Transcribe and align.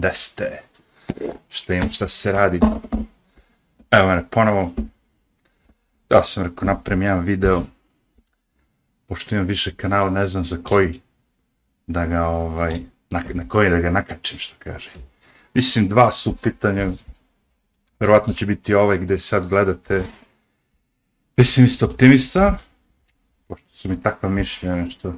Da 0.00 0.12
ste? 0.14 0.62
Šta 1.48 1.74
im, 1.74 1.90
šta 1.92 2.08
se 2.08 2.32
radi? 2.32 2.60
Evo 3.90 4.08
mene, 4.08 4.24
ponovo. 4.30 4.72
Ja 6.10 6.22
sam 6.24 6.44
rekao, 6.44 6.66
napravim 6.66 7.02
jedan 7.02 7.24
video. 7.24 7.62
Pošto 9.06 9.34
imam 9.34 9.46
više 9.46 9.74
kanala, 9.74 10.10
ne 10.10 10.26
znam 10.26 10.44
za 10.44 10.56
koji 10.62 11.00
da 11.86 12.06
ga, 12.06 12.26
ovaj, 12.26 12.80
na, 13.10 13.22
na 13.34 13.48
koji 13.48 13.70
da 13.70 13.80
ga 13.80 13.90
nakačim, 13.90 14.38
što 14.38 14.54
kaže. 14.58 14.90
Mislim, 15.54 15.88
dva 15.88 16.12
su 16.12 16.36
pitanja. 16.36 16.90
Verovatno 18.00 18.34
će 18.34 18.46
biti 18.46 18.74
ovaj 18.74 18.98
gde 18.98 19.18
sad 19.18 19.48
gledate 19.48 20.04
pesimista 21.34 21.86
optimista, 21.86 22.58
pošto 23.48 23.68
su 23.72 23.88
mi 23.88 24.02
takva 24.02 24.28
mišljenja, 24.28 24.76
nešto, 24.76 25.14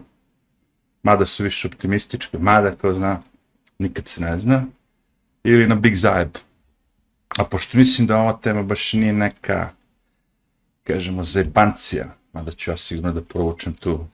mada 1.03 1.27
su 1.27 1.45
više 1.45 1.69
optimističke, 1.69 2.39
mada, 2.39 2.75
ko 2.75 2.93
zna, 2.95 3.21
nikad 3.83 4.09
se 4.09 4.21
ne 4.21 4.39
zna, 4.39 4.65
ili 5.45 5.67
na 5.67 5.75
Big 5.75 5.95
Zajeb. 5.95 6.37
A 7.39 7.45
pošto 7.45 7.79
mislim 7.79 8.07
da 8.07 8.19
ova 8.19 8.33
tema 8.43 8.63
baš 8.63 8.93
nije 8.93 9.13
neka, 9.13 9.71
kažemo, 10.85 11.25
zebancija, 11.25 12.15
mada 12.33 12.53
ću 12.53 12.71
ja 12.71 12.77
sigurno 12.77 13.13
da 13.13 13.23
provučem 13.23 13.73
tu 13.73 14.07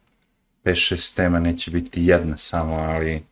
5-6 0.65 1.15
tema, 1.15 1.41
neće 1.41 1.71
biti 1.71 2.05
jedna 2.05 2.37
samo, 2.37 2.75
ali 2.75 3.25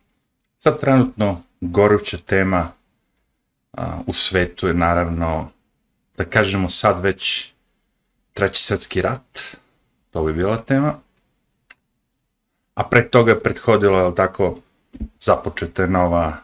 sad 0.57 0.79
trenutno 0.79 1.41
goruća 1.61 2.17
tema 2.17 2.71
a, 3.73 4.01
u 4.07 4.13
svetu 4.13 4.67
je 4.67 4.73
naravno, 4.73 5.49
da 6.17 6.25
kažemo 6.25 6.69
sad 6.69 7.03
već 7.03 7.51
treći 8.33 8.63
svetski 8.63 9.01
rat, 9.01 9.57
to 10.11 10.23
bi 10.23 10.33
bila 10.33 10.57
tema, 10.57 10.99
a 12.73 12.83
pre 12.83 13.09
toga 13.09 13.31
je 13.31 13.39
prethodilo, 13.39 13.99
je 13.99 14.15
tako, 14.15 14.59
započeta 15.21 15.81
je 15.81 15.87
nova 15.87 16.37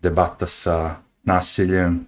debata 0.00 0.46
sa 0.46 0.96
nasiljem, 1.22 2.06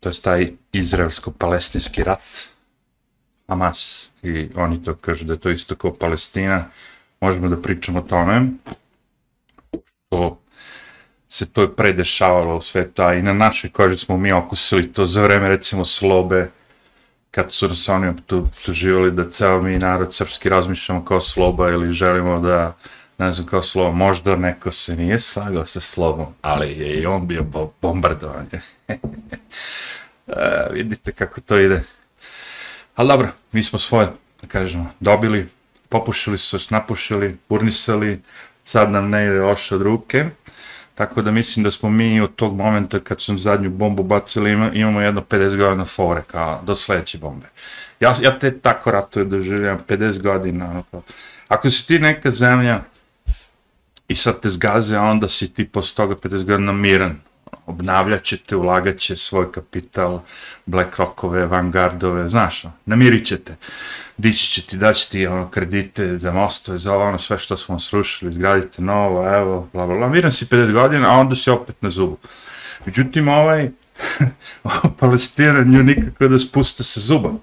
to 0.00 0.08
je 0.08 0.20
taj 0.22 0.50
izraelsko-palestinski 0.72 2.04
rat, 2.04 2.52
Hamas, 3.48 4.10
i 4.22 4.48
oni 4.54 4.84
to 4.84 4.94
kažu 4.94 5.24
da 5.24 5.32
je 5.32 5.40
to 5.40 5.50
isto 5.50 5.74
kao 5.74 5.94
Palestina, 5.94 6.64
možemo 7.20 7.48
da 7.48 7.62
pričamo 7.62 7.98
o 7.98 8.02
tome, 8.02 8.46
što 10.06 10.40
se 11.28 11.46
to 11.46 11.62
je 11.62 11.76
predešavalo 11.76 12.56
u 12.56 12.62
svetu, 12.62 13.02
a 13.02 13.14
i 13.14 13.22
na 13.22 13.32
našoj 13.32 13.70
koži 13.70 13.98
smo 13.98 14.16
mi 14.16 14.32
okusili 14.32 14.92
to 14.92 15.06
za 15.06 15.22
vreme, 15.22 15.48
recimo, 15.48 15.84
slobe, 15.84 16.50
kad 17.30 17.52
su 17.52 17.68
nas 17.68 17.88
oni 17.88 18.08
optuživali 18.08 19.10
da 19.10 19.30
ceo 19.30 19.62
mi 19.62 19.78
narod 19.78 20.14
srpski 20.14 20.48
razmišljamo 20.48 21.04
kao 21.04 21.20
sloba 21.20 21.70
ili 21.70 21.92
želimo 21.92 22.38
da, 22.40 22.76
ne 23.22 23.32
znam, 23.32 23.46
kao 23.46 23.62
slovo, 23.62 23.92
možda 23.92 24.36
neko 24.36 24.72
se 24.72 24.96
nije 24.96 25.20
slagao 25.20 25.66
sa 25.66 25.80
slobom, 25.80 26.26
ali 26.42 26.78
je 26.78 27.00
i 27.00 27.06
on 27.06 27.26
bio 27.26 27.42
bo 27.42 27.72
e, 30.26 30.68
vidite 30.70 31.12
kako 31.12 31.40
to 31.40 31.58
ide. 31.58 31.82
Ali 32.96 33.08
dobro, 33.08 33.28
mi 33.52 33.62
smo 33.62 33.78
svoje, 33.78 34.08
da 34.42 34.48
kažemo, 34.48 34.90
dobili, 35.00 35.48
popušili 35.88 36.38
su 36.38 36.58
se, 36.58 36.66
napušili, 36.70 37.36
urnisali, 37.48 38.20
sad 38.64 38.90
nam 38.90 39.10
ne 39.10 39.26
ide 39.26 39.42
oša 39.42 39.74
od 39.74 39.82
ruke. 39.82 40.24
Tako 40.94 41.22
da 41.22 41.30
mislim 41.30 41.64
da 41.64 41.70
smo 41.70 41.90
mi 41.90 42.20
od 42.20 42.34
tog 42.34 42.56
momenta 42.56 43.00
kad 43.00 43.22
sam 43.22 43.38
zadnju 43.38 43.70
bombu 43.70 44.02
bacili 44.02 44.52
imamo 44.74 45.00
jedno 45.00 45.20
50 45.20 45.56
godina 45.56 45.84
fore 45.84 46.22
kao 46.30 46.62
do 46.64 46.74
sledeće 46.74 47.18
bombe. 47.18 47.46
Ja, 48.00 48.14
ja 48.22 48.38
te 48.38 48.58
tako 48.58 48.90
ratuje 48.90 49.24
doživljam 49.24 49.78
50 49.88 50.22
godina. 50.22 50.70
Ono, 50.70 51.02
ako 51.48 51.70
si 51.70 51.86
ti 51.86 51.98
neka 51.98 52.30
zemlja 52.30 52.80
i 54.08 54.16
sad 54.16 54.40
te 54.40 54.48
zgaze, 54.48 54.98
onda 54.98 55.28
si 55.28 55.54
ti 55.54 55.68
posle 55.68 55.96
toga 55.96 56.14
50 56.14 56.44
godina 56.44 56.72
miran. 56.72 57.20
Obnavljat 57.66 58.22
ćete, 58.22 58.56
ulagat 58.56 58.98
će 58.98 59.16
svoj 59.16 59.52
kapital, 59.52 60.20
BlackRockove, 60.66 61.46
Vanguardove, 61.46 62.28
znaš, 62.28 62.64
ono, 62.64 62.74
namirit 62.86 63.26
ćete 63.26 63.56
dići 64.22 64.46
će 64.46 64.62
ti, 64.62 64.76
daći 64.76 65.10
ti 65.10 65.26
ono, 65.26 65.50
kredite 65.50 66.18
za 66.18 66.32
mostove, 66.32 66.78
za 66.78 66.94
ovo, 66.94 67.04
ono, 67.04 67.18
sve 67.18 67.38
što 67.38 67.56
smo 67.56 67.80
srušili, 67.80 68.30
izgradite 68.30 68.82
novo, 68.82 69.34
evo, 69.34 69.68
bla, 69.72 69.86
bla, 69.86 69.96
bla, 69.96 70.08
miran 70.08 70.32
si 70.32 70.44
50 70.44 70.72
godina, 70.72 71.14
a 71.14 71.20
onda 71.20 71.36
si 71.36 71.50
opet 71.50 71.82
na 71.82 71.90
zubu. 71.90 72.18
Međutim, 72.86 73.28
ovaj, 73.28 73.70
Palestiranju 75.00 75.82
nikako 75.82 76.28
da 76.28 76.38
spuste 76.38 76.84
sa 76.84 77.00
zubom. 77.00 77.40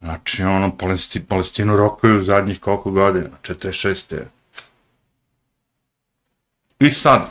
Znači, 0.00 0.42
ono, 0.42 0.76
Palesti, 0.76 1.20
Palestinu 1.20 1.76
rokuju 1.76 2.24
zadnjih 2.24 2.60
koliko 2.60 2.90
godina, 2.90 3.28
46. 3.42 4.20
I 6.84 6.90
sad, 6.90 7.30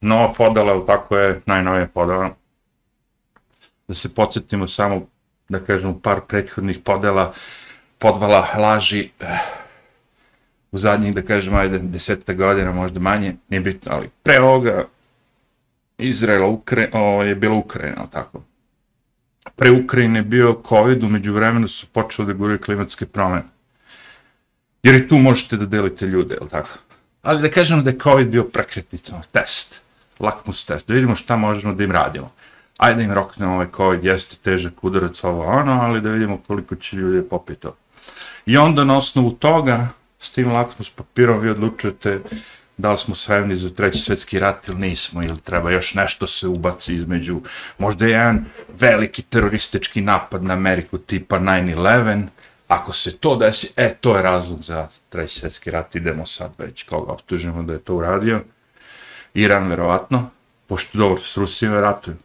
nova 0.00 0.32
podela, 0.32 0.86
tako 0.86 1.16
je, 1.16 1.40
najnovija 1.46 1.86
podela, 1.86 2.36
da 3.88 3.94
se 3.94 4.14
podsjetimo 4.14 4.68
samo 4.68 5.06
da 5.48 5.58
kažem, 5.58 6.00
par 6.00 6.20
prethodnih 6.28 6.78
podela, 6.84 7.32
podvala 7.98 8.46
laži 8.58 9.10
eh, 9.20 9.38
u 10.72 10.78
zadnjih, 10.78 11.14
da 11.14 11.22
kažem, 11.22 11.54
ajde, 11.54 11.78
deseta 11.78 12.32
godina, 12.32 12.72
možda 12.72 13.00
manje, 13.00 13.36
nije 13.48 13.60
bitno, 13.60 13.92
ali 13.92 14.10
pre 14.22 14.40
ovoga 14.40 14.84
Izraela 15.98 16.46
Ukra 16.46 16.88
o, 16.92 17.22
je 17.22 17.34
bila 17.34 17.54
Ukrajina, 17.54 17.96
ali 17.98 18.10
tako? 18.10 18.42
Pre 19.56 19.70
Ukrajine 19.70 20.18
je 20.18 20.22
bio 20.22 20.62
COVID, 20.68 21.04
umeđu 21.04 21.32
vremenu 21.32 21.68
su 21.68 21.86
počeli 21.86 22.26
da 22.26 22.32
guraju 22.32 22.58
klimatske 22.58 23.06
promene. 23.06 23.44
Jer 24.82 24.94
i 24.94 25.08
tu 25.08 25.18
možete 25.18 25.56
da 25.56 25.66
delite 25.66 26.06
ljude, 26.06 26.34
je 26.34 26.48
tako? 26.48 26.83
Ali 27.24 27.42
da 27.42 27.50
kažemo 27.50 27.82
da 27.82 27.90
je 27.90 27.98
COVID 27.98 28.28
bio 28.28 28.44
prekretnicom, 28.44 29.14
ono, 29.14 29.24
test, 29.32 29.82
lakmus 30.18 30.64
test, 30.66 30.88
da 30.88 30.94
vidimo 30.94 31.16
šta 31.16 31.36
možemo 31.36 31.74
da 31.74 31.84
im 31.84 31.92
radimo 31.92 32.30
ajde 32.76 33.02
im 33.02 33.12
roknemo 33.12 33.54
ovaj 33.54 33.66
COVID, 33.76 34.04
jeste 34.04 34.36
težak 34.42 34.84
udarac 34.84 35.24
ovo 35.24 35.46
ono, 35.46 35.72
ali 35.72 36.00
da 36.00 36.10
vidimo 36.10 36.38
koliko 36.46 36.74
će 36.74 36.96
ljudi 36.96 37.28
popiti 37.28 37.60
to. 37.60 37.76
I 38.46 38.56
onda 38.56 38.84
na 38.84 38.96
osnovu 38.96 39.30
toga, 39.30 39.88
s 40.18 40.30
tim 40.30 40.52
lakmus 40.52 40.90
papirom 40.90 41.40
vi 41.40 41.50
odlučujete 41.50 42.20
da 42.76 42.90
li 42.92 42.98
smo 42.98 43.14
spremni 43.14 43.56
za 43.56 43.70
treći 43.70 43.98
svetski 43.98 44.38
rat 44.38 44.68
ili 44.68 44.78
nismo, 44.78 45.22
ili 45.22 45.40
treba 45.40 45.70
još 45.70 45.94
nešto 45.94 46.26
se 46.26 46.48
ubaci 46.48 46.94
između, 46.94 47.40
možda 47.78 48.04
je 48.04 48.10
jedan 48.10 48.44
veliki 48.78 49.22
teroristički 49.22 50.00
napad 50.00 50.44
na 50.44 50.54
Ameriku 50.54 50.98
tipa 50.98 51.38
9-11, 51.38 52.26
ako 52.68 52.92
se 52.92 53.16
to 53.16 53.36
desi, 53.36 53.72
e, 53.76 53.94
to 54.00 54.16
je 54.16 54.22
razlog 54.22 54.62
za 54.62 54.88
treći 55.08 55.38
svjetski 55.38 55.70
rat, 55.70 55.94
idemo 55.94 56.26
sad 56.26 56.50
već, 56.58 56.82
koga 56.82 57.12
optužimo 57.12 57.62
da 57.62 57.72
je 57.72 57.78
to 57.78 57.94
uradio, 57.94 58.40
Iran 59.34 59.68
verovatno, 59.68 60.30
pošto 60.66 60.98
dobro 60.98 61.22
s 61.22 61.36
Rusijom 61.36 61.74
ratuju, 61.74 62.16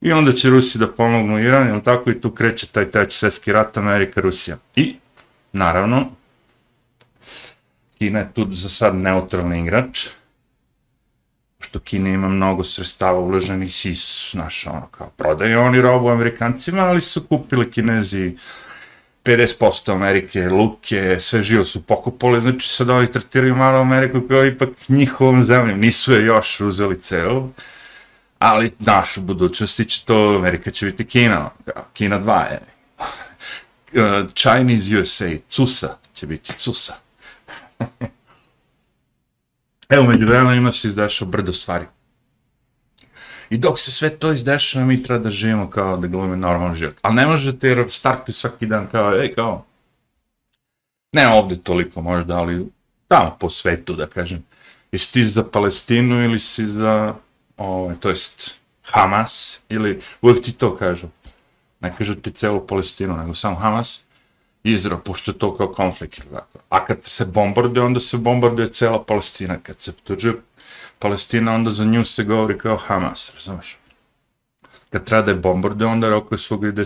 I 0.00 0.12
onda 0.12 0.32
će 0.32 0.50
Rusi 0.50 0.78
da 0.78 0.88
pomognu 0.88 1.40
Iran, 1.40 1.66
jel 1.66 1.80
tako? 1.80 2.10
I 2.10 2.20
tu 2.20 2.30
kreće 2.30 2.66
taj 2.66 2.90
treći 2.90 3.18
svjetski 3.18 3.52
rat 3.52 3.76
Amerika-Rusija. 3.76 4.56
I, 4.76 4.96
naravno, 5.52 6.06
Kina 7.98 8.18
je 8.18 8.32
tu 8.34 8.46
za 8.52 8.68
sad 8.68 8.94
neutralni 8.94 9.60
igrač, 9.60 10.06
što 11.60 11.80
Kina 11.80 12.08
ima 12.08 12.28
mnogo 12.28 12.64
sredstava 12.64 13.18
uloženih 13.18 13.86
i, 13.86 13.94
znaš, 14.30 14.66
ono, 14.66 14.86
kao, 14.86 15.10
prodaju 15.16 15.60
oni 15.60 15.80
robu 15.80 16.08
Amerikancima, 16.08 16.82
ali 16.82 17.00
su 17.00 17.24
kupili 17.26 17.70
Kinezi 17.70 18.36
50% 19.28 19.92
Amerike, 19.92 20.48
luke, 20.48 21.20
sve 21.20 21.42
živo 21.42 21.64
su 21.64 21.82
pokupali, 21.82 22.40
znači 22.40 22.68
sad 22.68 22.90
oni 22.90 23.12
tretiraju 23.12 23.56
malo 23.56 23.80
Ameriku 23.80 24.20
kao 24.28 24.46
ipak 24.46 24.68
njihovom 24.88 25.44
zemljom, 25.44 25.80
nisu 25.80 26.12
je 26.12 26.24
još 26.24 26.60
uzeli 26.60 27.00
celu, 27.00 27.48
ali 28.38 28.72
naš 28.78 29.16
u 29.16 29.20
budućnosti 29.20 29.84
će 29.84 30.04
to, 30.04 30.36
Amerika 30.36 30.70
će 30.70 30.86
biti 30.86 31.06
Kina, 31.06 31.50
Kina 31.92 32.20
2 32.20 32.50
je. 32.50 32.60
Uh, 33.92 34.30
Chinese 34.34 34.98
USA, 35.00 35.28
CUSA 35.48 35.96
će 36.14 36.26
biti 36.26 36.52
CUSA. 36.58 36.94
Evo, 39.88 40.04
među 40.04 40.26
vremena 40.26 40.54
ima 40.54 40.72
se 40.72 40.88
izdešao 40.88 41.28
brdo 41.28 41.52
stvari. 41.52 41.84
I 43.50 43.58
dok 43.58 43.78
se 43.78 43.92
sve 43.92 44.10
to 44.10 44.32
izdešava, 44.32 44.84
mi 44.86 45.02
treba 45.02 45.24
da 45.24 45.30
živimo 45.30 45.70
kao 45.70 45.96
da 45.96 46.06
glumimo 46.06 46.36
normalan 46.36 46.76
život. 46.76 46.94
Ali 47.02 47.14
ne 47.14 47.26
možete 47.26 47.68
jer 47.68 47.84
startuju 47.88 48.34
svaki 48.34 48.66
dan 48.66 48.86
kao, 48.86 49.14
ej, 49.14 49.34
kao, 49.34 49.64
ne 51.12 51.28
ovde 51.28 51.56
toliko 51.56 52.02
možda, 52.02 52.36
ali 52.36 52.66
tamo 53.08 53.36
po 53.40 53.50
svetu, 53.50 53.96
da 53.96 54.06
kažem. 54.06 54.44
Jesi 54.92 55.12
ti 55.12 55.24
za 55.24 55.44
Palestinu 55.44 56.24
ili 56.24 56.40
si 56.40 56.66
za 56.66 57.14
ovaj, 57.56 57.96
to 58.00 58.08
jest 58.08 58.54
Hamas, 58.82 59.60
ili 59.68 60.00
uvijek 60.22 60.44
ti 60.44 60.52
to 60.52 60.76
kažu, 60.76 61.06
ne 61.80 61.94
kažu 61.98 62.14
ti 62.14 62.30
celu 62.30 62.66
Palestinu, 62.66 63.16
nego 63.16 63.34
samo 63.34 63.56
Hamas, 63.56 64.00
Izrael, 64.64 65.00
pošto 65.00 65.30
je 65.30 65.38
to 65.38 65.56
kao 65.56 65.68
konflikt. 65.68 66.22
Tako. 66.30 66.58
A 66.68 66.84
kad 66.84 66.98
se 67.02 67.24
bombarduje, 67.24 67.84
onda 67.84 68.00
se 68.00 68.16
bombarduje 68.16 68.72
cela 68.72 69.04
Palestina. 69.04 69.58
Kad 69.62 69.80
se 69.80 69.92
tuđe 69.92 70.32
Palestina, 70.98 71.54
onda 71.54 71.70
za 71.70 71.84
nju 71.84 72.04
se 72.04 72.24
govori 72.24 72.58
kao 72.58 72.76
Hamas, 72.76 73.32
razumeš? 73.34 73.76
Kad 74.90 75.04
treba 75.04 75.22
da 75.22 75.30
je 75.30 75.36
bombarde, 75.36 75.84
onda 75.84 76.10
rokuje 76.10 76.38
svog 76.38 76.64
i 76.64 76.72
da. 76.72 76.82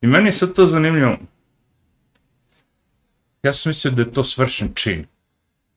I 0.00 0.06
meni 0.06 0.28
je 0.28 0.32
sad 0.32 0.52
to 0.52 0.66
zanimljivo. 0.66 1.16
Ja 3.42 3.52
sam 3.52 3.70
mislio 3.70 3.92
da 3.92 4.02
je 4.02 4.12
to 4.12 4.24
svršen 4.24 4.74
čin, 4.74 5.06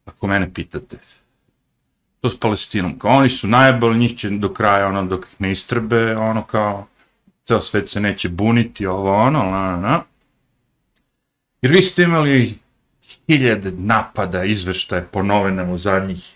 ako 0.05 0.27
mene 0.27 0.53
pitate 0.53 0.97
to 2.21 2.29
s 2.29 2.39
Palestinom. 2.39 2.99
Kao 2.99 3.11
oni 3.11 3.29
su 3.29 3.47
najbolji, 3.47 3.99
njih 3.99 4.17
će 4.17 4.29
do 4.29 4.53
kraja, 4.53 4.87
ono, 4.87 5.05
dok 5.05 5.25
ih 5.25 5.41
ne 5.41 5.51
istrbe, 5.51 6.17
ono, 6.17 6.43
kao, 6.43 6.87
ceo 7.43 7.61
svet 7.61 7.89
se 7.89 7.99
neće 7.99 8.29
buniti, 8.29 8.85
ovo, 8.85 9.13
ono, 9.13 9.43
na, 9.43 9.51
na, 9.51 9.77
na. 9.77 10.03
Jer 11.61 11.71
vi 11.71 11.81
ste 11.81 12.03
imali 12.03 12.59
hiljade 13.27 13.71
napada, 13.71 14.43
izveštaje 14.43 15.07
po 15.11 15.23
novinama 15.23 15.73
u 15.73 15.77
zadnjih 15.77 16.35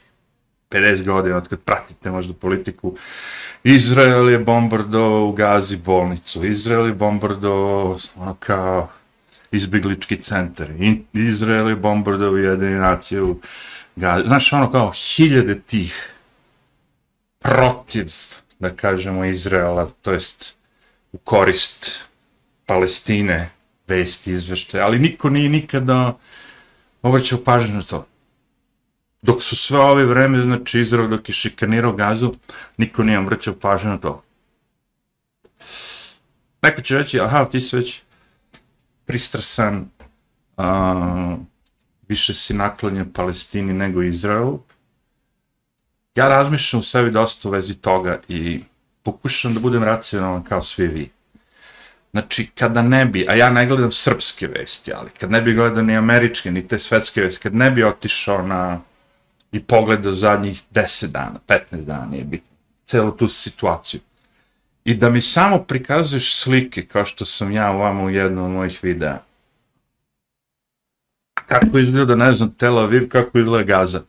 50 0.70 1.04
godina, 1.04 1.38
od 1.38 1.48
kad 1.48 1.60
pratite 1.60 2.12
možda 2.12 2.34
politiku. 2.34 2.96
Izrael 3.64 4.30
je 4.30 4.40
bombardovao 4.40 5.28
u 5.28 5.32
Gazi 5.32 5.78
bolnicu, 5.78 6.46
Izrael 6.46 6.88
je 6.88 6.94
bombardovao, 6.94 7.98
ono, 8.16 8.36
kao, 8.40 8.90
izbjeglički 9.52 10.22
centar, 10.22 10.68
Izrael 11.14 11.70
je 11.70 11.76
bombardovao 11.76 12.38
jedini 12.38 12.76
nacije 12.76 13.22
u 13.22 13.40
Gazi. 13.96 14.28
Znaš, 14.28 14.54
ono, 14.54 14.72
kao, 14.72 14.92
hiljade 14.92 15.62
tih 15.62 16.12
protiv, 17.40 18.12
da 18.60 18.70
kažemo, 18.70 19.26
Izraela, 19.26 19.90
to 20.02 20.12
jest 20.12 20.56
u 21.12 21.18
korist 21.18 22.04
Palestine, 22.66 23.50
vesti, 23.88 24.32
izvešte, 24.32 24.82
ali 24.82 25.00
niko 25.00 25.30
nije 25.30 25.50
nikada 25.50 26.18
obraćao 27.02 27.40
pažnju 27.44 27.76
na 27.76 27.84
to. 27.84 28.08
Dok 29.26 29.44
su 29.44 29.56
sve 29.56 29.80
ove 29.80 30.06
vreme, 30.06 30.42
znači 30.42 30.80
Izrael 30.80 31.08
dok 31.08 31.30
je 31.30 31.34
šikanirao 31.34 31.92
gazu, 31.92 32.32
niko 32.78 33.04
nije 33.04 33.20
vrćao 33.20 33.54
pažnju 33.54 33.90
na 33.90 33.98
to. 33.98 34.24
Neko 36.62 36.82
će 36.82 36.98
reći, 36.98 37.20
aha, 37.20 37.46
ti 37.46 37.62
si 37.62 37.76
već 37.76 38.02
pristrasan, 39.06 39.90
a, 40.58 41.38
više 42.08 42.34
si 42.34 42.54
naklonjen 42.54 43.14
Palestini 43.14 43.74
nego 43.74 44.04
Izraelu. 44.04 44.60
Ja 46.16 46.28
razmišljam 46.28 46.80
u 46.80 46.84
sebi 46.84 47.12
dosta 47.12 47.48
u 47.48 47.52
vezi 47.52 47.76
toga 47.76 48.20
i 48.28 48.64
pokušam 49.04 49.54
da 49.54 49.60
budem 49.60 49.84
racionalan 49.84 50.44
kao 50.44 50.62
svi 50.62 50.88
vi. 50.88 51.10
Znači, 52.12 52.48
kada 52.56 52.82
ne 52.82 53.06
bi, 53.06 53.26
a 53.30 53.36
ja 53.36 53.50
ne 53.50 53.66
gledam 53.66 53.92
srpske 53.92 54.48
vesti, 54.48 54.94
ali 54.94 55.10
kad 55.20 55.32
ne 55.32 55.42
bi 55.42 55.54
gledao 55.54 55.84
ni 55.84 55.98
američke, 55.98 56.52
ni 56.52 56.68
te 56.68 56.80
svetske 56.80 57.22
vesti, 57.22 57.42
kad 57.42 57.56
ne 57.56 57.72
bi 57.72 57.84
otišao 57.84 58.48
na 58.48 58.82
i 59.56 59.64
pogledao 59.64 60.14
zadnjih 60.14 60.62
10 60.72 61.08
dana, 61.08 61.40
15 61.48 61.86
dana, 61.86 62.06
nije 62.06 62.24
bitno, 62.24 62.56
celu 62.86 63.12
tu 63.12 63.28
situaciju. 63.28 64.00
I 64.86 64.94
da 64.94 65.10
mi 65.10 65.22
samo 65.22 65.58
prikazuješ 65.64 66.36
slike, 66.36 66.86
kao 66.86 67.06
što 67.06 67.26
sam 67.26 67.52
ja 67.52 67.72
vama 67.72 68.04
u 68.04 68.10
jednom 68.10 68.46
od 68.46 68.52
mojih 68.52 68.80
videa. 68.84 69.20
Kako 71.48 71.80
izgleda, 71.80 72.16
ne 72.16 72.34
znam, 72.34 72.52
Tel 72.52 72.78
Aviv, 72.78 73.10
kako 73.10 73.40
izgleda 73.40 73.64
Gaza. 73.64 74.02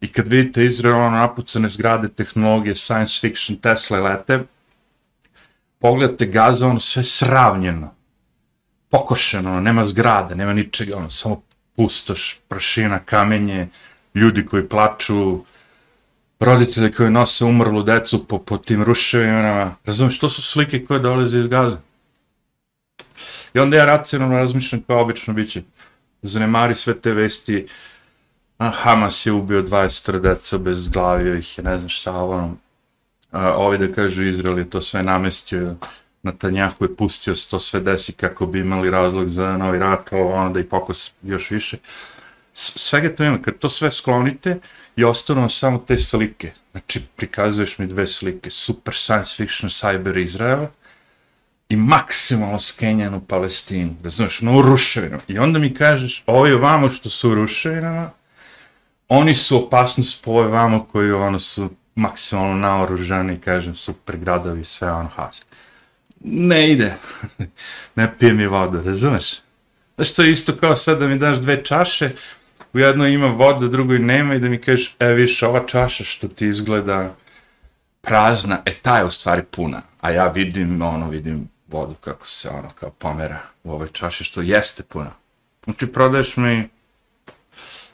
I 0.00 0.12
kad 0.12 0.28
vidite 0.28 0.64
Izrael, 0.64 0.96
ono, 0.96 1.10
napucane 1.10 1.68
zgrade, 1.68 2.08
tehnologije, 2.08 2.76
science 2.76 3.20
fiction, 3.20 3.58
Tesla 3.58 4.00
lete, 4.00 4.40
pogledate 5.78 6.26
gaza, 6.26 6.66
ono 6.66 6.80
sve 6.80 7.04
sravnjeno, 7.04 7.94
pokošeno, 8.88 9.50
ono, 9.50 9.60
nema 9.60 9.84
zgrade, 9.84 10.34
nema 10.34 10.52
ničega, 10.52 10.96
ono, 10.96 11.10
samo 11.10 11.42
pustoš, 11.76 12.40
prašina, 12.48 12.98
kamenje, 12.98 13.68
ljudi 14.14 14.46
koji 14.46 14.68
plaču, 14.68 15.44
roditelji 16.40 16.92
koji 16.92 17.10
nose 17.10 17.44
umrlu 17.44 17.82
decu 17.82 18.26
po, 18.26 18.38
po 18.38 18.58
tim 18.58 18.82
ruševinama, 18.82 19.74
razumiješ, 19.84 20.18
to 20.18 20.28
su 20.28 20.42
slike 20.42 20.84
koje 20.84 21.00
dolaze 21.00 21.38
iz 21.38 21.48
gaza. 21.48 21.78
I 23.54 23.58
onda 23.58 23.76
ja 23.76 23.84
racionalno 23.84 24.38
razmišljam 24.38 24.82
kao 24.86 25.00
obično 25.00 25.34
biće, 25.34 25.62
zanemari 26.22 26.76
sve 26.76 27.00
te 27.00 27.12
vesti, 27.12 27.66
a 28.58 28.70
Hamas 28.70 29.26
je 29.26 29.32
ubio 29.32 29.62
20 29.62 30.20
deca 30.20 30.58
bez 30.58 30.88
glavio 30.88 31.34
ih, 31.34 31.58
ne 31.64 31.78
znam 31.78 31.88
šta, 31.88 32.12
ono, 32.12 32.56
a, 33.30 33.52
ovi 33.56 33.78
da 33.78 33.92
kažu 33.92 34.22
Izrael 34.22 34.58
je 34.58 34.70
to 34.70 34.80
sve 34.80 35.02
namestio, 35.02 35.76
Natanjahu 36.22 36.84
je 36.84 36.96
pustio 36.96 37.36
se 37.36 37.50
to 37.50 37.60
sve 37.60 37.80
desi 37.80 38.12
kako 38.12 38.46
bi 38.46 38.60
imali 38.60 38.90
razlog 38.90 39.28
za 39.28 39.56
novi 39.56 39.78
rat, 39.78 40.12
ovo 40.12 40.34
ono 40.34 40.50
da 40.52 40.60
i 40.60 40.64
pokos 40.64 41.12
još 41.22 41.50
više. 41.50 41.78
Svega 42.54 43.16
to 43.16 43.24
ima, 43.24 43.42
kad 43.42 43.58
to 43.58 43.68
sve 43.68 43.90
sklonite 43.90 44.58
i 44.96 45.04
ostanu 45.04 45.48
samo 45.48 45.78
te 45.78 45.98
slike, 45.98 46.52
znači 46.72 47.00
prikazuješ 47.16 47.78
mi 47.78 47.86
dve 47.86 48.06
slike, 48.06 48.50
super 48.50 48.94
science 48.94 49.34
fiction 49.36 49.70
cyber 49.70 50.22
Izrael 50.22 50.66
i 51.68 51.76
maksimalno 51.76 52.60
skenjanu 52.60 53.20
Palestinu, 53.20 53.96
razumiješ, 54.04 54.40
no 54.40 54.58
u 54.58 54.62
ruševinu. 54.62 55.18
I 55.28 55.38
onda 55.38 55.58
mi 55.58 55.74
kažeš, 55.74 56.22
ovi 56.26 56.54
vamo 56.54 56.90
što 56.90 57.10
su 57.10 57.30
u 57.30 57.34
ruševinama, 57.34 58.10
oni 59.08 59.34
su 59.34 59.66
opasnost 59.66 60.24
po 60.24 60.30
ove 60.30 60.48
vamo 60.48 60.84
koji 60.92 61.12
ono 61.12 61.40
su 61.40 61.70
maksimalno 61.94 62.54
naoružani, 62.54 63.40
kažem, 63.40 63.74
super 63.74 64.16
gradovi, 64.16 64.64
sve 64.64 64.92
ono 64.92 65.08
has. 65.08 65.42
Ne 66.24 66.70
ide. 66.70 66.94
ne 67.96 68.12
pije 68.18 68.34
mi 68.34 68.46
vodu, 68.46 68.82
razumeš? 68.82 69.40
Znaš, 69.96 70.14
to 70.14 70.22
je 70.22 70.32
isto 70.32 70.56
kao 70.56 70.76
sad 70.76 70.98
da 70.98 71.08
mi 71.08 71.18
daš 71.18 71.38
dve 71.38 71.64
čaše, 71.64 72.10
u 72.72 72.78
jednoj 72.78 73.12
ima 73.12 73.26
vodu, 73.26 73.66
u 73.66 73.68
drugoj 73.68 73.98
nema 73.98 74.34
i 74.34 74.38
da 74.38 74.48
mi 74.48 74.58
kažeš, 74.58 74.96
e, 74.98 75.06
viš, 75.06 75.42
ova 75.42 75.66
čaša 75.66 76.04
što 76.04 76.28
ti 76.28 76.46
izgleda 76.46 77.14
prazna, 78.00 78.62
e, 78.64 78.74
ta 78.74 78.98
je 78.98 79.04
u 79.04 79.10
stvari 79.10 79.42
puna. 79.50 79.82
A 80.00 80.10
ja 80.10 80.28
vidim, 80.28 80.82
ono, 80.82 81.08
vidim 81.08 81.48
vodu 81.68 81.94
kako 81.94 82.26
se, 82.26 82.48
ono, 82.48 82.70
kao 82.80 82.90
pomera 82.90 83.40
u 83.64 83.72
ovoj 83.72 83.88
čaši, 83.92 84.24
što 84.24 84.40
jeste 84.40 84.82
puna. 84.82 85.10
Znači, 85.64 85.86
prodaješ 85.86 86.36
mi 86.36 86.68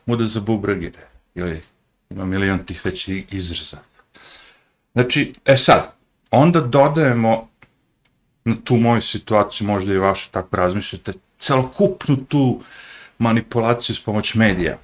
muda 0.07 0.25
za 0.25 0.41
bubragi, 0.41 0.93
ili 1.35 1.63
ima 2.11 2.25
milion 2.25 2.59
tih 2.59 2.85
već 2.85 3.09
izraza. 3.09 3.79
Znači, 4.93 5.33
e 5.45 5.57
sad, 5.57 5.93
onda 6.31 6.61
dodajemo 6.61 7.49
na 8.45 8.55
tu 8.65 8.77
moju 8.77 9.03
situaciju, 9.03 9.67
možda 9.67 9.95
i 9.95 9.99
vašu 9.99 10.31
tako 10.31 10.57
razmišljate, 10.57 11.13
celokupnu 11.39 12.17
tu 12.17 12.61
manipulaciju 13.19 13.97
s 13.97 14.01
pomoć 14.01 14.35
medija. 14.35 14.79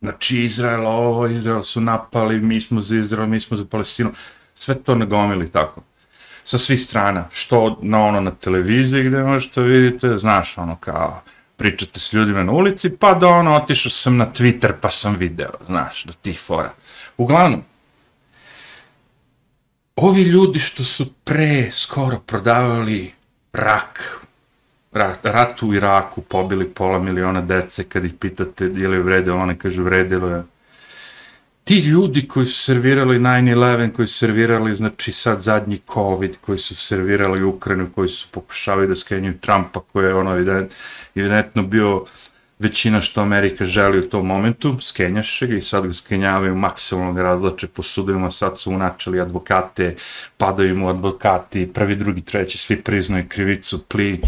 Znači, 0.00 0.44
Izrael, 0.44 0.86
ovo, 0.86 1.26
Izrael 1.26 1.62
su 1.62 1.80
napali, 1.80 2.40
mi 2.40 2.60
smo 2.60 2.80
za 2.80 2.96
Izrael, 2.96 3.26
mi 3.26 3.40
smo 3.40 3.56
za 3.56 3.64
Palestinu, 3.64 4.12
sve 4.54 4.74
to 4.74 4.94
nagomili 4.94 5.50
tako. 5.50 5.82
Sa 6.44 6.58
svih 6.58 6.80
strana, 6.80 7.28
što 7.32 7.78
na 7.82 8.04
ono 8.04 8.20
na 8.20 8.30
televiziji 8.30 9.04
gdje 9.04 9.24
možete 9.24 9.62
vidite, 9.62 10.18
znaš, 10.18 10.58
ono 10.58 10.76
kao, 10.76 11.22
pričate 11.56 12.00
s 12.00 12.12
ljudima 12.12 12.44
na 12.44 12.52
ulici, 12.52 12.90
pa 12.90 13.14
da 13.14 13.28
ono, 13.28 13.54
otišao 13.54 13.90
sam 13.90 14.16
na 14.16 14.26
Twitter 14.32 14.72
pa 14.80 14.90
sam 14.90 15.16
video, 15.16 15.50
znaš, 15.66 16.04
do 16.04 16.12
tih 16.22 16.40
fora. 16.40 16.72
Uglavnom, 17.16 17.62
ovi 19.96 20.22
ljudi 20.22 20.58
što 20.58 20.84
su 20.84 21.12
pre 21.24 21.70
skoro 21.72 22.18
prodavali 22.18 23.12
rak, 23.52 24.21
rat, 24.92 25.18
rat 25.22 25.62
u 25.62 25.74
Iraku, 25.74 26.20
pobili 26.20 26.68
pola 26.68 26.98
miliona 26.98 27.40
dece, 27.40 27.84
kad 27.84 28.04
ih 28.04 28.14
pitate 28.14 28.64
je 28.64 28.88
li 28.88 28.98
vredilo, 28.98 29.36
one 29.36 29.58
kažu 29.58 29.82
vredilo 29.82 30.28
je. 30.28 30.42
Ti 31.64 31.78
ljudi 31.78 32.28
koji 32.28 32.46
su 32.46 32.64
servirali 32.64 33.18
9-11, 33.18 33.92
koji 33.92 34.08
su 34.08 34.18
servirali, 34.18 34.74
znači 34.74 35.12
sad 35.12 35.42
zadnji 35.42 35.80
COVID, 35.94 36.36
koji 36.40 36.58
su 36.58 36.76
servirali 36.76 37.42
Ukrajinu, 37.42 37.88
koji 37.94 38.08
su 38.08 38.28
pokušavali 38.30 38.88
da 38.88 38.96
skenjuju 38.96 39.38
Trumpa, 39.38 39.80
koji 39.92 40.06
je 40.06 40.14
ono 40.14 40.36
evidentno 41.14 41.62
bio 41.62 42.04
većina 42.58 43.00
što 43.00 43.20
Amerika 43.20 43.64
želi 43.64 43.98
u 43.98 44.08
tom 44.08 44.26
momentu, 44.26 44.76
skenjaše 44.80 45.46
ga 45.46 45.56
i 45.56 45.62
sad 45.62 45.86
ga 45.86 45.92
skenjavaju, 45.92 46.56
maksimalno 46.56 47.12
ga 47.12 47.22
razlače 47.22 47.66
po 47.66 47.82
sudovima, 47.82 48.30
sad 48.30 48.60
su 48.60 48.70
unačali 48.70 49.20
advokate, 49.20 49.96
padaju 50.36 50.76
mu 50.76 50.88
advokati, 50.88 51.70
prvi, 51.74 51.96
drugi, 51.96 52.20
treći, 52.20 52.58
svi 52.58 52.80
priznaju 52.82 53.24
krivicu, 53.28 53.82
pli, 53.82 54.20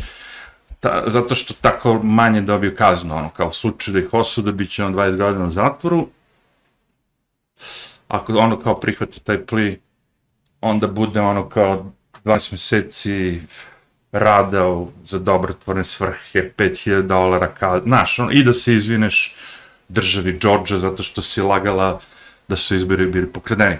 ta, 0.84 1.04
zato 1.06 1.34
što 1.34 1.54
tako 1.60 2.00
manje 2.02 2.40
dobiju 2.40 2.76
kaznu, 2.76 3.16
ono, 3.16 3.28
kao 3.28 3.50
u 3.64 3.90
da 3.92 3.98
ih 3.98 4.08
osude, 4.12 4.52
bit 4.52 4.70
će 4.70 4.84
on 4.84 4.94
20 4.94 5.16
godina 5.16 5.46
u 5.46 5.50
zatvoru, 5.50 6.08
ako 8.08 8.38
ono 8.38 8.60
kao 8.60 8.80
prihvati 8.80 9.20
taj 9.24 9.46
pli, 9.46 9.80
onda 10.60 10.86
bude 10.86 11.20
ono 11.20 11.48
kao 11.48 11.92
20 12.24 12.52
meseci 12.52 13.40
rada 14.12 14.68
u, 14.68 14.90
za 15.04 15.18
dobrotvorne 15.18 15.84
svrhe, 15.84 16.50
5000 16.56 17.02
dolara, 17.02 17.54
ka, 17.54 17.80
znaš, 17.80 18.18
on, 18.18 18.32
i 18.32 18.44
da 18.44 18.52
se 18.52 18.74
izvineš 18.74 19.34
državi 19.88 20.32
Đorđa 20.32 20.78
zato 20.78 21.02
što 21.02 21.22
si 21.22 21.42
lagala 21.42 22.00
da 22.48 22.56
su 22.56 22.74
izbori 22.74 23.06
bili 23.06 23.32
pokradeni. 23.32 23.76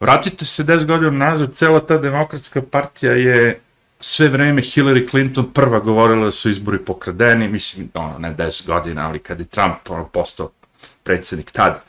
Vratite 0.00 0.44
se 0.44 0.64
10 0.64 0.86
godina 0.86 1.10
nazad, 1.10 1.54
cela 1.54 1.80
ta 1.80 1.98
demokratska 1.98 2.62
partija 2.62 3.12
je 3.12 3.60
sve 4.00 4.28
vreme 4.28 4.62
Hillary 4.62 5.10
Clinton 5.10 5.52
prva 5.52 5.80
govorila 5.80 6.24
da 6.24 6.32
su 6.32 6.50
izbori 6.50 6.78
pokradeni, 6.78 7.48
mislim, 7.48 7.90
ono, 7.94 8.18
ne 8.18 8.34
10 8.34 8.66
godina, 8.66 9.06
ali 9.06 9.18
kad 9.18 9.40
je 9.40 9.44
Trump 9.46 9.90
ono, 9.90 10.08
postao 10.08 10.50
predsjednik 11.02 11.50
tad. 11.50 11.82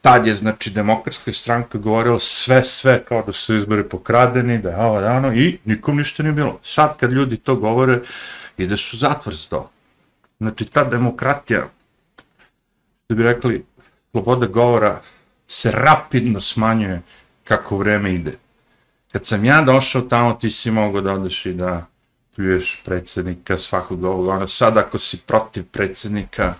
Tad 0.00 0.26
je, 0.26 0.34
znači, 0.34 0.70
demokratska 0.70 1.32
stranka 1.32 1.78
govorila 1.78 2.18
sve, 2.18 2.64
sve 2.64 3.04
kao 3.04 3.22
da 3.26 3.32
su 3.32 3.56
izbori 3.56 3.88
pokradeni, 3.88 4.58
da 4.58 4.70
je 4.70 4.76
ovo 4.76 5.00
dano 5.00 5.34
i 5.34 5.58
nikom 5.64 5.96
ništa 5.96 6.22
nije 6.22 6.32
bilo. 6.32 6.58
Sad 6.62 6.96
kad 6.96 7.12
ljudi 7.12 7.36
to 7.36 7.56
govore, 7.56 8.00
ideš 8.58 8.92
u 8.92 8.96
zatvor 8.96 9.34
za 9.34 9.48
to. 9.48 9.70
Znači, 10.40 10.64
ta 10.64 10.84
demokratija, 10.84 11.68
što 13.04 13.14
bi 13.14 13.22
rekli, 13.22 13.64
sloboda 14.10 14.46
govora, 14.46 15.00
se 15.48 15.70
rapidno 15.70 16.40
smanjuje 16.40 17.02
kako 17.44 17.76
vreme 17.76 18.14
ide. 18.14 18.41
Kad 19.12 19.26
sam 19.26 19.44
ja 19.44 19.62
došao 19.62 20.02
tamo, 20.02 20.32
ti 20.32 20.50
si 20.50 20.70
mogao 20.70 21.00
da 21.00 21.12
odeš 21.12 21.46
i 21.46 21.52
da 21.52 21.86
pljuješ 22.36 22.82
predsjednika 22.84 23.58
svakog 23.58 24.04
ovoga. 24.04 24.32
ono, 24.32 24.48
sad 24.48 24.76
ako 24.76 24.98
si 24.98 25.18
protiv 25.26 25.64
predsjednika 25.72 26.54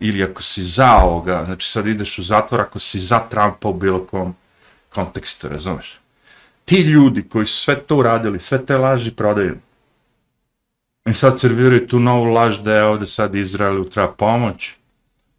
ili 0.00 0.24
ako 0.24 0.42
si 0.42 0.62
za 0.62 0.96
ovoga, 0.96 1.44
znači 1.44 1.70
sad 1.70 1.86
ideš 1.86 2.18
u 2.18 2.22
zatvor 2.22 2.60
ako 2.60 2.78
si 2.78 2.98
za 2.98 3.18
Trumpa 3.18 3.68
u 3.68 3.74
bilo 3.74 4.04
kom 4.04 4.34
kontekstu, 4.88 5.48
razumeš? 5.48 6.00
Ti 6.64 6.76
ljudi 6.80 7.28
koji 7.28 7.46
su 7.46 7.60
sve 7.60 7.80
to 7.80 7.96
uradili, 7.96 8.40
sve 8.40 8.66
te 8.66 8.76
laži 8.76 9.10
prodaju. 9.10 9.56
I 11.06 11.14
sad 11.14 11.40
serviraju 11.40 11.86
tu 11.86 12.00
novu 12.00 12.24
laž 12.24 12.58
da 12.58 12.74
je 12.74 12.84
ovde 12.84 13.06
sad 13.06 13.34
Izraelu 13.34 13.84
treba 13.84 14.12
pomoć, 14.12 14.74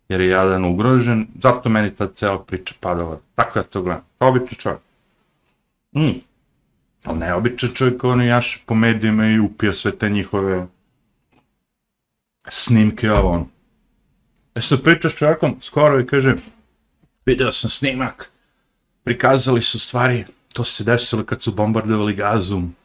jer 0.10 0.22
je 0.22 0.28
jadan 0.28 0.66
ugrožen, 0.66 1.28
zato 1.42 1.70
meni 1.70 1.96
ta 1.96 2.08
cela 2.08 2.40
priča 2.40 2.76
padala. 2.80 3.20
Tako 3.36 3.60
ja 3.60 3.64
to 3.64 3.82
gledam. 3.82 4.04
Obični 4.20 4.58
čovjek. 4.58 4.82
Mm. 5.96 6.29
Ali 7.06 7.20
ne 7.20 7.34
običan 7.34 7.70
čovjek, 7.74 8.04
ono 8.04 8.24
jaš 8.24 8.64
po 8.66 8.76
medijima 8.76 9.28
i 9.28 9.40
upija 9.40 9.74
sve 9.74 9.98
te 9.98 10.10
njihove 10.10 10.68
snimke, 12.50 13.12
ovo 13.12 13.30
ono. 13.30 13.48
E 14.56 14.62
sad 14.62 14.84
pričaš 14.84 15.16
čovjekom 15.16 15.56
skoro 15.62 16.00
i 16.00 16.08
kaže, 16.08 16.36
video 17.26 17.52
sam 17.52 17.70
snimak, 17.70 18.30
prikazali 19.04 19.62
su 19.62 19.80
stvari, 19.80 20.26
to 20.54 20.64
se 20.64 20.84
desilo 20.84 21.24
kad 21.24 21.42
su 21.44 21.52
bombardovali 21.52 22.14
gazum 22.14 22.76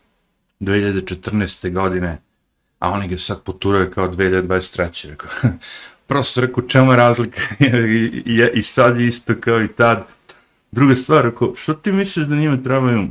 2014. 0.60 1.72
godine, 1.72 2.18
a 2.78 2.90
oni 2.90 3.08
ga 3.08 3.18
sad 3.18 3.42
poturaju 3.42 3.90
kao 3.90 4.08
2023. 4.08 5.08
Rekao, 5.08 5.30
prosto 6.08 6.40
rekao, 6.40 6.68
čemu 6.68 6.92
je 6.92 6.96
razlika? 6.96 7.40
I, 7.60 8.22
i, 8.26 8.50
I 8.54 8.62
sad 8.62 9.00
je 9.00 9.06
isto 9.06 9.34
kao 9.40 9.62
i 9.62 9.68
tad. 9.68 10.06
Druga 10.70 10.96
stvar, 10.96 11.24
rekao, 11.24 11.54
što 11.56 11.74
ti 11.74 11.92
misliš 11.92 12.26
da 12.26 12.36
njima 12.36 12.62
trebaju 12.62 13.08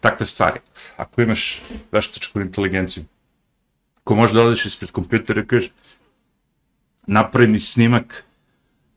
takve 0.00 0.26
stvari? 0.26 0.60
Ako 0.96 1.22
imaš 1.22 1.62
veštačku 1.92 2.40
inteligenciju, 2.40 3.04
ko 4.04 4.14
može 4.14 4.34
da 4.34 4.42
odeš 4.42 4.66
ispred 4.66 4.90
kompjutera 4.90 5.40
i 5.42 5.46
kažeš, 5.46 5.70
napravi 7.06 7.48
mi 7.48 7.60
snimak 7.60 8.24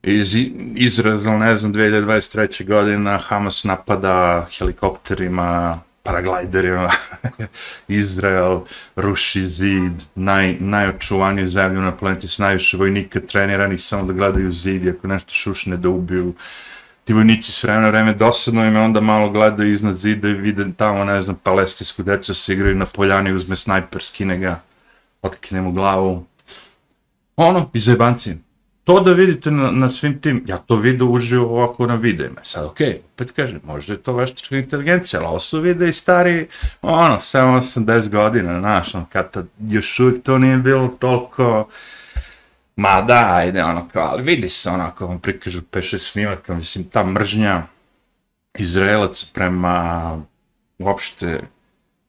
iz 0.04 0.36
Izraela, 0.76 1.38
ne 1.38 1.56
znam, 1.58 1.74
2023. 1.74 2.66
godina, 2.66 3.18
Hamas 3.18 3.64
napada 3.64 4.48
helikopterima, 4.58 5.80
paraglajderima, 6.04 6.92
Izrael 7.88 8.60
ruši 8.96 9.50
zid, 9.50 10.04
naj, 10.16 10.56
najočuvaniju 10.60 11.48
zemlju 11.48 11.82
na 11.82 11.98
planeti 11.98 12.28
s 12.28 12.38
najviše 12.38 12.78
vojnika 12.78 13.20
treniranih 13.20 13.82
samo 13.82 14.04
da 14.04 14.14
gledaju 14.14 14.52
zid 14.52 14.86
i 14.86 14.90
ako 14.90 15.08
nešto 15.08 15.34
šušne 15.34 15.78
da 15.78 15.90
ubiju. 15.90 16.28
Uh, 16.28 16.36
vojnici 17.14 17.52
s 17.52 17.64
vremena 17.64 17.90
vreme 17.90 18.14
dosadno 18.14 18.66
im 18.66 18.76
onda 18.76 19.02
malo 19.02 19.30
gledaju 19.30 19.74
iznad 19.74 19.98
zida 19.98 20.30
i 20.30 20.34
vide 20.34 20.66
tamo, 20.78 21.04
ne 21.04 21.22
znam, 21.22 21.36
palestinsku 21.44 22.04
djecu 22.04 22.34
se 22.34 22.54
igraju 22.54 22.76
na 22.76 22.86
poljani, 22.86 23.34
uzme 23.34 23.56
snajper, 23.56 24.04
skine 24.04 24.38
ga, 24.38 24.60
otkine 25.22 25.62
mu 25.62 25.72
glavu. 25.72 26.26
Ono, 27.36 27.70
iz 27.74 27.86
zajebanci. 27.86 28.38
to 28.84 29.00
da 29.00 29.14
vidite 29.14 29.52
na, 29.52 29.72
na 29.72 29.90
svim 29.90 30.22
tim, 30.22 30.44
ja 30.46 30.58
to 30.58 30.76
vidu 30.76 31.08
uživo 31.08 31.46
ovako 31.46 31.88
na 31.88 31.96
videima. 31.96 32.42
Sad, 32.44 32.66
okej, 32.66 32.88
okay, 32.88 33.00
opet 33.16 33.32
kažem, 33.32 33.62
možda 33.64 33.94
je 33.94 34.02
to 34.02 34.14
veštačka 34.14 34.58
inteligencija, 34.58 35.20
ali 35.20 35.28
ovo 35.28 35.40
su 35.40 35.60
vide 35.60 35.90
i 35.90 35.94
stari, 35.94 36.48
ono, 36.82 37.16
7-80 37.16 38.10
godina, 38.10 38.60
znaš, 38.60 38.96
on, 38.96 39.06
kad 39.06 39.32
tad, 39.32 39.48
još 39.70 40.00
uvijek 40.00 40.24
to 40.24 40.38
nije 40.38 40.58
bilo 40.58 40.88
toliko, 40.88 41.68
ma 42.78 43.02
da, 43.02 43.36
ajde, 43.36 43.64
ono, 43.64 43.90
kao, 43.94 44.08
ali 44.08 44.24
vidi 44.24 44.50
se, 44.50 44.70
ono, 44.70 44.84
ako 44.84 45.08
vam 45.08 45.20
prikažu 45.20 45.62
peše 45.62 46.00
snimaka, 46.00 46.54
mislim, 46.54 46.84
ta 46.84 47.04
mržnja 47.04 47.64
Izraelac 48.58 49.24
prema 49.24 50.22
uopšte 50.78 51.40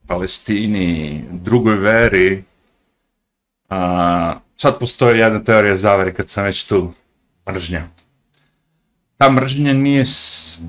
Palestini, 0.07 1.23
drugoj 1.31 1.75
veri, 1.75 2.43
a, 3.69 4.35
sad 4.57 4.79
postoji 4.79 5.19
jedna 5.19 5.43
teorija 5.43 5.77
zavere 5.77 6.13
kad 6.13 6.29
sam 6.29 6.43
već 6.43 6.63
tu 6.63 6.93
mržnja. 7.49 7.87
Ta 9.17 9.29
mržnja 9.29 9.73
nije 9.73 10.05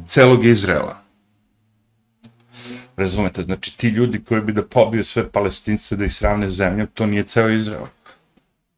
celog 0.07 0.45
Izraela. 0.45 1.03
Razumete, 2.97 3.43
znači 3.43 3.79
ti 3.79 3.89
ljudi 3.89 4.25
koji 4.25 4.41
bi 4.41 4.53
da 4.53 4.63
pobiju 4.63 5.05
sve 5.05 5.29
palestince 5.29 5.97
da 5.97 6.05
ih 6.05 6.15
sravne 6.15 6.49
zemlju, 6.49 6.87
to 6.87 7.07
nije 7.07 7.23
ceo 7.23 7.51
Izrael. 7.51 7.87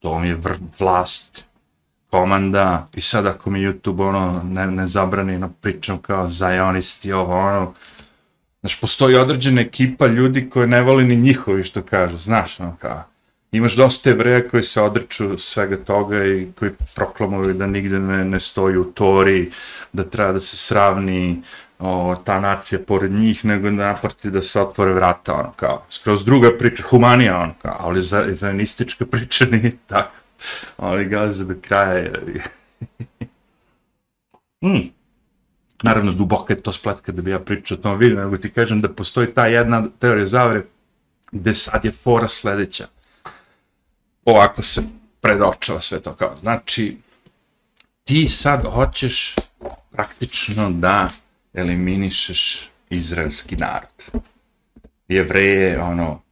To 0.03 0.19
mi 0.19 0.29
je 0.29 0.39
vlast, 0.79 1.45
komanda, 2.11 2.89
i 2.95 3.01
sad 3.01 3.27
ako 3.27 3.51
mi 3.51 3.61
YouTube 3.61 4.09
ono 4.09 4.43
ne, 4.43 4.67
ne 4.67 4.87
zabrani 4.87 5.39
na 5.39 5.49
pričam 5.61 5.99
kao 5.99 6.29
zajonisti 6.29 7.13
ovo 7.13 7.39
ono, 7.39 7.75
znaš 8.61 8.81
postoji 8.81 9.17
određena 9.17 9.61
ekipa 9.61 10.07
ljudi 10.07 10.51
koje 10.51 10.67
ne 10.67 10.83
voli 10.83 11.05
ni 11.05 11.17
njihovi 11.17 11.65
što 11.65 11.83
kažu, 11.83 12.19
znaš 12.19 12.61
ono 12.61 12.77
kao, 12.81 13.03
imaš 13.53 13.77
dosta 13.77 14.11
evreja 14.11 14.49
koji 14.49 14.63
se 14.63 14.81
odreču 14.81 15.39
svega 15.39 15.77
toga 15.77 16.25
i 16.25 16.49
koji 16.59 16.71
proklamuju 16.95 17.55
da 17.55 17.67
nigde 17.67 17.99
ne, 17.99 18.25
ne 18.25 18.41
stoji 18.41 18.77
u 18.77 18.85
tori, 18.85 19.51
da 19.93 20.05
treba 20.05 20.33
da 20.33 20.41
se 20.41 20.57
sravni 20.57 21.43
o, 21.83 22.17
ta 22.25 22.41
nacija 22.41 22.79
pored 22.87 23.13
njih, 23.13 23.45
nego 23.45 23.71
da 23.71 23.87
naproti 23.87 24.31
da 24.31 24.43
se 24.43 24.61
otvore 24.61 24.93
vrata, 24.93 25.35
ono 25.35 25.53
kao, 25.57 25.85
skroz 25.91 26.25
druga 26.25 26.51
priča, 26.59 26.83
humanija, 26.83 27.39
ono 27.39 27.55
kao, 27.63 27.77
ali 27.81 28.03
za, 28.03 28.27
zainistička 28.31 29.07
priča 29.07 29.45
nije 29.45 29.73
tako, 29.87 30.17
ali 30.77 31.05
gaze 31.05 31.45
do 31.45 31.55
kraja. 31.61 32.11
mm. 34.65 34.91
Naravno, 35.83 36.13
duboka 36.13 36.55
je 36.55 36.63
to 36.63 36.73
spletka 36.73 37.13
da 37.13 37.23
bi 37.23 37.31
ja 37.31 37.39
pričao 37.39 37.79
o 37.79 37.81
tom 37.81 37.99
vidim, 37.99 38.19
nego 38.19 38.37
ti 38.37 38.53
kažem 38.53 38.81
da 38.81 38.89
postoji 38.89 39.35
ta 39.35 39.47
jedna 39.47 39.89
teorija 39.99 40.27
zavere, 40.27 40.65
gde 41.33 41.55
sad 41.55 41.85
je 41.85 41.91
fora 41.91 42.29
sledeća 42.29 42.87
ovako 44.25 44.63
se 44.63 44.83
predočava 45.21 45.81
sve 45.81 46.01
to 46.01 46.15
kao. 46.15 46.37
Znači, 46.41 46.97
ti 48.05 48.29
sad 48.29 48.65
hoćeš 48.65 49.35
praktično 49.91 50.71
da 50.71 51.09
eliminišeš 51.55 52.71
izraelski 52.91 53.57
narod. 53.57 54.23
Jevreje, 55.09 55.81
ono, 55.81 56.23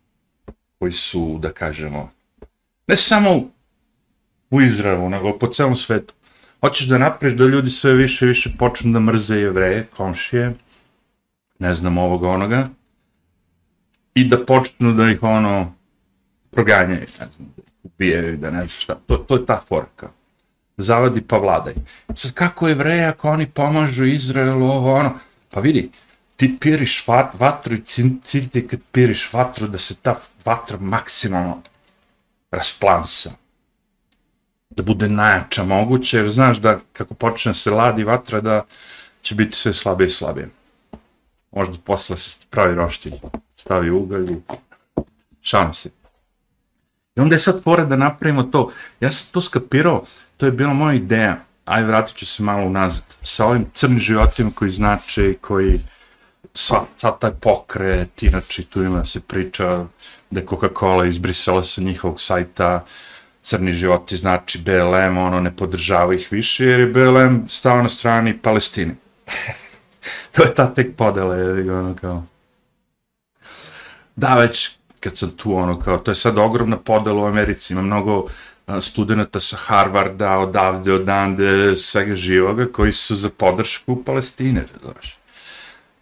koji 0.79 0.93
su, 0.93 1.39
da 1.43 1.53
kažemo, 1.53 2.11
ne 2.87 2.97
samo 2.97 3.31
u 4.51 4.63
Izraelu, 4.63 5.11
nego 5.11 5.39
po 5.39 5.47
celom 5.47 5.77
svetu. 5.77 6.15
Hoćeš 6.61 6.87
da 6.87 6.99
napriš 6.99 7.33
da 7.33 7.45
ljudi 7.45 7.71
sve 7.71 7.93
više 7.93 8.25
i 8.25 8.29
više 8.29 8.51
počnu 8.59 8.93
da 8.93 9.01
mrze 9.01 9.37
jevreje, 9.37 9.87
komšije, 9.97 10.53
ne 11.59 11.75
znam 11.75 11.99
ovoga 11.99 12.29
onoga, 12.29 12.69
i 14.15 14.25
da 14.25 14.45
počnu 14.47 14.93
da 14.93 15.11
ih 15.11 15.23
ono 15.23 15.75
proganjaju, 16.51 17.01
ne 17.01 17.27
znam, 17.37 17.55
ubijaju, 17.83 18.37
da 18.37 18.51
ne 18.51 18.59
znam 18.59 18.69
šta. 18.69 18.95
To, 19.07 19.17
to 19.17 19.37
je 19.37 19.47
ta 19.47 19.63
forka. 19.69 20.11
Zavadi 20.83 21.23
pa 21.23 21.39
vladaj. 21.39 21.75
Sad 22.15 22.33
kako 22.33 22.69
je 22.69 22.75
vreja 22.75 23.09
ako 23.09 23.29
oni 23.29 23.47
pomažu 23.47 24.05
Izraelu, 24.05 24.67
ovo 24.67 24.95
ono, 24.95 25.19
pa 25.51 25.61
vidi, 25.61 25.91
ti 26.37 26.57
piriš 26.61 27.05
vatru 27.39 27.75
i 27.75 27.83
cilj 28.23 28.49
ti 28.49 28.69
kad 28.69 28.81
piriš 28.93 29.33
vatru 29.33 29.69
da 29.69 29.79
se 29.79 29.95
ta 29.95 30.15
vatra 30.45 30.79
maksimalno 30.81 31.63
rasplansa. 32.51 33.31
Da 34.71 34.83
bude 34.83 35.09
najjača 35.09 35.65
moguće, 35.65 36.17
jer 36.17 36.31
znaš 36.31 36.59
da 36.59 36.79
kako 36.93 37.15
počne 37.15 37.55
se 37.55 37.71
ladi 37.71 38.05
vatra 38.05 38.41
da 38.41 38.65
će 39.23 39.35
biti 39.35 39.57
sve 39.57 39.75
slabije 39.75 40.07
i 40.07 40.11
slabije. 40.11 40.49
Možda 41.53 41.79
posle 41.85 42.17
se 42.17 42.39
pravi 42.51 42.75
roštilj, 42.75 43.15
stavi 43.57 43.91
ugalj 43.91 44.33
i 44.33 44.37
šalim 45.41 45.75
se. 45.75 45.91
I 47.17 47.21
onda 47.21 47.35
je 47.35 47.41
sad 47.41 47.63
fora 47.63 47.85
da 47.85 47.97
napravimo 47.97 48.43
to. 48.43 48.71
Ja 49.01 49.11
sam 49.11 49.29
to 49.33 49.43
skapirao, 49.43 50.05
to 50.41 50.47
je 50.47 50.53
bila 50.53 50.75
moja 50.75 50.95
ideja. 50.95 51.37
Aj, 51.65 51.83
vratit 51.83 52.17
ću 52.17 52.27
se 52.27 52.43
malo 52.43 52.67
unazad. 52.67 53.05
Sa 53.23 53.47
ovim 53.47 53.67
crnim 53.75 53.99
životima 53.99 54.51
koji 54.55 54.71
znače, 54.71 55.35
koji 55.41 55.81
sva, 56.55 56.85
sad 56.97 57.19
taj 57.19 57.31
pokret, 57.31 58.23
inače 58.23 58.65
tu 58.65 58.83
ima 58.83 59.05
se 59.05 59.21
priča 59.21 59.85
da 60.31 60.41
je 60.41 60.47
Coca-Cola 60.47 61.09
izbrisala 61.09 61.63
sa 61.63 61.81
njihovog 61.81 62.21
sajta 62.21 62.85
crni 63.43 63.73
životi, 63.73 64.17
znači 64.17 64.59
BLM, 64.59 65.19
ono 65.19 65.41
ne 65.41 65.57
podržava 65.57 66.15
ih 66.15 66.29
više, 66.31 66.65
jer 66.65 66.81
je 66.81 66.87
BLM 66.87 67.49
stao 67.49 67.83
na 67.83 67.89
strani 67.89 68.39
Palestine. 68.39 68.95
to 70.37 70.43
je 70.43 70.55
ta 70.55 70.75
tek 70.75 70.97
podela, 70.97 71.35
je 71.37 71.75
ono 71.75 71.95
kao... 71.95 72.25
Da, 74.17 74.35
već 74.35 74.71
kad 75.01 75.17
sam 75.17 75.31
tu, 75.31 75.57
ono, 75.57 75.81
kao, 75.81 75.99
to 75.99 76.11
je 76.11 76.15
sad 76.15 76.39
ogromna 76.39 76.77
podela 76.77 77.23
u 77.23 77.27
Americi, 77.27 77.73
ima 77.73 77.83
mnogo 77.83 78.27
studenta 78.81 79.41
sa 79.41 79.57
Harvarda, 79.57 80.39
odavde, 80.39 80.93
odande, 80.93 81.77
svega 81.77 82.17
živoga, 82.17 82.67
koji 82.73 82.93
su 82.93 83.17
za 83.17 83.31
podršku 83.37 84.03
Palestine, 84.05 84.65
razumeš? 84.75 85.17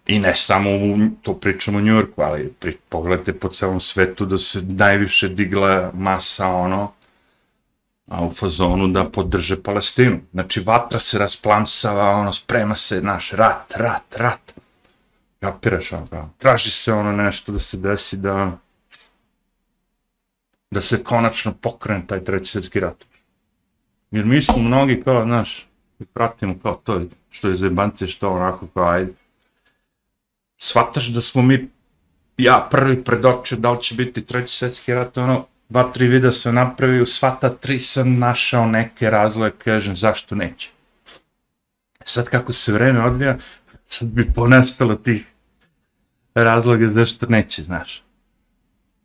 I 0.06 0.18
ne 0.18 0.34
samo, 0.34 0.70
u, 0.70 0.98
to 1.22 1.34
pričamo 1.34 1.78
u 1.78 1.80
Njurku, 1.80 2.22
ali 2.22 2.52
pri, 2.60 2.76
pogledajte 2.88 3.32
po 3.32 3.48
celom 3.48 3.80
svetu 3.80 4.26
da 4.26 4.38
se 4.38 4.62
najviše 4.62 5.28
digla 5.28 5.90
masa, 5.94 6.46
ono, 6.46 6.92
a 8.08 8.24
u 8.24 8.32
fazonu 8.32 8.88
da 8.88 9.04
podrže 9.04 9.62
Palestinu. 9.62 10.20
Znači, 10.32 10.60
vatra 10.60 10.98
se 10.98 11.18
rasplamsava, 11.18 12.10
ono, 12.10 12.32
sprema 12.32 12.74
se 12.74 13.02
naš 13.02 13.30
rat, 13.30 13.74
rat, 13.76 14.16
rat. 14.16 14.54
Kapiraš, 15.40 15.92
ono, 15.92 16.06
kao, 16.06 16.30
traži 16.38 16.70
se 16.70 16.92
ono 16.92 17.12
nešto 17.12 17.52
da 17.52 17.58
se 17.58 17.76
desi 17.76 18.16
da 18.16 18.34
ono, 18.34 18.58
da 20.70 20.80
se 20.80 21.04
konačno 21.04 21.52
pokrene 21.52 22.06
taj 22.06 22.24
treći 22.24 22.50
svjetski 22.50 22.80
rat. 22.80 23.04
Jer 24.10 24.24
mi 24.24 24.42
smo 24.42 24.58
mnogi 24.58 25.02
kao, 25.04 25.24
znaš, 25.24 25.68
pratimo 26.12 26.58
kao 26.62 26.80
to, 26.84 27.00
što 27.30 27.48
je 27.48 27.54
zebanci, 27.54 28.06
što 28.06 28.30
onako 28.30 28.66
kao, 28.66 28.88
ajde. 28.88 29.12
Svataš 30.58 31.06
da 31.06 31.20
smo 31.20 31.42
mi, 31.42 31.68
ja 32.36 32.68
prvi 32.70 33.04
predočio 33.04 33.58
da 33.58 33.72
li 33.72 33.82
će 33.82 33.94
biti 33.94 34.26
treći 34.26 34.56
svjetski 34.56 34.94
rat, 34.94 35.18
ono, 35.18 35.46
dva, 35.68 35.92
tri 35.92 36.08
videa 36.08 36.32
sam 36.32 36.54
napravio, 36.54 37.06
sva 37.06 37.30
ta 37.40 37.48
tri 37.48 37.78
sam 37.78 38.18
našao 38.18 38.66
neke 38.66 39.10
razloje, 39.10 39.50
kažem, 39.50 39.96
zašto 39.96 40.34
neće. 40.34 40.70
Sad 42.04 42.28
kako 42.28 42.52
se 42.52 42.72
vreme 42.72 43.04
odvija, 43.04 43.36
sad 43.86 44.08
bi 44.08 44.32
ponestalo 44.34 44.94
tih 44.94 45.26
razloga 46.34 46.90
zašto 46.90 47.26
neće, 47.26 47.62
znaš. 47.62 48.02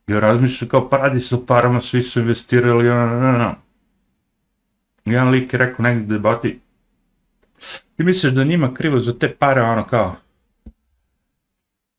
Ja 0.07 0.19
razmišljam 0.19 0.69
kao, 0.69 0.89
pa 0.89 0.97
radi 0.97 1.21
se 1.21 1.45
parama, 1.47 1.81
svi 1.81 2.03
su 2.03 2.19
investirali, 2.19 2.85
ja, 2.85 2.95
ja, 2.95 3.37
ja. 3.37 3.55
Jedan 5.05 5.29
lik 5.29 5.53
je 5.53 5.59
rekao 5.59 5.83
negdje 5.83 6.07
debati, 6.07 6.59
ti 7.97 8.03
misliš 8.03 8.33
da 8.33 8.43
njima 8.43 8.73
krivo 8.73 8.99
za 8.99 9.19
te 9.19 9.35
pare, 9.35 9.61
ono 9.61 9.83
kao, 9.83 10.15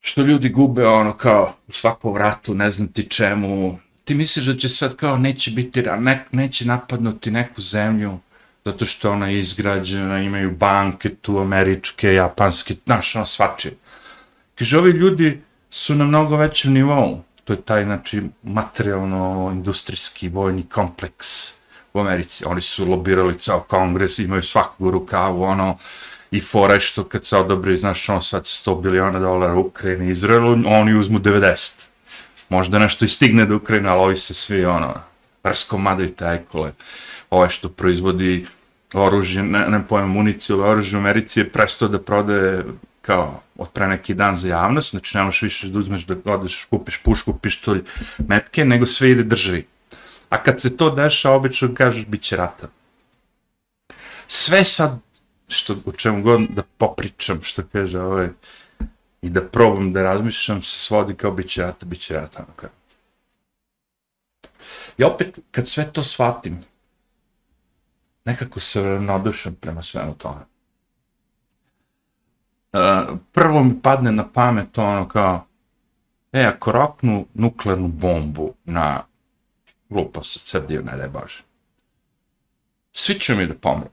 što 0.01 0.23
ljudi 0.23 0.49
gube, 0.49 0.87
ono 0.87 1.17
kao, 1.17 1.55
u 1.69 1.73
svakom 1.73 2.13
vratu, 2.13 2.55
ne 2.55 2.71
znam 2.71 2.89
ti 2.89 3.09
čemu, 3.11 3.79
ti 4.05 4.15
misliš 4.15 4.47
da 4.47 4.57
će 4.57 4.69
sad 4.69 4.97
kao 4.97 5.17
neće 5.17 5.51
biti, 5.51 5.83
ne, 5.83 6.25
neće 6.33 6.67
napadnuti 6.67 7.31
neku 7.31 7.61
zemlju 7.61 8.19
zato 8.65 8.85
što 8.85 9.11
ona 9.11 9.29
je 9.29 9.39
izgrađena, 9.39 10.21
imaju 10.23 10.51
banke 10.51 11.15
tu, 11.15 11.39
američke, 11.39 12.15
japanske, 12.15 12.75
znaš, 12.85 13.17
ono 13.17 13.27
svačije. 13.27 13.75
Kaže, 14.55 14.79
ovi 14.79 14.91
ljudi 14.91 15.41
su 15.71 15.95
na 15.95 16.05
mnogo 16.05 16.37
većem 16.37 16.73
nivou. 16.73 17.23
To 17.45 17.53
je 17.53 17.61
taj, 17.61 17.85
znači, 17.85 18.23
materijalno-industrijski 18.43 20.29
vojni 20.29 20.63
kompleks 20.63 21.53
u 21.95 22.01
Americi. 22.01 22.45
Oni 22.47 22.61
su 22.61 22.91
lobirali 22.91 23.39
ceo 23.39 23.61
kongres, 23.61 24.19
imaju 24.19 24.43
svakog 24.43 24.91
rukavu, 24.91 25.43
ono, 25.43 25.79
i 26.31 26.41
fora 26.41 26.81
što 26.81 27.05
kad 27.05 27.27
se 27.27 27.37
odobri, 27.37 27.77
znaš, 27.77 28.09
ono 28.09 28.21
sad 28.21 28.43
100 28.43 28.81
biliona 28.83 29.19
dolara 29.19 29.55
Ukrajini 29.55 30.07
i 30.07 30.11
Izraelu, 30.11 30.57
oni 30.67 30.95
uzmu 30.95 31.19
90 31.19 31.85
možda 32.49 32.79
nešto 32.79 33.05
i 33.05 33.09
stigne 33.09 33.47
do 33.47 33.57
Ukrajine, 33.57 33.89
ali 33.89 34.01
ovi 34.01 34.17
se 34.17 34.35
svi, 34.35 34.65
ono, 34.65 34.95
prsko 35.43 35.79
madaju 35.79 36.15
tajkole. 36.15 36.73
Ovo 37.31 37.41
ovaj 37.41 37.49
što 37.49 37.69
proizvodi 37.69 38.47
oružje, 38.95 39.43
ne, 39.43 39.69
ne 39.69 39.87
pojem 39.89 40.09
municiju, 40.09 40.61
ali 40.61 40.71
oružje 40.71 40.99
u 40.99 41.01
Americi 41.01 41.41
je 41.41 41.49
prestao 41.49 41.89
da 41.89 41.99
prodaje 41.99 42.65
kao 43.07 43.43
od 43.59 43.69
pre 43.71 43.89
neki 43.89 44.15
dan 44.15 44.37
za 44.37 44.49
javnost, 44.49 44.91
znači 44.91 45.17
nemaš 45.17 45.43
više 45.43 45.69
da 45.69 45.79
uzmeš 45.79 46.07
da 46.07 46.33
odeš, 46.33 46.65
kupiš 46.71 46.99
pušku, 47.05 47.39
pištolj, 47.39 47.83
metke, 48.19 48.65
nego 48.65 48.87
sve 48.87 49.11
ide 49.11 49.23
državi. 49.23 49.67
A 50.29 50.43
kad 50.43 50.61
se 50.61 50.77
to 50.77 50.91
deša, 50.91 51.31
obično 51.31 51.75
kažeš, 51.75 52.07
bit 52.07 52.23
će 52.23 52.37
rata. 52.37 52.69
Sve 54.29 54.65
sad, 54.65 54.99
što, 55.49 55.77
o 55.85 55.93
čemu 55.93 56.23
god 56.23 56.41
da 56.49 56.63
popričam, 56.63 57.43
što 57.43 57.63
kaže 57.73 58.01
ovaj, 58.01 58.29
i 59.23 59.31
da 59.31 59.45
probam 59.45 59.93
da 59.93 60.03
razmišljam, 60.03 60.63
se 60.63 60.79
svodi 60.79 61.15
kao 61.15 61.31
bit 61.31 61.51
će 61.51 61.63
rata, 61.63 61.87
bit 61.87 62.01
će 62.01 62.15
rata. 62.15 62.47
Ono 62.49 62.71
I 64.99 65.05
opet, 65.05 65.39
kad 65.51 65.69
sve 65.69 65.93
to 65.93 66.05
shvatim, 66.05 66.59
nekako 68.25 68.61
se 68.61 68.83
nadušam 68.83 69.55
prema 69.55 69.83
svemu 69.83 70.15
tome. 70.15 70.54
E, 72.75 72.79
uh, 72.79 73.19
prvo 73.33 73.65
mi 73.65 73.81
padne 73.83 74.13
na 74.13 74.29
pamet 74.29 74.79
ono 74.79 75.09
kao, 75.09 75.47
e, 76.33 76.45
ako 76.45 76.73
roknu 76.73 77.27
nuklearnu 77.35 77.89
bombu 77.89 78.55
na 78.65 79.03
glupo 79.89 80.23
se 80.23 80.39
crdio, 80.39 80.83
ne 80.83 80.97
daj 80.97 81.09
Bože. 81.09 81.43
Svi 82.93 83.15
ćemo 83.15 83.41
mi 83.41 83.47
da 83.47 83.55
pomru. 83.55 83.89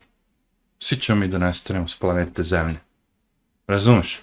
Svi 0.80 0.98
ćemo 0.98 1.20
mi 1.20 1.28
da 1.28 1.38
nestanemo 1.38 1.88
s 1.88 2.00
planete 2.00 2.44
Zemlje. 2.44 2.78
Razumeš? 3.68 4.22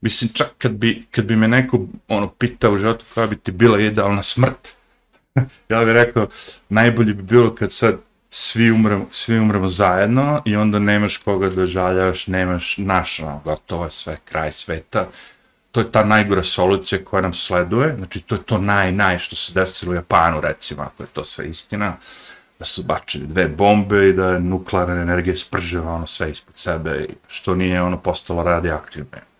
Mislim, 0.00 0.30
čak 0.32 0.48
kad 0.58 0.72
bi, 0.72 1.06
kad 1.10 1.24
bi 1.24 1.36
me 1.36 1.48
neko 1.48 1.86
ono, 2.08 2.28
pitao 2.28 2.72
u 2.72 2.78
životu 2.78 3.04
koja 3.14 3.26
bi 3.26 3.36
ti 3.36 3.52
bila 3.52 3.80
idealna 3.80 4.22
smrt, 4.22 4.68
ja 5.68 5.84
bih 5.84 5.92
rekao, 5.92 6.26
najbolje 6.68 7.14
bi 7.14 7.22
bilo 7.22 7.54
kad 7.54 7.72
sad 7.72 7.98
svi 8.34 8.70
umremo, 8.70 9.06
svi 9.10 9.38
umremo 9.38 9.68
zajedno 9.68 10.42
i 10.44 10.56
onda 10.56 10.78
nemaš 10.78 11.16
koga 11.16 11.48
da 11.48 11.66
žaljaš, 11.66 12.26
nemaš 12.26 12.78
naš, 12.78 13.20
ono, 13.20 13.40
gotovo 13.44 13.84
je 13.84 13.90
sve, 13.90 14.16
kraj 14.24 14.52
sveta. 14.52 15.08
To 15.72 15.80
je 15.80 15.92
ta 15.92 16.04
najgora 16.04 16.42
solucija 16.42 17.04
koja 17.04 17.22
nam 17.22 17.32
sleduje, 17.32 17.94
znači 17.96 18.20
to 18.20 18.34
je 18.34 18.42
to 18.42 18.58
naj, 18.58 18.92
naj 18.92 19.18
što 19.18 19.36
se 19.36 19.52
desilo 19.52 19.92
u 19.92 19.94
Japanu, 19.94 20.40
recimo, 20.40 20.82
ako 20.82 21.02
je 21.02 21.06
to 21.06 21.24
sve 21.24 21.48
istina, 21.48 21.96
da 22.58 22.64
su 22.64 22.82
bačili 22.82 23.26
dve 23.26 23.48
bombe 23.48 24.08
i 24.08 24.12
da 24.12 24.30
je 24.30 24.40
nuklearna 24.40 25.02
energija 25.02 25.36
spržila 25.36 25.92
ono 25.92 26.06
sve 26.06 26.30
ispod 26.30 26.58
sebe, 26.58 27.06
što 27.28 27.54
nije 27.54 27.82
ono 27.82 27.98
postalo 27.98 28.42
radioaktivno 28.42 29.32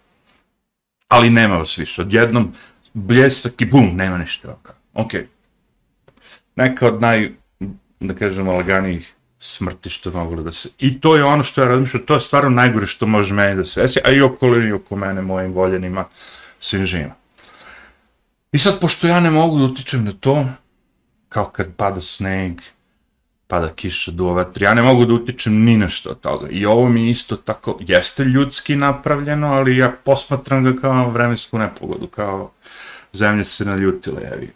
ali 1.13 1.31
nema 1.31 1.57
vas 1.57 1.79
više. 1.79 2.03
Odjednom 2.03 2.55
bljesak 2.93 3.61
i 3.61 3.67
bum, 3.67 3.97
nema 3.97 4.19
ništa. 4.19 4.57
Ok. 4.95 5.13
Neka 6.57 6.87
od 6.87 7.01
naj, 7.01 7.33
da 8.09 8.15
kažem, 8.15 8.49
laganijih 8.49 9.15
smrti 9.39 9.91
što 9.91 10.11
je 10.11 10.17
moglo 10.17 10.43
da 10.43 10.53
se... 10.53 10.69
I 10.79 11.01
to 11.01 11.17
je 11.17 11.25
ono 11.25 11.45
što 11.45 11.61
ja 11.61 11.69
razmišljam, 11.69 12.07
to 12.07 12.15
je 12.15 12.21
stvarno 12.21 12.51
najgore 12.51 12.87
što 12.87 13.07
može 13.07 13.35
meni 13.35 13.57
da 13.57 13.65
se 13.65 13.83
desi, 13.83 14.01
a 14.05 14.11
i 14.11 14.21
okolini 14.21 14.73
oko 14.73 14.97
mene, 14.97 15.23
mojim 15.23 15.53
voljenima, 15.53 16.05
svim 16.61 16.87
živima. 16.87 17.15
I 18.53 18.59
sad, 18.59 18.81
pošto 18.81 19.07
ja 19.07 19.21
ne 19.21 19.31
mogu 19.31 19.59
da 19.59 19.65
utičem 19.65 20.05
na 20.05 20.13
to, 20.21 20.47
kao 21.29 21.45
kad 21.45 21.75
pada 21.77 22.01
sneg, 22.01 22.61
pada 23.47 23.69
kiša, 23.69 24.11
duo 24.11 24.35
vetri, 24.35 24.65
ja 24.65 24.75
ne 24.75 24.83
mogu 24.83 25.05
da 25.05 25.15
utičem 25.15 25.65
ni 25.65 25.77
na 25.77 25.89
što 25.89 26.11
od 26.11 26.21
toga. 26.21 26.49
I 26.51 26.67
ovo 26.67 26.89
mi 26.89 27.11
isto 27.11 27.37
tako, 27.37 27.79
jeste 27.81 28.25
ljudski 28.25 28.77
napravljeno, 28.77 29.47
ali 29.47 29.77
ja 29.77 29.93
posmatram 30.05 30.65
ga 30.65 30.81
kao 30.81 31.11
vremensku 31.11 31.59
nepogodu, 31.59 32.07
kao 32.07 32.51
zemlja 33.13 33.45
se 33.45 33.65
naljutila, 33.65 34.21
jevi. 34.21 34.53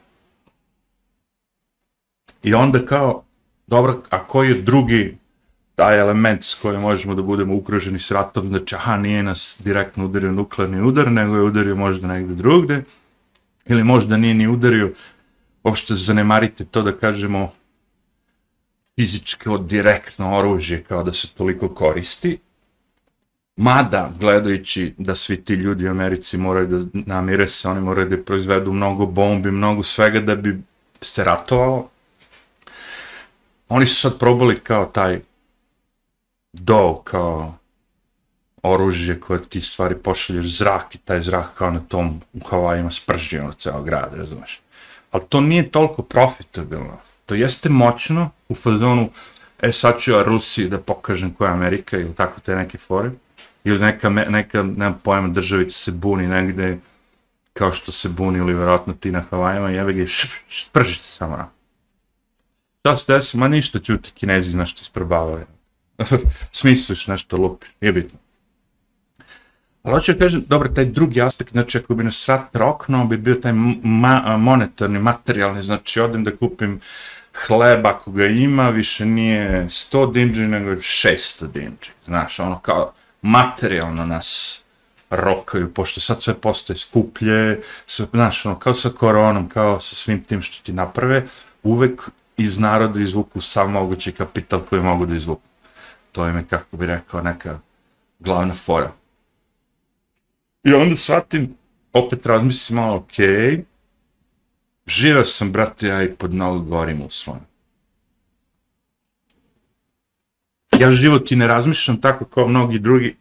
I 2.43 2.55
onda 2.55 2.87
kao, 2.87 3.26
dobro, 3.67 4.03
a 4.11 4.27
koji 4.27 4.49
je 4.49 4.63
drugi 4.63 5.17
taj 5.75 6.01
element 6.01 6.45
s 6.45 6.55
kojim 6.55 6.81
možemo 6.81 7.15
da 7.15 7.23
budemo 7.23 7.55
ukruženi 7.55 7.99
s 7.99 8.11
ratom, 8.11 8.49
znači, 8.49 8.75
aha, 8.75 8.97
nije 8.97 9.23
nas 9.23 9.61
direktno 9.65 10.05
udario 10.05 10.33
nuklearni 10.33 10.81
udar, 10.81 11.13
nego 11.13 11.37
je 11.37 11.43
udario 11.43 11.77
možda 11.77 12.07
negde 12.07 12.35
drugde, 12.35 12.85
ili 13.67 13.85
možda 13.85 14.17
nije 14.17 14.35
ni 14.35 14.49
udario, 14.49 14.93
uopšte 15.65 15.95
zanemarite 15.95 16.65
to 16.65 16.83
da 16.83 16.93
kažemo, 16.93 17.53
fizičko 18.99 19.59
direktno 19.59 20.39
oružje 20.39 20.83
kao 20.83 21.03
da 21.03 21.13
se 21.13 21.29
toliko 21.35 21.69
koristi. 21.69 22.39
Mada, 23.57 24.13
gledajući 24.21 24.95
da 24.99 25.15
svi 25.17 25.45
ti 25.45 25.55
ljudi 25.55 25.87
u 25.89 25.91
Americi 25.91 26.37
moraju 26.37 26.67
da 26.67 27.01
namire 27.07 27.49
se, 27.49 27.69
oni 27.69 27.81
moraju 27.81 28.09
da 28.09 28.23
proizvedu 28.23 28.73
mnogo 28.73 29.07
bombi, 29.07 29.51
mnogo 29.51 29.83
svega 29.83 30.21
da 30.21 30.35
bi 30.35 30.59
se 31.01 31.25
ratovalo. 31.25 31.89
Oni 33.69 33.87
su 33.87 34.01
sad 34.01 34.19
probali 34.19 34.61
kao 34.61 34.87
taj 34.87 35.21
do, 36.53 37.01
kao 37.05 37.55
oružje 38.63 39.21
koje 39.21 39.43
ti 39.43 39.61
stvari 39.61 39.95
pošalješ 39.95 40.59
zrak 40.59 40.95
i 40.95 40.99
taj 40.99 41.23
zrak 41.23 41.55
kao 41.55 41.71
na 41.71 41.81
tom 41.81 42.21
u 42.33 42.41
Havajima 42.45 42.91
sprži 42.91 43.39
ono 43.39 43.53
ceo 43.53 43.83
grad, 43.83 44.15
razumeš. 44.15 44.61
Ali 45.11 45.23
to 45.29 45.41
nije 45.41 45.71
toliko 45.71 46.03
profitabilno 46.03 46.99
to 47.27 47.35
jeste 47.35 47.69
moćno 47.69 48.31
u 48.49 48.55
fazonu, 48.55 49.11
e 49.63 49.73
sad 49.73 50.01
ću 50.01 50.11
ja 50.11 50.23
Rusiji 50.23 50.69
da 50.69 50.79
pokažem 50.79 51.31
koja 51.35 51.49
je 51.49 51.55
Amerika 51.55 51.99
ili 51.99 52.15
tako 52.15 52.41
te 52.41 52.57
neke 52.57 52.79
fore, 52.79 53.11
ili 53.65 53.79
neka, 53.79 54.09
neka 54.09 54.63
nemam 54.63 55.01
pojma, 55.03 55.29
državica 55.29 55.79
se 55.79 55.93
buni 55.93 56.27
negde, 56.27 56.79
kao 57.53 57.73
što 57.73 57.93
se 57.93 58.09
buni 58.09 58.39
ili 58.39 58.55
vjerojatno 58.55 58.93
ti 58.93 59.11
na 59.11 59.25
Havajima, 59.31 59.71
jebe 59.71 59.93
ga 59.93 60.03
i 60.03 60.07
spržite 60.49 61.05
samo 61.05 61.51
šta 62.87 62.93
Da 62.93 62.97
se 62.97 63.13
desi, 63.13 63.39
ma 63.39 63.49
ništa 63.49 63.79
ću 63.79 63.97
ti 63.97 64.11
kinezi 64.15 64.51
znaš 64.51 64.81
isprobavaju. 64.81 65.47
Smisliš 66.53 67.07
nešto 67.07 67.37
lupiš, 67.37 67.71
nije 67.81 67.93
bitno. 67.93 68.19
Ali 69.83 69.95
hoću 69.95 70.13
da 70.13 70.19
kažem, 70.19 70.45
dobro, 70.49 70.69
taj 70.69 70.85
drugi 70.85 71.23
aspekt, 71.23 71.53
znači 71.53 71.79
ako 71.79 71.95
bi 71.95 72.05
nas 72.05 72.29
rat 72.29 72.57
roknuo, 72.57 73.05
bi 73.05 73.17
bio 73.17 73.35
taj 73.35 73.53
ma 73.83 74.37
monetarni, 74.37 74.99
materijalni, 74.99 75.63
znači 75.63 76.01
odem 76.01 76.25
da 76.25 76.37
kupim 76.37 76.81
hleb 77.47 77.87
ako 77.87 78.11
ga 78.11 78.27
ima, 78.27 78.71
više 78.71 79.07
nije 79.07 79.67
100 79.71 80.13
dinđi, 80.13 80.41
nego 80.41 80.71
600 80.71 81.47
dinđi. 81.53 81.91
Znaš, 82.05 82.41
ono 82.41 82.59
kao 82.59 82.93
materijalno 83.23 84.07
nas 84.07 84.61
rokaju, 85.11 85.75
pošto 85.75 86.01
sad 86.01 86.23
sve 86.23 86.35
postoje 86.35 86.77
skuplje, 86.77 87.61
sve, 87.87 88.07
znaš, 88.13 88.47
ono, 88.47 88.59
kao 88.59 88.75
sa 88.75 88.89
koronom, 88.89 89.49
kao 89.49 89.81
sa 89.81 89.95
svim 89.95 90.25
tim 90.25 90.43
što 90.43 90.63
ti 90.63 90.73
naprave, 90.73 91.27
uvek 91.63 92.11
iz 92.37 92.59
naroda 92.59 93.01
izvuku 93.01 93.41
sam 93.41 93.73
mogući 93.73 94.13
kapital 94.13 94.61
koji 94.61 94.83
mogu 94.83 95.07
da 95.07 95.17
izvuku. 95.17 95.43
To 96.13 96.29
im 96.29 96.37
je, 96.37 96.45
kako 96.51 96.77
bi 96.77 96.87
rekao, 96.87 97.23
neka 97.23 97.59
glavna 98.19 98.55
fora. 98.55 98.93
I 100.65 100.73
onda 100.73 100.97
shvatim, 100.97 101.57
opet 101.93 102.27
razmislim 102.27 102.77
malo, 102.77 102.97
okej, 102.97 103.27
okay, 103.27 103.63
živeo 104.87 105.25
sam, 105.25 105.53
brate, 105.53 105.87
ja 105.87 106.03
i 106.03 106.15
pod 106.15 106.35
Novog 106.35 106.69
gorim 106.69 107.03
u 107.03 107.11
svom. 107.11 107.39
Ja 110.79 110.91
život 110.91 111.33
i 111.33 111.37
ne 111.37 111.47
razmišljam 111.47 112.01
tako 112.01 112.25
kao 112.25 112.49
mnogi 112.49 112.79
drugi, 112.79 113.17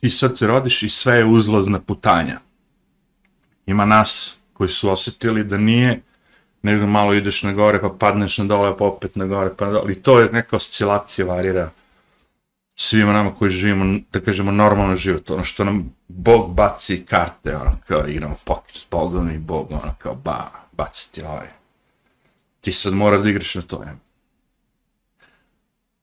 ti 0.00 0.10
sad 0.10 0.38
se 0.38 0.46
rodiš 0.46 0.82
i 0.82 0.88
sve 0.88 1.14
je 1.14 1.24
uzlazna 1.24 1.80
putanja. 1.80 2.40
Ima 3.66 3.84
nas 3.84 4.38
koji 4.52 4.68
su 4.68 4.90
osjetili 4.90 5.44
da 5.44 5.58
nije, 5.58 6.00
nego 6.62 6.86
malo 6.86 7.14
ideš 7.14 7.42
na 7.42 7.52
gore, 7.52 7.80
pa 7.80 7.88
padneš 7.88 8.38
na 8.38 8.44
dole, 8.44 8.76
pa 8.78 8.84
opet 8.84 9.16
na 9.16 9.26
gore, 9.26 9.50
pa 9.56 9.66
na 9.66 9.72
dole. 9.72 9.92
I 9.92 10.02
to 10.02 10.20
je 10.20 10.32
neka 10.32 10.56
oscilacija 10.56 11.26
varira 11.26 11.70
svima 12.80 13.12
nama 13.12 13.34
koji 13.34 13.50
živimo, 13.50 13.98
da 14.12 14.20
kažemo, 14.20 14.52
normalno 14.52 14.96
život. 14.96 15.30
Ono 15.30 15.44
što 15.44 15.64
nam 15.64 15.94
Bog 16.08 16.54
baci 16.54 17.04
karte, 17.06 17.56
ono, 17.56 17.78
kao 17.86 18.08
igramo 18.08 18.36
poker 18.44 18.76
s 18.76 18.86
Bogom 18.90 19.30
i 19.30 19.38
Bog, 19.38 19.70
ono, 19.70 19.94
kao, 19.98 20.14
ba, 20.14 20.50
baci 20.72 21.12
ti 21.12 21.22
ovaj. 21.22 21.48
Ti 22.60 22.72
sad 22.72 22.92
moraš 22.92 23.20
da 23.20 23.30
igraš 23.30 23.54
na 23.54 23.62
to, 23.62 23.82
ja. 23.82 23.96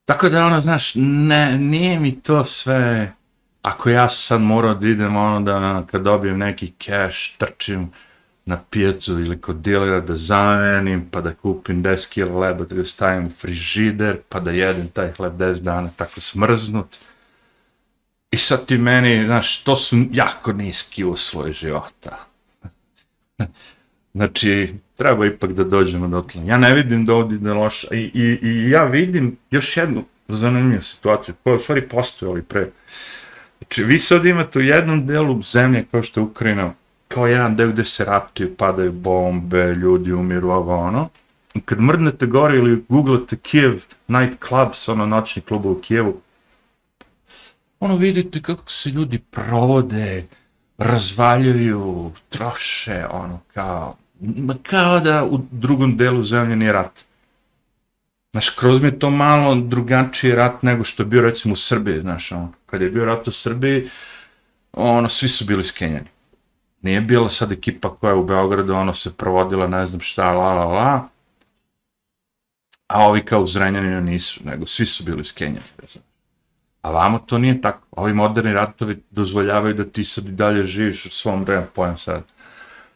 Tako 0.06 0.30
da, 0.30 0.46
ono, 0.46 0.62
znaš, 0.62 0.92
ne, 0.96 1.58
nije 1.58 2.00
mi 2.00 2.22
to 2.22 2.46
sve, 2.46 3.14
ako 3.62 3.90
ja 3.90 4.10
sad 4.10 4.42
morao 4.42 4.74
da 4.74 4.88
idem, 4.88 5.16
ono, 5.16 5.40
da 5.42 5.84
kad 5.92 6.02
dobijem 6.02 6.38
neki 6.38 6.74
cash, 6.86 7.38
trčim, 7.38 7.92
na 8.46 8.58
pijacu 8.70 9.20
ili 9.20 9.42
kod 9.42 9.56
dilera 9.56 10.00
da 10.00 10.16
zamenim, 10.16 11.10
pa 11.12 11.22
da 11.22 11.34
kupim 11.34 11.84
10 11.84 12.14
kg 12.14 12.36
leba 12.36 12.66
da 12.66 12.76
ga 12.76 12.86
stavim 12.86 13.28
u 13.28 13.30
frižider, 13.30 14.18
pa 14.30 14.40
da 14.40 14.52
jedem 14.52 14.88
taj 14.88 15.12
hleb 15.12 15.34
10 15.34 15.60
dana 15.60 15.90
tako 15.96 16.22
smrznut. 16.22 16.98
I 18.32 18.38
sad 18.38 18.66
ti 18.66 18.78
meni, 18.78 19.26
znaš, 19.26 19.64
to 19.64 19.76
su 19.76 19.98
jako 20.12 20.54
niski 20.54 21.04
uslovi 21.04 21.54
života. 21.54 22.26
znači, 24.14 24.74
treba 24.96 25.26
ipak 25.26 25.54
da 25.54 25.64
dođemo 25.64 26.08
do 26.08 26.22
tla. 26.22 26.42
Ja 26.42 26.58
ne 26.58 26.74
vidim 26.76 27.06
da 27.06 27.14
ovdje 27.14 27.38
da 27.38 27.54
loša. 27.54 27.88
I, 27.92 28.12
i, 28.14 28.40
I 28.42 28.70
ja 28.70 28.84
vidim 28.84 29.38
još 29.52 29.78
jednu 29.78 30.04
zanimljivu 30.28 30.82
situaciju, 30.82 31.36
koja 31.44 31.56
u 31.56 31.60
stvari 31.60 31.90
postoje 31.90 32.30
ali 32.30 32.42
pre. 32.42 32.72
Znači, 33.58 33.84
vi 33.84 34.00
sad 34.00 34.26
imate 34.26 34.60
u 34.60 34.62
jednom 34.62 35.06
delu 35.08 35.42
zemlje 35.42 35.86
kao 35.92 36.04
što 36.04 36.20
je 36.20 36.24
Ukrajina, 36.24 36.74
kao 37.08 37.28
jedan 37.28 37.56
deo 37.56 37.68
gde 37.68 37.84
se 37.84 38.06
ratuju, 38.06 38.56
padaju 38.56 38.92
bombe, 38.92 39.76
ljudi 39.76 40.14
umiru, 40.14 40.50
ovo 40.50 40.76
ono. 40.76 41.10
I 41.54 41.62
kad 41.62 41.82
mrdnete 41.82 42.26
gore 42.26 42.58
ili 42.58 42.86
googlate 42.90 43.38
Kijev 43.38 43.84
Night 44.08 44.48
Clubs, 44.48 44.88
ono 44.88 45.06
noćni 45.06 45.42
klub 45.42 45.66
u 45.66 45.82
Kijevu, 45.82 46.22
ono 47.80 47.96
vidite 47.96 48.42
kako 48.42 48.72
se 48.72 48.90
ljudi 48.90 49.20
provode, 49.20 50.26
razvaljuju, 50.78 52.12
troše, 52.30 53.06
ono, 53.12 53.40
kao, 53.54 53.96
kao 54.64 55.00
da 55.00 55.24
u 55.26 55.40
drugom 55.52 55.98
delu 55.98 56.24
zemlje 56.24 56.56
nije 56.56 56.72
rat. 56.72 57.04
Znaš, 58.32 58.50
kroz 58.50 58.82
mi 58.82 58.88
je 58.88 59.00
to 59.00 59.10
malo 59.10 59.56
drugačiji 59.56 60.36
rat 60.36 60.64
nego 60.64 60.84
što 60.84 61.04
je 61.04 61.08
bio, 61.08 61.22
recimo, 61.22 61.54
u 61.54 61.58
Srbiji, 61.58 62.02
znaš, 62.02 62.32
ono, 62.32 62.54
kad 62.66 62.82
je 62.82 62.90
bio 62.90 63.06
rat 63.06 63.28
u 63.28 63.32
Srbiji, 63.32 63.90
ono, 64.74 65.10
svi 65.10 65.30
su 65.30 65.46
bili 65.46 65.64
skenjani. 65.64 66.15
Nije 66.86 67.02
bila 67.02 67.30
sad 67.30 67.52
ekipa 67.52 67.96
koja 67.96 68.12
je 68.12 68.18
u 68.18 68.24
Beogradu, 68.24 68.74
ono 68.74 68.94
se 68.94 69.14
provodila, 69.14 69.68
ne 69.68 69.86
znam 69.86 70.02
šta, 70.02 70.34
la, 70.34 70.54
la, 70.54 70.66
la. 70.66 71.08
A 72.88 73.08
ovi 73.08 73.26
kao 73.26 73.42
u 73.42 73.48
Zrenjaninu 73.48 74.02
nisu, 74.02 74.40
nego 74.44 74.66
svi 74.66 74.86
su 74.86 75.04
bili 75.04 75.22
iz 75.22 75.34
Kenja. 75.34 75.60
A 76.82 76.92
vamo 76.92 77.20
to 77.20 77.38
nije 77.38 77.62
tako. 77.62 77.88
Ovi 77.92 78.14
moderni 78.14 78.54
ratovi 78.54 79.04
dozvoljavaju 79.12 79.74
da 79.74 79.84
ti 79.84 80.04
sad 80.04 80.26
i 80.26 80.32
dalje 80.32 80.68
živiš 80.68 81.06
u 81.06 81.10
svom 81.10 81.44
vremenu, 81.44 81.68
pojem 81.74 81.98
sad. 81.98 82.24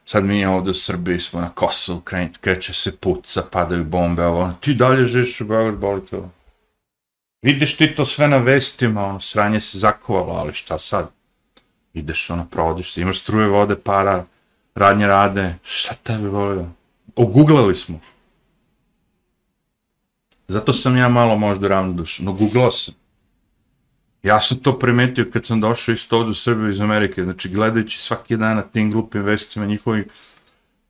Sad 0.05 0.25
mi 0.25 0.39
je 0.39 0.49
ovdje 0.49 0.71
u 0.71 0.73
Srbiji, 0.73 1.19
smo 1.19 1.41
na 1.41 1.49
Kosovu, 1.49 2.01
kreće 2.41 2.73
se 2.73 2.97
puca, 2.97 3.43
padaju 3.51 3.83
bombe, 3.83 4.25
ovo, 4.25 4.41
ono. 4.41 4.53
ti 4.61 4.73
dalje 4.73 5.07
živiš 5.07 5.41
u 5.41 5.45
Beogradu, 5.45 5.77
boli 5.77 6.05
to. 6.05 6.29
Vidiš 7.41 7.77
ti 7.77 7.95
to 7.95 8.05
sve 8.05 8.27
na 8.27 8.37
vestima, 8.37 9.05
ono, 9.05 9.19
sranje 9.19 9.61
se 9.61 9.79
zakovalo, 9.79 10.33
ali 10.33 10.53
šta 10.53 10.77
sad? 10.77 11.18
Ideš, 11.99 12.29
ono, 12.29 12.45
provodiš 12.45 12.93
se, 12.93 13.01
imaš 13.01 13.19
struje 13.19 13.47
vode, 13.47 13.75
para, 13.75 14.25
radnje 14.75 15.07
rade, 15.07 15.55
šta 15.63 15.93
tebe 15.93 16.27
volio? 16.27 16.59
Ono? 16.59 16.73
Oguglali 17.15 17.75
smo. 17.75 17.99
Zato 20.47 20.73
sam 20.73 20.97
ja 20.97 21.09
malo 21.09 21.37
možda 21.37 21.67
ravnodušan, 21.67 22.25
no 22.25 22.33
googlao 22.33 22.71
sam. 22.71 22.93
Ja 24.23 24.41
sam 24.41 24.57
to 24.57 24.79
primetio 24.79 25.29
kad 25.33 25.45
sam 25.45 25.61
došao 25.61 25.93
isto 25.93 26.17
ovdje 26.17 26.31
u 26.31 26.33
Srbiju 26.33 26.69
iz 26.69 26.81
Amerike, 26.81 27.23
znači 27.23 27.49
gledajući 27.49 27.99
svaki 27.99 28.37
dan 28.37 28.55
na 28.55 28.61
tim 28.61 28.91
glupim 28.91 29.21
vestima 29.21 29.65
njihovi 29.65 30.07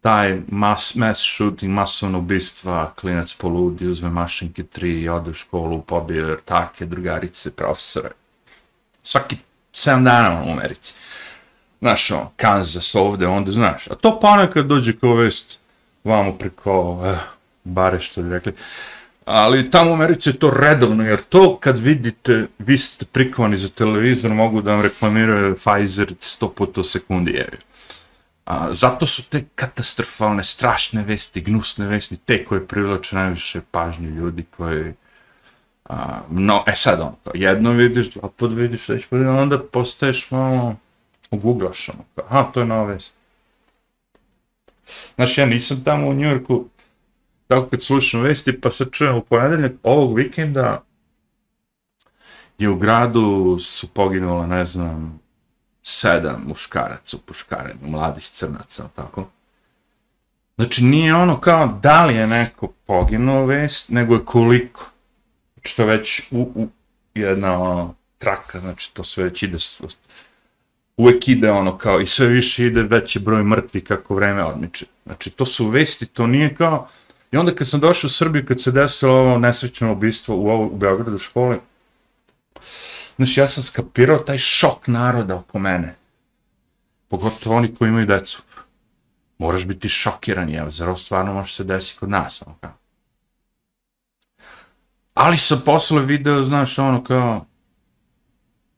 taj 0.02 0.42
mass, 0.48 0.96
mass 0.96 1.22
shooting, 1.22 1.74
masovno 1.74 2.20
ubistva, 2.20 2.94
klinac 2.96 3.34
poludi, 3.34 3.88
uzme 3.88 4.10
mašinke 4.10 4.64
tri, 4.64 5.10
ode 5.10 5.30
u 5.30 5.34
školu, 5.34 5.82
pobije 5.82 6.38
take, 6.46 6.86
drugarice, 6.86 7.52
profesore. 7.52 8.10
Svaki 9.04 9.38
7 9.80 10.04
dana 10.04 10.44
u 10.48 10.52
Americi. 10.52 10.94
Znaš, 11.82 12.12
ono, 12.12 12.32
Kansas 12.36 12.96
ovde, 12.96 13.28
onda 13.28 13.52
znaš. 13.52 13.88
A 13.88 13.96
to 13.96 14.20
pa 14.20 14.28
ponekad 14.28 14.66
dođe 14.66 14.98
kao 14.98 15.16
vest 15.16 15.58
vamo 16.04 16.38
preko, 16.38 17.04
eh, 17.06 17.18
bare 17.64 18.00
što 18.00 18.22
bi 18.22 18.30
rekli. 18.30 18.54
Ali 19.26 19.72
tamo 19.72 19.92
u 19.92 19.94
Americi 19.94 20.30
je 20.30 20.40
to 20.40 20.52
redovno, 20.52 21.04
jer 21.06 21.22
to 21.22 21.58
kad 21.58 21.80
vidite, 21.80 22.48
vi 22.60 22.78
ste 22.78 23.06
prikovani 23.06 23.58
za 23.58 23.70
televizor, 23.70 24.32
mogu 24.32 24.62
da 24.62 24.72
vam 24.72 24.82
reklamiraju 24.82 25.56
Pfizer 25.56 26.14
100 26.22 26.54
puta 26.54 26.82
u 26.82 26.84
sekundi, 26.84 27.32
jer 27.32 27.58
A, 28.50 28.74
zato 28.74 29.06
su 29.06 29.24
te 29.30 29.44
katastrofalne, 29.56 30.44
strašne 30.44 31.04
vesti, 31.04 31.42
gnusne 31.42 31.88
vesti, 31.88 32.18
te 32.18 32.46
koje 32.46 32.68
privlače 32.68 33.16
najviše 33.16 33.62
pažnje 33.72 34.10
ljudi 34.10 34.46
koji 34.58 34.94
A, 35.90 36.22
no, 36.30 36.64
e 36.68 36.76
sad 36.76 37.00
ono, 37.00 37.16
kao, 37.24 37.34
jedno 37.36 37.72
vidiš, 37.72 38.10
dva 38.10 38.30
put 38.30 38.52
vidiš, 38.52 38.90
već 38.90 39.06
put, 39.06 39.20
onda 39.20 39.60
postaješ 39.64 40.32
malo, 40.32 40.76
uguglaš 41.32 41.90
ono, 41.90 42.04
kao, 42.16 42.26
aha, 42.30 42.52
to 42.54 42.60
je 42.60 42.66
nova 42.66 42.84
vest. 42.84 43.14
Znaš, 45.16 45.38
ja 45.38 45.46
nisam 45.46 45.84
tamo 45.84 46.08
u 46.08 46.14
Njujorku, 46.14 46.66
tako 47.48 47.70
kad 47.70 47.84
slušam 47.84 48.22
vesti, 48.22 48.62
pa 48.62 48.72
se 48.72 48.86
čujem 48.92 49.16
u 49.16 49.22
ponedeljak 49.22 49.72
ovog 49.84 50.18
vikenda, 50.18 50.84
je 52.58 52.70
u 52.70 52.76
gradu 52.76 53.58
su 53.60 53.88
poginula, 53.88 54.48
ne 54.48 54.66
znam, 54.66 55.20
sedam 55.84 56.44
muškaraca 56.48 57.18
u 57.18 57.20
puškarenju, 57.20 57.88
mladih 57.88 58.24
crnaca, 58.24 58.88
tako. 58.96 59.28
Znači, 60.58 60.84
nije 60.84 61.16
ono 61.16 61.40
kao 61.40 61.80
da 61.84 62.06
li 62.06 62.16
je 62.16 62.28
neko 62.28 62.68
poginuo 62.68 63.46
vest, 63.46 63.90
nego 63.90 64.14
je 64.14 64.26
koliko 64.26 64.92
što 65.64 65.86
već 65.86 66.22
u, 66.32 66.42
u 66.42 66.68
jedna 67.16 67.62
ono, 67.62 67.96
traka, 68.18 68.60
znači 68.60 68.94
to 68.94 69.04
sve 69.04 69.24
već 69.24 69.44
ide, 69.44 69.58
uvek 70.98 71.28
ide 71.28 71.52
ono 71.52 71.78
kao 71.78 72.02
i 72.02 72.08
sve 72.08 72.28
više 72.28 72.66
ide 72.66 72.82
veći 72.82 73.20
broj 73.20 73.44
mrtvi 73.44 73.82
kako 73.82 74.16
vreme 74.16 74.44
odmiče. 74.44 74.86
Znači 75.06 75.30
to 75.30 75.46
su 75.46 75.68
vesti, 75.68 76.06
to 76.06 76.28
nije 76.28 76.56
kao, 76.56 76.88
i 77.32 77.38
onda 77.38 77.56
kad 77.56 77.68
sam 77.68 77.80
došao 77.80 78.08
u 78.08 78.12
Srbiju, 78.12 78.46
kad 78.46 78.62
se 78.62 78.72
desilo 78.72 79.14
ovo 79.14 79.38
nesrećno 79.38 79.92
ubistvo 79.92 80.36
u, 80.36 80.48
ovo, 80.48 80.66
u 80.66 80.78
Beogradu 80.78 81.18
školi, 81.18 81.58
znači 83.16 83.40
ja 83.40 83.48
sam 83.48 83.64
skapirao 83.64 84.18
taj 84.18 84.38
šok 84.38 84.88
naroda 84.88 85.36
oko 85.36 85.60
mene. 85.60 85.96
Pogotovo 87.08 87.56
oni 87.56 87.76
koji 87.76 87.90
imaju 87.90 88.06
decu. 88.06 88.42
Moraš 89.38 89.66
biti 89.66 89.90
šokiran, 89.90 90.50
jel, 90.50 90.70
zar 90.70 90.88
ovo 90.88 90.98
stvarno 90.98 91.34
može 91.34 91.54
se 91.54 91.64
desiti 91.64 92.00
kod 92.00 92.10
nas, 92.10 92.42
ono 92.46 92.56
kao. 92.62 92.74
Ali 95.20 95.38
sam 95.38 95.62
posle 95.66 96.02
video, 96.06 96.44
znaš, 96.44 96.80
ono 96.80 97.04
kao, 97.04 97.46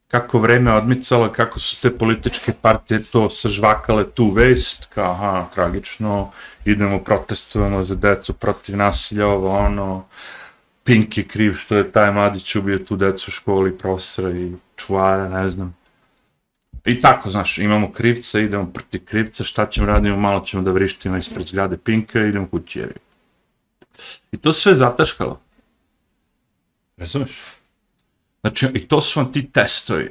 kako 0.07 0.39
vreme 0.39 0.73
odmicalo, 0.73 1.29
kako 1.29 1.59
su 1.59 1.81
te 1.81 1.97
političke 1.97 2.53
partije 2.61 3.03
to 3.03 3.29
sažvakale 3.29 4.09
tu 4.09 4.31
vest, 4.31 4.85
kao, 4.93 5.11
aha, 5.11 5.49
tragično, 5.53 6.31
idemo, 6.65 6.99
protestujemo 6.99 7.85
za 7.85 7.95
decu 7.95 8.33
protiv 8.33 8.77
nasilja, 8.77 9.27
ovo, 9.27 9.57
ono, 9.57 10.05
Pink 10.83 11.17
je 11.17 11.27
kriv 11.27 11.53
što 11.53 11.77
je 11.77 11.91
taj 11.91 12.11
mladić 12.11 12.55
ubio 12.55 12.79
tu 12.79 12.95
decu 12.95 13.25
u 13.27 13.31
školi, 13.31 13.77
profesora 13.77 14.31
i 14.31 14.51
čuvara, 14.75 15.29
ne 15.29 15.49
znam. 15.49 15.77
I 16.85 17.01
tako, 17.01 17.29
znaš, 17.29 17.57
imamo 17.57 17.91
krivca, 17.91 18.39
idemo 18.39 18.71
protiv 18.73 19.05
krivca, 19.05 19.43
šta 19.43 19.69
ćemo 19.69 19.87
radimo, 19.87 20.17
malo 20.17 20.39
ćemo 20.39 20.63
da 20.63 20.71
vrištimo 20.71 21.17
ispred 21.17 21.47
zgrade 21.47 21.77
Pinka 21.77 22.19
idemo 22.19 22.47
kući, 22.47 22.79
jer 22.79 22.93
I 24.31 24.37
to 24.37 24.53
sve 24.53 24.75
zataškalo. 24.75 25.39
Razumeš? 27.01 27.31
Znači, 28.41 28.67
i 28.73 28.87
to 28.87 29.01
su 29.01 29.19
vam 29.19 29.31
ti 29.31 29.51
testovi, 29.51 30.09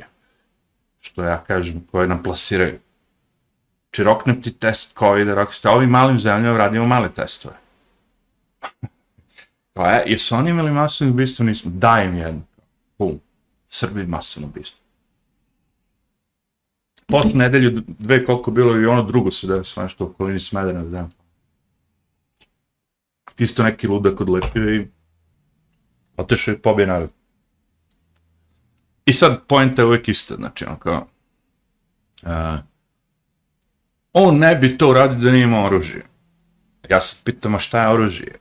što 1.01 1.23
ja 1.23 1.45
kažem, 1.45 1.87
koje 1.91 2.09
nam 2.09 2.23
plasiraju. 2.23 2.79
Znači, 3.83 4.05
roknem 4.05 4.43
ti 4.43 4.53
test 4.53 4.99
COVID, 4.99 5.29
rok 5.29 5.55
ste 5.55 5.69
ovim 5.69 5.91
malim 5.91 6.19
zemljama 6.19 6.59
radimo 6.59 6.87
male 6.87 7.09
testove. 7.15 7.55
Pa 9.73 9.93
e, 9.93 10.05
jesu 10.07 10.35
oni 10.35 10.51
imali 10.51 10.71
masovno 10.71 11.13
ubistvo? 11.13 11.45
Nismo. 11.45 11.71
Daj 11.75 12.07
im 12.07 12.17
jedno. 12.17 12.43
Bum. 12.99 13.21
Srbi 13.69 14.07
masovno 14.07 14.49
ubistvo. 14.49 14.81
Posle 17.07 17.35
nedelju, 17.35 17.83
dve 17.87 18.25
koliko 18.25 18.51
bilo 18.51 18.81
i 18.81 18.87
ono 18.87 19.03
drugo 19.03 19.31
se 19.31 19.47
da 19.47 19.65
sve 19.65 19.83
nešto 19.83 20.05
u 20.05 20.09
okolini 20.09 20.41
Smedena, 20.41 20.85
da. 20.85 21.09
Isto 23.39 23.63
neki 23.63 23.89
ludak 23.89 24.21
odlepio 24.21 24.75
i 24.75 24.89
otišao 26.21 26.55
i 26.55 26.59
pobije 26.59 26.87
narod. 26.87 27.11
I 29.07 29.13
sad 29.13 29.47
pojenta 29.47 29.83
je 29.83 29.87
uvijek 29.87 30.09
ista, 30.09 30.35
znači 30.35 30.65
on 30.65 30.77
kao, 30.79 31.07
uh, 32.23 32.59
on 34.13 34.39
ne 34.39 34.57
bi 34.57 34.79
to 34.79 34.91
uradio 34.91 35.19
da 35.19 35.33
nije 35.33 35.45
imao 35.45 35.67
oružje. 35.67 36.05
Ja 36.91 37.01
se 37.01 37.17
pitam, 37.25 37.55
a 37.55 37.59
šta 37.59 37.83
je 37.83 37.89
oružje? 37.89 38.39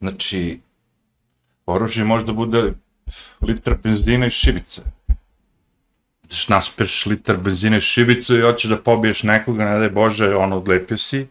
Znači, 0.00 0.60
oružje 1.66 2.04
možda 2.04 2.32
bude 2.32 2.72
litra 3.40 3.76
benzina 3.82 4.26
i 4.26 4.30
šibice. 4.30 4.82
Znači, 6.20 6.52
naspeš 6.52 7.06
liter 7.06 7.36
benzina 7.36 7.76
i 7.76 7.80
šibice 7.80 8.38
i 8.38 8.42
hoćeš 8.42 8.70
da 8.70 8.82
pobiješ 8.82 9.22
nekoga, 9.22 9.64
ne 9.64 9.78
daj 9.78 9.90
Bože, 9.90 10.34
ono, 10.36 10.56
odlepio 10.56 10.96
si, 10.96 11.26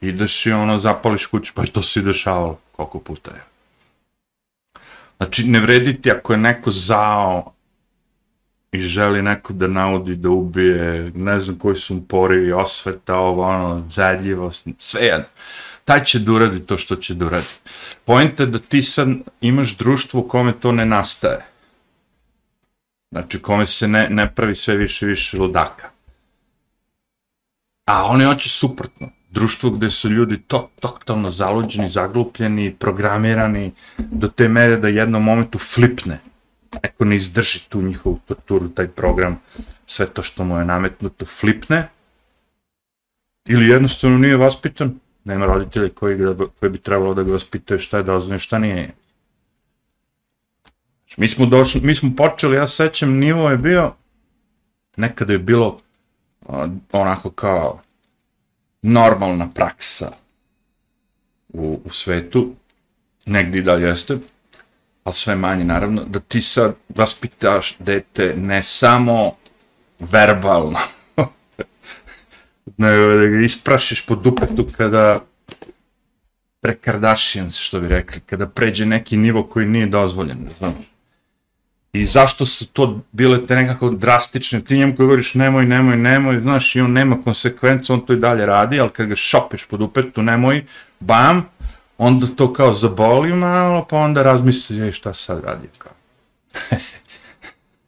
ideš 0.00 0.46
i 0.46 0.52
ono, 0.52 0.78
zapališ 0.78 1.26
kuću, 1.26 1.52
pa 1.54 1.66
to 1.66 1.82
si 1.82 2.02
dešavalo 2.02 2.60
koliko 2.76 2.98
puta 2.98 3.30
je. 3.30 3.42
Znači, 5.16 5.44
ne 5.48 5.60
vrediti 5.60 6.10
ako 6.10 6.32
je 6.32 6.38
neko 6.38 6.70
zao 6.70 7.52
i 8.72 8.80
želi 8.80 9.22
neko 9.22 9.52
da 9.52 9.66
naudi, 9.66 10.16
da 10.16 10.30
ubije, 10.30 11.12
ne 11.14 11.40
znam 11.40 11.58
koji 11.58 11.76
su 11.76 11.94
mu 11.94 12.02
porivi, 12.02 12.52
osveta, 12.52 13.16
ovo, 13.16 13.42
ono, 13.42 13.86
zadljivost, 13.90 14.66
sve 14.78 15.02
jedno. 15.02 15.26
Taj 15.84 16.04
će 16.04 16.18
da 16.18 16.32
uradi 16.32 16.66
to 16.66 16.78
što 16.78 16.96
će 16.96 17.14
da 17.14 17.26
uradi. 17.26 17.46
Pojent 18.04 18.40
je 18.40 18.46
da 18.46 18.58
ti 18.58 18.82
sad 18.82 19.08
imaš 19.40 19.76
društvo 19.76 20.20
u 20.20 20.28
kome 20.28 20.52
to 20.52 20.72
ne 20.72 20.86
nastaje. 20.86 21.46
Znači, 23.10 23.42
kome 23.42 23.66
se 23.66 23.88
ne, 23.88 24.08
ne 24.10 24.34
pravi 24.34 24.54
sve 24.54 24.76
više 24.76 25.06
i 25.06 25.08
više 25.08 25.38
ludaka. 25.38 25.90
A 27.84 28.04
oni 28.04 28.24
hoće 28.24 28.48
suprotno 28.48 29.08
društvo 29.34 29.70
gde 29.70 29.90
su 29.90 30.10
ljudi 30.10 30.38
to, 30.38 30.70
totalno 30.80 31.30
zaluđeni, 31.30 31.88
zaglupljeni, 31.88 32.74
programirani 32.78 33.72
do 33.98 34.28
te 34.28 34.48
mere 34.48 34.76
da 34.76 34.88
jednom 34.88 35.22
momentu 35.22 35.58
flipne. 35.58 36.20
Neko 36.82 37.04
ne 37.04 37.16
izdrži 37.16 37.60
tu 37.68 37.82
njihovu 37.82 38.20
torturu, 38.26 38.68
taj 38.68 38.88
program, 38.88 39.40
sve 39.86 40.06
to 40.06 40.22
što 40.22 40.44
mu 40.44 40.58
je 40.58 40.64
nametnuto, 40.64 41.26
flipne. 41.26 41.88
Ili 43.44 43.68
jednostavno 43.68 44.18
nije 44.18 44.36
vaspitan, 44.36 44.94
nema 45.24 45.46
roditelja 45.46 45.88
koji, 45.88 46.18
koji 46.60 46.70
bi 46.70 46.78
trebalo 46.78 47.14
da 47.14 47.22
ga 47.22 47.32
vaspitaju 47.32 47.78
šta 47.78 47.98
je 47.98 48.02
dozvoljeno, 48.02 48.38
šta 48.38 48.58
nije. 48.58 48.92
Znači, 50.98 51.20
mi 51.20 51.28
smo 51.28 51.46
došli, 51.46 51.80
mi 51.80 51.94
smo 51.94 52.10
počeli, 52.16 52.56
ja 52.56 52.68
sećam, 52.68 53.18
nivo 53.18 53.50
je 53.50 53.56
bio, 53.56 53.92
nekada 54.96 55.32
je 55.32 55.38
bilo 55.38 55.78
onako 56.92 57.30
kao 57.30 57.80
normalna 58.86 59.50
praksa 59.54 60.10
u, 61.48 61.80
u 61.84 61.90
svetu, 61.90 62.54
negdje 63.26 63.62
da 63.62 63.72
jeste, 63.72 64.16
ali 65.04 65.14
sve 65.14 65.36
manje 65.36 65.64
naravno, 65.64 66.04
da 66.04 66.20
ti 66.20 66.42
sad 66.42 66.74
vaspitaš 66.88 67.76
dete 67.78 68.34
ne 68.36 68.62
samo 68.62 69.32
verbalno, 70.00 70.78
nego 72.76 73.16
da 73.16 73.26
ga 73.26 73.40
isprašiš 73.44 74.06
po 74.06 74.14
dupetu 74.14 74.66
kada 74.76 75.20
prekardašijan, 76.60 77.50
što 77.50 77.80
bi 77.80 77.88
rekli, 77.88 78.20
kada 78.20 78.46
pređe 78.46 78.86
neki 78.86 79.16
nivo 79.16 79.42
koji 79.46 79.66
nije 79.66 79.86
dozvoljen, 79.86 80.48
znaš. 80.58 80.74
I 81.94 82.04
zašto 82.04 82.46
su 82.46 82.66
to 82.66 83.00
bile 83.12 83.46
te 83.46 83.56
nekako 83.56 83.90
drastične, 83.90 84.64
ti 84.64 84.76
njemu 84.76 84.96
koji 84.96 85.06
govoriš 85.06 85.34
nemoj, 85.34 85.66
nemoj, 85.66 85.96
nemoj, 85.96 86.40
znaš, 86.40 86.76
i 86.76 86.80
on 86.80 86.92
nema 86.92 87.22
konsekvencu, 87.22 87.92
on 87.92 88.00
to 88.00 88.12
i 88.12 88.16
dalje 88.16 88.46
radi, 88.46 88.80
ali 88.80 88.90
kad 88.90 89.06
ga 89.06 89.16
šopeš 89.16 89.64
pod 89.64 89.82
upetu, 89.82 90.22
nemoj, 90.22 90.64
bam, 91.00 91.48
onda 91.98 92.26
to 92.26 92.52
kao 92.52 92.72
zaboli 92.72 93.32
malo, 93.32 93.86
pa 93.90 93.96
onda 93.96 94.22
razmisli, 94.22 94.80
ej, 94.82 94.92
šta 94.92 95.12
sad 95.12 95.44
radi, 95.44 95.68
kao. 95.78 95.92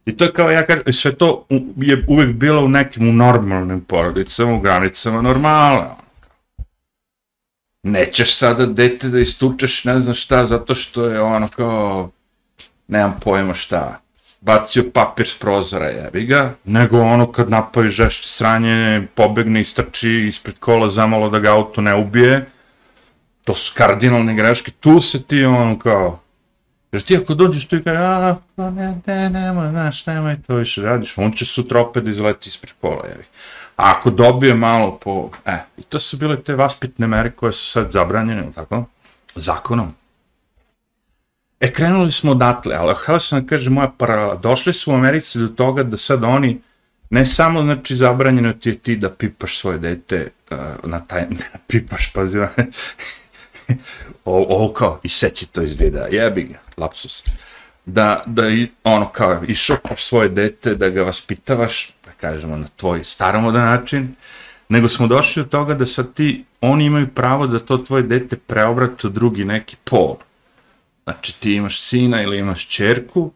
I 0.05 0.17
to 0.17 0.23
je 0.23 0.33
kao, 0.33 0.51
ja 0.51 0.65
kažem, 0.65 0.93
sve 0.93 1.15
to 1.15 1.45
je 1.77 2.05
uvek 2.07 2.29
bilo 2.29 2.65
u 2.65 2.69
nekim 2.69 3.09
u 3.09 3.13
normalnim 3.13 3.81
porodicama, 3.81 4.53
u 4.53 4.59
granicama 4.59 5.21
normala. 5.21 5.79
Ono, 5.79 6.07
Nećeš 7.83 8.35
sada 8.35 8.65
dete 8.65 9.07
da 9.07 9.19
istučeš, 9.19 9.83
ne 9.83 10.01
znam 10.01 10.15
šta, 10.15 10.45
zato 10.45 10.75
što 10.75 11.05
je 11.05 11.21
ono 11.21 11.47
kao, 11.47 12.11
nemam 12.87 13.15
pojma 13.23 13.53
šta, 13.53 13.99
bacio 14.41 14.83
papir 14.93 15.27
s 15.27 15.39
prozora, 15.39 15.85
jebi 15.85 16.25
ga, 16.25 16.53
nego 16.65 17.01
ono 17.01 17.31
kad 17.31 17.49
napavi 17.49 17.89
žešće 17.89 18.29
sranje, 18.29 19.07
pobegne 19.15 19.61
i 19.61 19.63
strči 19.63 20.09
ispred 20.09 20.59
kola 20.59 20.89
zamalo 20.89 21.29
da 21.29 21.39
ga 21.39 21.53
auto 21.53 21.81
ne 21.81 21.95
ubije, 21.95 22.45
to 23.45 23.55
su 23.55 23.73
kardinalne 23.75 24.33
greške, 24.33 24.71
tu 24.71 24.99
se 25.01 25.23
ti 25.23 25.45
ono 25.45 25.79
kao, 25.79 26.19
jer 26.91 27.01
ti 27.01 27.17
ako 27.17 27.33
dođeš 27.33 27.67
tu 27.67 27.75
i 27.75 27.83
kaže, 27.83 27.99
a, 27.99 28.35
pa 28.55 28.69
ne, 28.69 29.01
ne, 29.05 29.29
nemoj, 29.29 29.69
znaš, 29.69 30.05
nemoj 30.05 30.37
to 30.47 30.55
više 30.55 30.81
radiš, 30.81 31.17
on 31.17 31.31
će 31.31 31.45
sutra 31.45 31.81
opet 31.81 32.03
da 32.03 32.09
izleti 32.09 32.49
ispred 32.49 32.73
kola, 32.81 33.07
jebi. 33.07 33.23
A 33.77 33.91
ako 33.91 34.09
dobije 34.09 34.53
malo 34.53 34.99
po, 35.03 35.29
e, 35.45 35.57
i 35.77 35.81
to 35.81 35.99
su 35.99 36.17
bile 36.17 36.43
te 36.43 36.55
vaspitne 36.55 37.07
mere 37.07 37.31
koje 37.31 37.51
su 37.51 37.71
sad 37.71 37.91
zabranjene, 37.91 38.43
tako, 38.55 38.85
zakonom. 39.35 39.93
E, 41.59 41.73
krenuli 41.73 42.11
smo 42.11 42.31
odatle, 42.31 42.75
ali 42.75 42.95
htio 42.97 43.19
sam 43.19 43.41
da 43.41 43.47
kažem 43.47 43.73
moja 43.73 43.91
paralela. 43.97 44.35
Došli 44.35 44.73
su 44.73 44.91
u 44.91 44.95
Americi 44.95 45.39
do 45.39 45.47
toga 45.47 45.83
da 45.83 45.97
sad 45.97 46.23
oni, 46.23 46.61
ne 47.09 47.25
samo, 47.25 47.63
znači, 47.63 47.95
zabranjeno 47.95 48.53
ti 48.53 48.69
je 48.69 48.77
ti 48.77 48.95
da 48.95 49.09
pipaš 49.09 49.59
svoje 49.59 49.77
dete 49.77 50.29
uh, 50.51 50.57
na 50.83 50.99
taj, 50.99 51.25
pipaš, 51.67 52.11
pazi, 52.13 52.39
ovo 54.25 54.73
kao, 54.73 54.99
i 55.03 55.09
seći 55.09 55.47
to 55.47 55.61
iz 55.61 55.81
videa, 55.81 56.07
jebi 56.07 56.43
ga, 56.43 56.59
lapsus. 56.77 57.23
Da, 57.85 58.23
da 58.25 58.49
i, 58.49 58.67
ono 58.83 59.09
kao, 59.09 59.43
išopaš 59.47 60.05
svoje 60.05 60.29
dete, 60.29 60.75
da 60.75 60.89
ga 60.89 61.03
vaspitavaš, 61.03 61.93
da 62.05 62.11
kažemo, 62.11 62.57
na 62.57 62.67
tvoj 62.75 63.03
staromodan 63.03 63.65
način, 63.65 64.15
nego 64.69 64.89
smo 64.89 65.07
došli 65.07 65.43
do 65.43 65.49
toga 65.49 65.73
da 65.73 65.85
sad 65.85 66.13
ti, 66.13 66.45
oni 66.61 66.85
imaju 66.85 67.07
pravo 67.07 67.47
da 67.47 67.59
to 67.59 67.77
tvoje 67.77 68.03
dete 68.03 68.37
preobrate 68.37 69.07
u 69.07 69.09
drugi 69.09 69.45
neki 69.45 69.75
pol 69.83 70.15
Znači 71.07 71.39
ti 71.39 71.53
imaš 71.53 71.81
sina 71.81 72.21
ili 72.21 72.37
imaš 72.37 72.67
čerku 72.67 73.31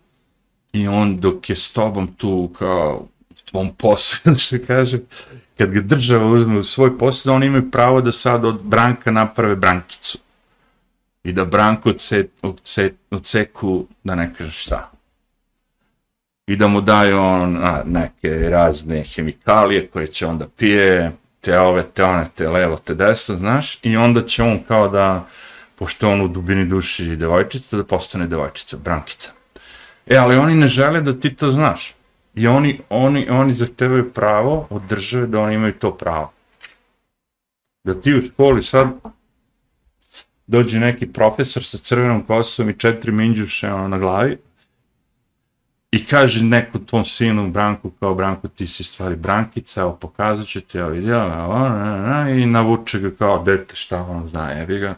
i 0.74 0.88
on 0.88 1.20
dok 1.20 1.50
je 1.50 1.56
s 1.56 1.72
tobom 1.72 2.08
tu 2.08 2.52
kao 2.58 3.08
tvom 3.52 3.76
poslu, 3.76 4.38
što 4.44 4.56
kaže, 4.68 5.00
kad 5.58 5.72
ga 5.72 5.82
država 5.82 6.26
uzme 6.26 6.60
u 6.60 6.64
svoj 6.64 6.98
posao, 6.98 7.36
oni 7.36 7.46
imaju 7.46 7.72
pravo 7.72 8.02
da 8.02 8.12
sad 8.12 8.46
od 8.46 8.62
branka 8.64 9.12
naprave 9.12 9.56
brankicu. 9.56 10.18
I 11.24 11.34
da 11.34 11.46
branku 11.46 11.90
odse, 11.90 12.28
odse, 12.42 12.94
odseku, 13.12 13.86
da 14.04 14.16
ne 14.16 14.34
kaže 14.38 14.52
šta. 14.52 14.92
I 16.48 16.56
da 16.56 16.68
mu 16.68 16.82
daju 16.82 17.20
on 17.20 17.58
a, 17.64 17.84
neke 17.86 18.30
razne 18.30 19.04
hemikalije 19.04 19.88
koje 19.88 20.08
će 20.08 20.28
onda 20.28 20.48
pije, 20.58 21.12
te 21.42 21.60
ove, 21.60 21.84
te 21.84 22.04
one, 22.04 22.26
te 22.36 22.50
levo, 22.50 22.78
te 22.78 22.96
desno, 22.96 23.36
znaš, 23.36 23.80
i 23.84 23.98
onda 23.98 24.26
će 24.26 24.44
on 24.44 24.60
kao 24.68 24.90
da 24.90 25.28
pošto 25.82 26.10
on 26.10 26.22
u 26.22 26.28
dubini 26.28 26.66
duši 26.66 27.16
devojčica, 27.16 27.78
da 27.78 27.84
postane 27.84 28.28
devojčica, 28.28 28.78
brankica. 28.78 29.32
E, 30.06 30.18
ali 30.18 30.38
oni 30.38 30.56
ne 30.56 30.68
žele 30.68 31.02
da 31.02 31.14
ti 31.20 31.34
to 31.36 31.50
znaš. 31.52 31.96
I 32.36 32.48
oni, 32.48 32.80
oni, 32.90 33.30
oni 33.30 33.54
zahtevaju 33.54 34.12
pravo 34.14 34.68
od 34.70 34.82
države 34.90 35.28
da 35.28 35.40
oni 35.42 35.56
imaju 35.56 35.74
to 35.74 35.92
pravo. 35.98 36.32
Da 37.84 37.94
ti 38.02 38.14
u 38.14 38.22
školi 38.22 38.64
sad 38.64 38.88
dođe 40.48 40.80
neki 40.80 41.08
profesor 41.08 41.64
sa 41.64 41.78
crvenom 41.78 42.24
kosom 42.26 42.70
i 42.70 42.78
četiri 42.78 43.12
minđuše 43.12 43.74
ono, 43.74 43.88
na 43.88 43.98
glavi 43.98 44.38
i 45.92 46.06
kaže 46.06 46.44
neku 46.44 46.86
tvom 46.86 47.06
sinu 47.06 47.52
Branku 47.52 47.90
kao 48.00 48.16
Branku 48.16 48.48
ti 48.48 48.68
si 48.68 48.84
stvari 48.84 49.16
Brankica, 49.16 49.82
evo 49.82 49.98
pokazat 50.02 50.48
ću 50.48 50.62
ti, 50.62 50.78
evo 50.78 50.90
vidi, 50.90 51.12
i 52.42 52.46
navuče 52.46 53.00
ga 53.00 53.12
kao 53.12 53.44
dete 53.44 53.76
šta 53.76 54.02
on 54.02 54.28
zna, 54.28 54.52
jebi 54.52 54.80
ga 54.80 54.96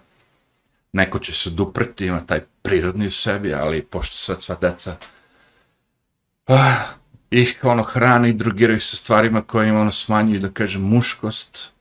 neko 0.94 1.20
će 1.20 1.34
se 1.34 1.50
duprti, 1.50 2.06
ima 2.06 2.26
taj 2.26 2.40
prirodni 2.62 3.08
u 3.08 3.12
sebi, 3.12 3.54
ali 3.54 3.84
pošto 3.84 4.18
sad 4.18 4.44
sva 4.44 4.56
deca 4.62 4.96
ah, 6.48 6.94
ih 7.32 7.60
ono 7.64 7.84
hrane 7.84 8.30
i 8.30 8.34
drugiraju 8.34 8.80
sa 8.80 8.96
stvarima 8.96 9.42
koje 9.42 9.70
im 9.70 9.76
ono 9.76 9.92
smanjuju, 9.92 10.40
da 10.40 10.50
kaže, 10.50 10.80
muškost, 10.80 11.72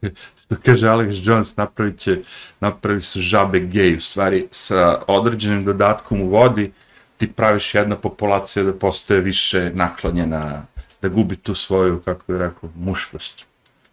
što 0.40 0.56
kaže 0.64 0.86
Alex 0.86 1.28
Jones, 1.28 1.56
napravit 1.56 1.98
će, 1.98 2.22
napravi 2.60 3.00
su 3.00 3.20
žabe 3.20 3.60
gej, 3.60 3.96
u 3.96 4.00
stvari 4.00 4.48
sa 4.50 5.02
određenim 5.06 5.64
dodatkom 5.64 6.20
u 6.20 6.28
vodi, 6.28 6.72
ti 7.16 7.32
praviš 7.32 7.74
jedna 7.74 7.96
populacija 7.96 8.62
da 8.62 8.72
postaje 8.72 9.20
više 9.20 9.70
naklonjena, 9.74 10.66
da 11.02 11.08
gubi 11.08 11.36
tu 11.36 11.54
svoju, 11.54 12.02
kako 12.04 12.32
bih 12.32 12.40
rekao, 12.40 12.70
muškost, 12.74 13.44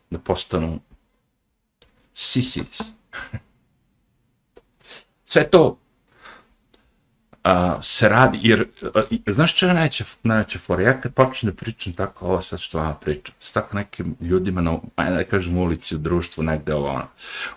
da 0.10 0.20
postanu 0.20 0.80
sisis. 2.14 2.82
Sve 5.36 5.44
to 5.44 5.78
a, 7.44 7.82
se 7.82 8.10
radi, 8.10 8.40
jer, 8.42 8.68
a, 9.28 9.34
znaš 9.34 9.56
što 9.56 9.66
je 9.66 9.74
najveća, 9.74 10.04
najveća 10.24 10.60
fora? 10.60 10.84
Ja 10.84 11.02
kad 11.02 11.14
počnem 11.14 11.52
da 11.52 11.58
pričam 11.58 11.94
tako, 11.94 12.26
ovo 12.26 12.42
sad 12.42 12.60
što 12.60 12.78
vam 12.78 12.96
pričam, 13.02 13.36
s 13.40 13.52
tako 13.52 13.76
nekim 13.76 14.16
ljudima, 14.22 14.62
na, 14.62 14.78
ajde 14.96 15.16
da 15.16 15.24
kažem, 15.24 15.58
ulici, 15.58 15.96
u 15.96 15.98
društvu, 15.98 16.44
negde 16.44 16.74
ovo, 16.74 16.90
ono. 16.90 17.08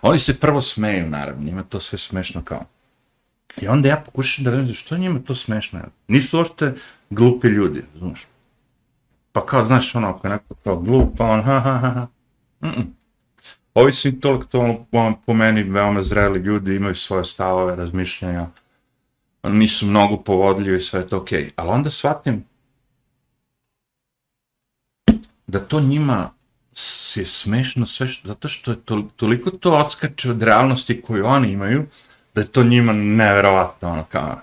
Oni 0.01 0.19
se 0.19 0.39
prvo 0.39 0.61
smeju, 0.61 1.09
naravno, 1.09 1.43
njima 1.43 1.63
to 1.63 1.79
sve 1.79 1.97
smešno 1.97 2.41
kao. 2.43 2.65
I 3.61 3.67
onda 3.67 3.89
ja 3.89 4.03
pokušam 4.05 4.45
da 4.45 4.51
vidim 4.51 4.73
što 4.73 4.97
njima 4.97 5.19
to 5.19 5.35
smešno. 5.35 5.79
Nisu 6.07 6.37
uopšte 6.37 6.73
glupi 7.09 7.47
ljudi, 7.47 7.83
znaš. 7.97 8.27
Pa 9.31 9.45
kao, 9.45 9.65
znaš, 9.65 9.95
ono, 9.95 10.09
ako 10.09 10.27
je 10.27 10.31
neko 10.31 10.55
kao 10.63 10.79
glup, 10.79 11.17
pa 11.17 11.25
on, 11.25 11.43
ha, 11.43 11.59
ha, 11.59 11.77
ha, 11.77 11.89
ha. 11.89 12.07
Mm 12.61 12.67
-mm. 12.67 12.98
Ovi 13.73 13.93
su 13.93 14.07
intelektualno, 14.07 14.85
po 15.25 15.33
meni, 15.33 15.63
veoma 15.63 16.01
zreli 16.03 16.39
ljudi, 16.39 16.75
imaju 16.75 16.95
svoje 16.95 17.25
stavove, 17.25 17.75
razmišljanja, 17.75 18.47
nisu 19.43 19.85
mnogo 19.85 20.17
povodljivi 20.17 20.77
i 20.77 20.81
sve 20.81 20.99
je 20.99 21.07
to 21.07 21.17
okej. 21.17 21.43
Okay. 21.43 21.51
Ali 21.55 21.69
onda 21.69 21.89
shvatim 21.89 22.45
da 25.47 25.59
to 25.59 25.79
njima 25.81 26.29
se 26.73 27.25
smešno 27.25 27.85
sve 27.85 28.07
što, 28.07 28.27
zato 28.27 28.47
što 28.47 28.71
je 28.71 28.77
to, 28.85 29.07
toliko 29.15 29.49
to 29.49 29.77
odskače 29.77 30.31
od 30.31 30.43
realnosti 30.43 31.01
koju 31.01 31.25
oni 31.25 31.51
imaju, 31.51 31.85
da 32.35 32.41
je 32.41 32.47
to 32.47 32.63
njima 32.63 32.93
neverovatno, 32.93 33.91
ono 33.91 34.03
kao, 34.03 34.39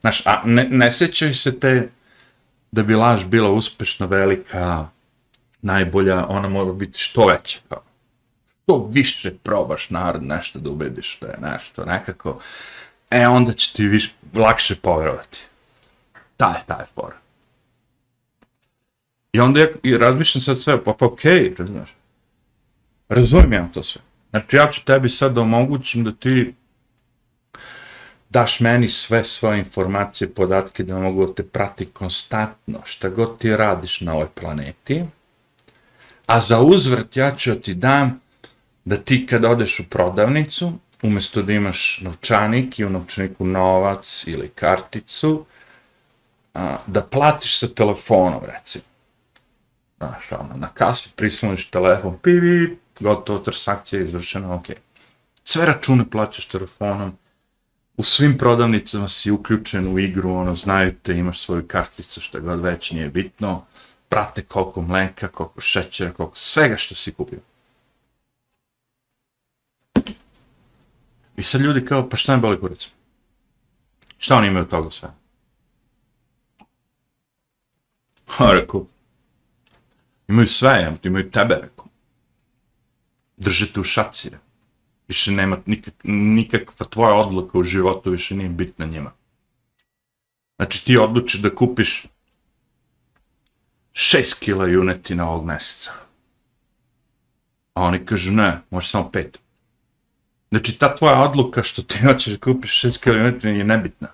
znaš, 0.00 0.26
a 0.26 0.42
ne, 0.44 0.68
ne 0.70 0.90
sećaju 0.90 1.34
se 1.34 1.60
te, 1.60 1.90
da 2.72 2.82
bi 2.82 2.94
laž 2.94 3.24
bila 3.24 3.50
uspešna, 3.50 4.06
velika, 4.06 4.88
najbolja, 5.62 6.26
ona 6.26 6.48
mora 6.48 6.72
biti 6.72 6.98
što 6.98 7.26
veća, 7.26 7.58
kao. 7.68 7.87
To 8.68 8.88
više 8.92 9.30
probaš 9.42 9.90
narod 9.90 10.22
nešto 10.22 10.58
da 10.58 10.70
ubediš 10.70 11.18
da 11.20 11.26
je 11.26 11.38
nešto, 11.52 11.84
nekako, 11.84 12.40
e, 13.10 13.28
onda 13.28 13.52
će 13.52 13.72
ti 13.72 13.86
više, 13.86 14.12
lakše 14.34 14.76
povjerovati. 14.76 15.38
Ta 16.36 16.48
je, 16.48 16.62
ta 16.66 16.74
je 16.74 16.86
fora. 16.94 17.16
I 19.32 19.40
onda 19.40 19.60
ja 19.60 19.66
i 19.82 19.96
razmišljam 19.96 20.42
sad 20.42 20.60
sve, 20.60 20.84
pa 20.84 20.92
pa 20.92 21.06
okej, 21.06 21.54
okay, 21.54 21.66
znaš. 21.66 21.94
Razumijem 23.08 23.52
ja 23.52 23.68
to 23.74 23.82
sve. 23.82 24.02
Znači 24.30 24.56
ja 24.56 24.70
ću 24.70 24.84
tebi 24.84 25.10
sad 25.10 25.32
da 25.32 25.40
omogućim 25.40 26.04
da 26.04 26.12
ti 26.12 26.54
daš 28.30 28.60
meni 28.60 28.88
sve 28.88 29.24
svoje 29.24 29.58
informacije, 29.58 30.34
podatke, 30.34 30.82
da 30.82 30.98
mogu 30.98 31.26
da 31.26 31.34
te 31.34 31.42
prati 31.42 31.86
konstantno, 31.86 32.80
šta 32.84 33.08
god 33.08 33.38
ti 33.38 33.56
radiš 33.56 34.00
na 34.00 34.14
ovoj 34.14 34.28
planeti, 34.34 35.04
a 36.26 36.40
za 36.40 36.60
uzvrt 36.60 37.16
ja 37.16 37.36
ću 37.36 37.54
ti 37.54 37.74
dam 37.74 38.20
da 38.88 38.96
ti 38.96 39.26
kad 39.26 39.44
odeš 39.44 39.80
u 39.80 39.84
prodavnicu, 39.90 40.72
umjesto 41.02 41.42
da 41.42 41.52
imaš 41.52 42.00
novčanik 42.00 42.78
i 42.78 42.84
u 42.84 42.90
novčaniku 42.90 43.44
novac 43.44 44.24
ili 44.26 44.48
karticu, 44.48 45.44
a, 46.54 46.76
da 46.86 47.02
platiš 47.02 47.58
sa 47.58 47.68
telefonom, 47.68 48.40
recimo. 48.54 48.84
Znaš, 49.96 50.32
ono, 50.32 50.56
na 50.56 50.68
kasu 50.68 51.10
prisloniš 51.16 51.70
telefon, 51.70 52.18
pivi, 52.22 52.78
gotovo, 53.00 53.38
transakcija 53.38 54.00
je 54.00 54.06
izvršena, 54.06 54.54
ok. 54.54 54.66
Sve 55.44 55.66
račune 55.66 56.10
plaćaš 56.10 56.48
telefonom, 56.48 57.12
u 57.96 58.02
svim 58.02 58.38
prodavnicama 58.38 59.08
si 59.08 59.30
uključen 59.30 59.86
u 59.94 59.98
igru, 59.98 60.32
ono, 60.32 60.54
znaju 60.54 60.94
te, 61.02 61.18
imaš 61.18 61.40
svoju 61.40 61.66
karticu, 61.68 62.20
što 62.20 62.40
god 62.40 62.60
već 62.60 62.90
nije 62.90 63.08
bitno, 63.08 63.64
prate 64.08 64.42
koliko 64.42 64.82
mleka, 64.82 65.28
koliko 65.28 65.60
šećera, 65.60 66.12
koliko 66.12 66.36
svega 66.36 66.76
što 66.76 66.94
si 66.94 67.12
kupio. 67.12 67.40
I 71.38 71.42
sad 71.42 71.60
ljudi 71.60 71.84
kao, 71.84 72.08
pa 72.08 72.16
šta 72.16 72.34
im 72.34 72.40
boli 72.40 72.60
kurac? 72.60 72.88
Šta 74.18 74.36
oni 74.36 74.48
imaju 74.48 74.64
od 74.64 74.70
toga 74.70 74.90
sve? 74.90 75.08
Ha, 78.26 78.52
rekao, 78.52 78.86
imaju 80.28 80.48
sve, 80.48 80.70
ja, 80.70 80.96
imaju 81.02 81.30
tebe, 81.30 81.54
rekao. 81.54 81.86
Držite 83.36 83.80
u 83.80 83.84
šaci, 83.84 84.30
rekao 84.30 84.48
više 85.08 85.32
nema 85.32 85.58
nikak, 85.66 85.94
nikakva 86.04 86.86
tvoja 86.86 87.14
odluka 87.14 87.58
u 87.58 87.64
životu, 87.64 88.10
više 88.10 88.34
nije 88.34 88.48
bitna 88.48 88.86
njima. 88.86 89.12
Znači 90.56 90.84
ti 90.84 90.98
odlučiš 90.98 91.40
da 91.40 91.54
kupiš 91.54 92.06
6 93.92 94.40
kila 94.40 94.66
junetina 94.66 95.30
ovog 95.30 95.44
meseca. 95.44 95.92
A 97.74 97.82
oni 97.82 98.06
kažu 98.06 98.32
ne, 98.32 98.60
može 98.70 98.88
samo 98.88 99.10
5. 99.12 99.36
Znači 100.50 100.78
ta 100.78 100.94
tvoja 100.94 101.22
odluka 101.22 101.62
što 101.62 101.82
ti 101.82 101.98
hoćeš 102.04 102.32
da 102.32 102.38
kupiš 102.38 102.82
6 102.82 103.02
km 103.02 103.48
je 103.48 103.64
nebitna. 103.64 104.08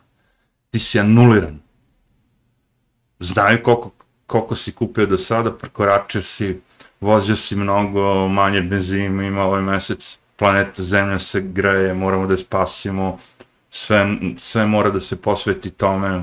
Ti 0.70 0.78
si 0.78 1.00
anuliran. 1.00 1.58
Znaju 3.18 3.62
koliko, 3.62 3.90
koliko 4.26 4.56
si 4.56 4.72
kupio 4.72 5.06
do 5.06 5.18
sada, 5.18 5.52
prekoračio 5.52 6.22
si, 6.22 6.60
vozio 7.00 7.36
si 7.36 7.56
mnogo 7.56 8.28
manje 8.28 8.60
benzina, 8.60 9.24
ima 9.24 9.42
ovaj 9.42 9.62
mesec 9.62 10.18
planeta 10.36 10.82
Zemlja 10.82 11.18
se 11.18 11.40
greje, 11.40 11.94
moramo 11.94 12.26
da 12.26 12.32
je 12.32 12.38
spasimo, 12.38 13.18
sve, 13.70 14.16
sve 14.38 14.66
mora 14.66 14.90
da 14.90 15.00
se 15.00 15.22
posveti 15.22 15.70
tome. 15.70 16.22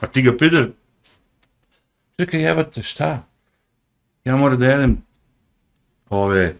A 0.00 0.06
ti 0.06 0.22
ga 0.22 0.36
pitaš, 0.38 0.66
čekaj, 2.16 2.42
jebate, 2.42 2.82
šta? 2.82 3.22
Ja 4.24 4.36
moram 4.36 4.58
da 4.58 4.66
jedem 4.66 5.02
ove 6.10 6.56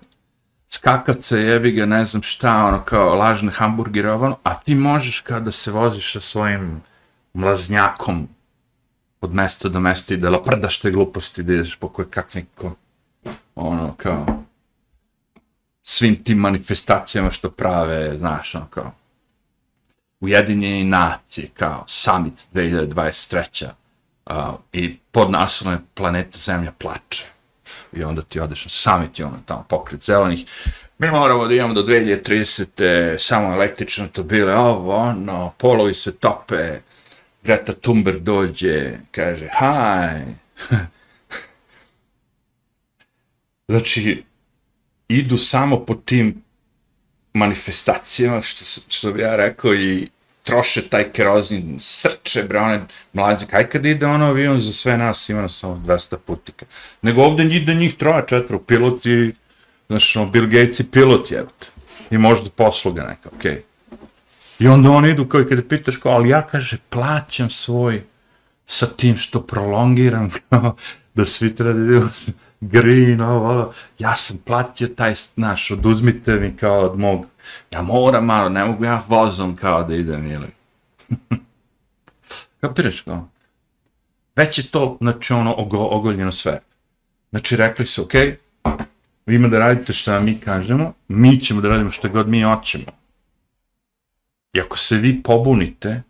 skakavce, 0.69 1.39
jebi 1.39 1.73
ga, 1.73 1.87
ne 1.87 2.05
znam 2.05 2.23
šta, 2.23 2.65
ono, 2.65 2.85
kao 2.85 3.15
lažne 3.15 3.53
hamburgere, 3.53 4.13
ono, 4.13 4.39
a 4.43 4.55
ti 4.55 4.75
možeš 4.75 5.21
kao 5.21 5.41
da 5.41 5.53
se 5.53 5.73
voziš 5.73 6.13
sa 6.13 6.21
svojim 6.21 6.83
mlaznjakom 7.33 8.29
od 9.21 9.35
mesta 9.35 9.69
do 9.69 9.81
mesta 9.81 10.15
i 10.15 10.17
da 10.17 10.31
laprdaš 10.31 10.81
te 10.81 10.91
gluposti, 10.91 11.43
da 11.43 11.55
ideš 11.55 11.77
po 11.77 11.89
koje 11.89 12.11
kakvim, 12.11 12.47
ono, 13.55 13.95
kao, 13.97 14.27
svim 15.83 16.25
tim 16.25 16.39
manifestacijama 16.39 17.31
što 17.31 17.51
prave, 17.51 18.19
znaš, 18.19 18.55
ono 18.55 18.67
kao, 18.67 18.93
Ujedinjeni 20.21 20.85
nacije, 20.85 21.49
kao 21.55 21.85
Summit 21.87 22.47
2023. 22.55 23.67
Uh, 24.31 24.35
I 24.73 24.99
pod 25.11 25.31
naslovom 25.31 25.79
je 25.79 25.85
Planeta 25.95 26.39
Zemlja 26.39 26.73
plače. 26.79 27.27
I 27.93 28.05
onda 28.05 28.23
ti 28.23 28.41
odeš 28.41 28.65
na 28.65 28.71
summit 28.71 29.19
i 29.19 29.23
ono 29.23 29.39
tamo 29.47 29.65
pokret 29.69 30.03
zelenih. 30.03 30.47
Mi 30.99 31.11
moramo 31.11 31.47
da 31.47 31.55
imamo 31.55 31.75
do 31.75 31.83
2030. 31.83 33.19
samo 33.19 33.53
električno 33.53 34.09
to 34.09 34.23
bile, 34.23 34.55
ovo, 34.55 34.97
ono, 34.97 35.53
polovi 35.59 35.95
se 35.95 36.17
tope, 36.17 36.79
Greta 37.43 37.73
Thunberg 37.73 38.23
dođe, 38.23 38.93
kaže, 39.11 39.49
haj. 39.53 40.23
znači, 43.69 44.25
idu 45.09 45.39
samo 45.39 45.85
po 45.85 45.95
tim 45.95 46.43
manifestacijama, 47.33 48.43
što, 48.43 48.81
što 48.89 49.13
bi 49.13 49.21
ja 49.21 49.37
rekao, 49.37 49.75
i 49.75 50.09
troše 50.47 50.83
taj 50.89 51.09
kerozin, 51.13 51.77
srče, 51.81 52.43
bre, 52.43 52.59
one 52.59 52.85
mlađe, 53.13 53.47
kaj 53.47 53.69
kad 53.71 53.87
ide 53.87 54.07
ono 54.07 54.27
avion 54.27 54.61
za 54.61 54.73
sve 54.73 54.97
nas, 54.99 55.29
ima 55.29 55.43
nas 55.43 55.59
samo 55.59 55.83
200 55.87 56.17
putika. 56.17 56.67
Nego 57.03 57.23
ovde 57.23 57.45
ide 57.45 57.75
njih 57.75 57.97
troja, 57.97 58.27
četvro, 58.27 58.59
piloti, 58.59 59.33
znaš, 59.89 60.17
ono, 60.17 60.31
Bill 60.31 60.47
Gates 60.47 60.81
i 60.81 60.91
pilot, 60.91 61.31
jebate. 61.31 61.67
I 62.11 62.19
možda 62.19 62.51
posluga 62.51 63.03
neka, 63.03 63.29
okej. 63.37 63.53
Okay. 63.53 64.65
I 64.65 64.69
onda 64.69 64.91
oni 64.91 65.11
idu 65.11 65.27
kao 65.29 65.41
i 65.41 65.49
kada 65.49 65.63
pitaš 65.63 65.97
kao, 65.97 66.13
ali 66.13 66.29
ja, 66.29 66.43
kaže, 66.43 66.79
plaćam 66.91 67.51
svoj 67.51 68.03
sa 68.67 68.87
tim 68.87 69.17
što 69.17 69.43
prolongiram, 69.43 70.31
kao, 70.49 70.77
da 71.15 71.27
svi 71.27 71.55
treba 71.55 71.73
da 71.73 71.85
idemo 71.85 72.11
green, 72.61 73.21
ovo, 73.21 73.51
ovo, 73.51 73.73
ja 73.99 74.17
sam 74.17 74.39
platio 74.39 74.89
taj, 74.89 75.15
znaš, 75.35 75.71
oduzmite 75.71 76.35
mi 76.35 76.57
kao 76.57 76.81
od 76.81 76.99
mog, 76.99 77.27
ja 77.71 77.83
moram 77.83 78.25
malo, 78.25 78.49
ne 78.49 78.65
mogu 78.65 78.85
ja 78.85 79.03
vozom 79.09 79.57
kao 79.57 79.83
da 79.83 79.95
idem, 79.95 80.31
ili. 80.31 80.49
Kapiraš 82.61 83.01
kao? 83.01 83.29
Već 84.37 84.59
je 84.59 84.71
to, 84.71 84.97
znači, 85.01 85.33
ono, 85.33 85.55
ogo, 85.55 85.79
ogoljeno 85.79 86.33
sve. 86.33 86.61
Znači, 87.31 87.57
rekli 87.57 87.87
su, 87.87 88.03
okej, 88.03 88.39
okay, 88.65 88.85
vi 89.27 89.35
ima 89.35 89.49
da 89.49 89.59
radite 89.59 89.93
što 89.93 90.21
mi 90.21 90.41
kažemo, 90.41 90.93
mi 91.09 91.41
ćemo 91.41 91.61
da 91.61 91.69
radimo 91.69 91.91
što 91.91 92.09
god 92.09 92.29
mi 92.29 92.43
hoćemo. 92.43 92.85
I 94.53 94.61
ako 94.61 94.79
se 94.79 94.97
vi 94.97 95.23
pobunite, 95.23 96.03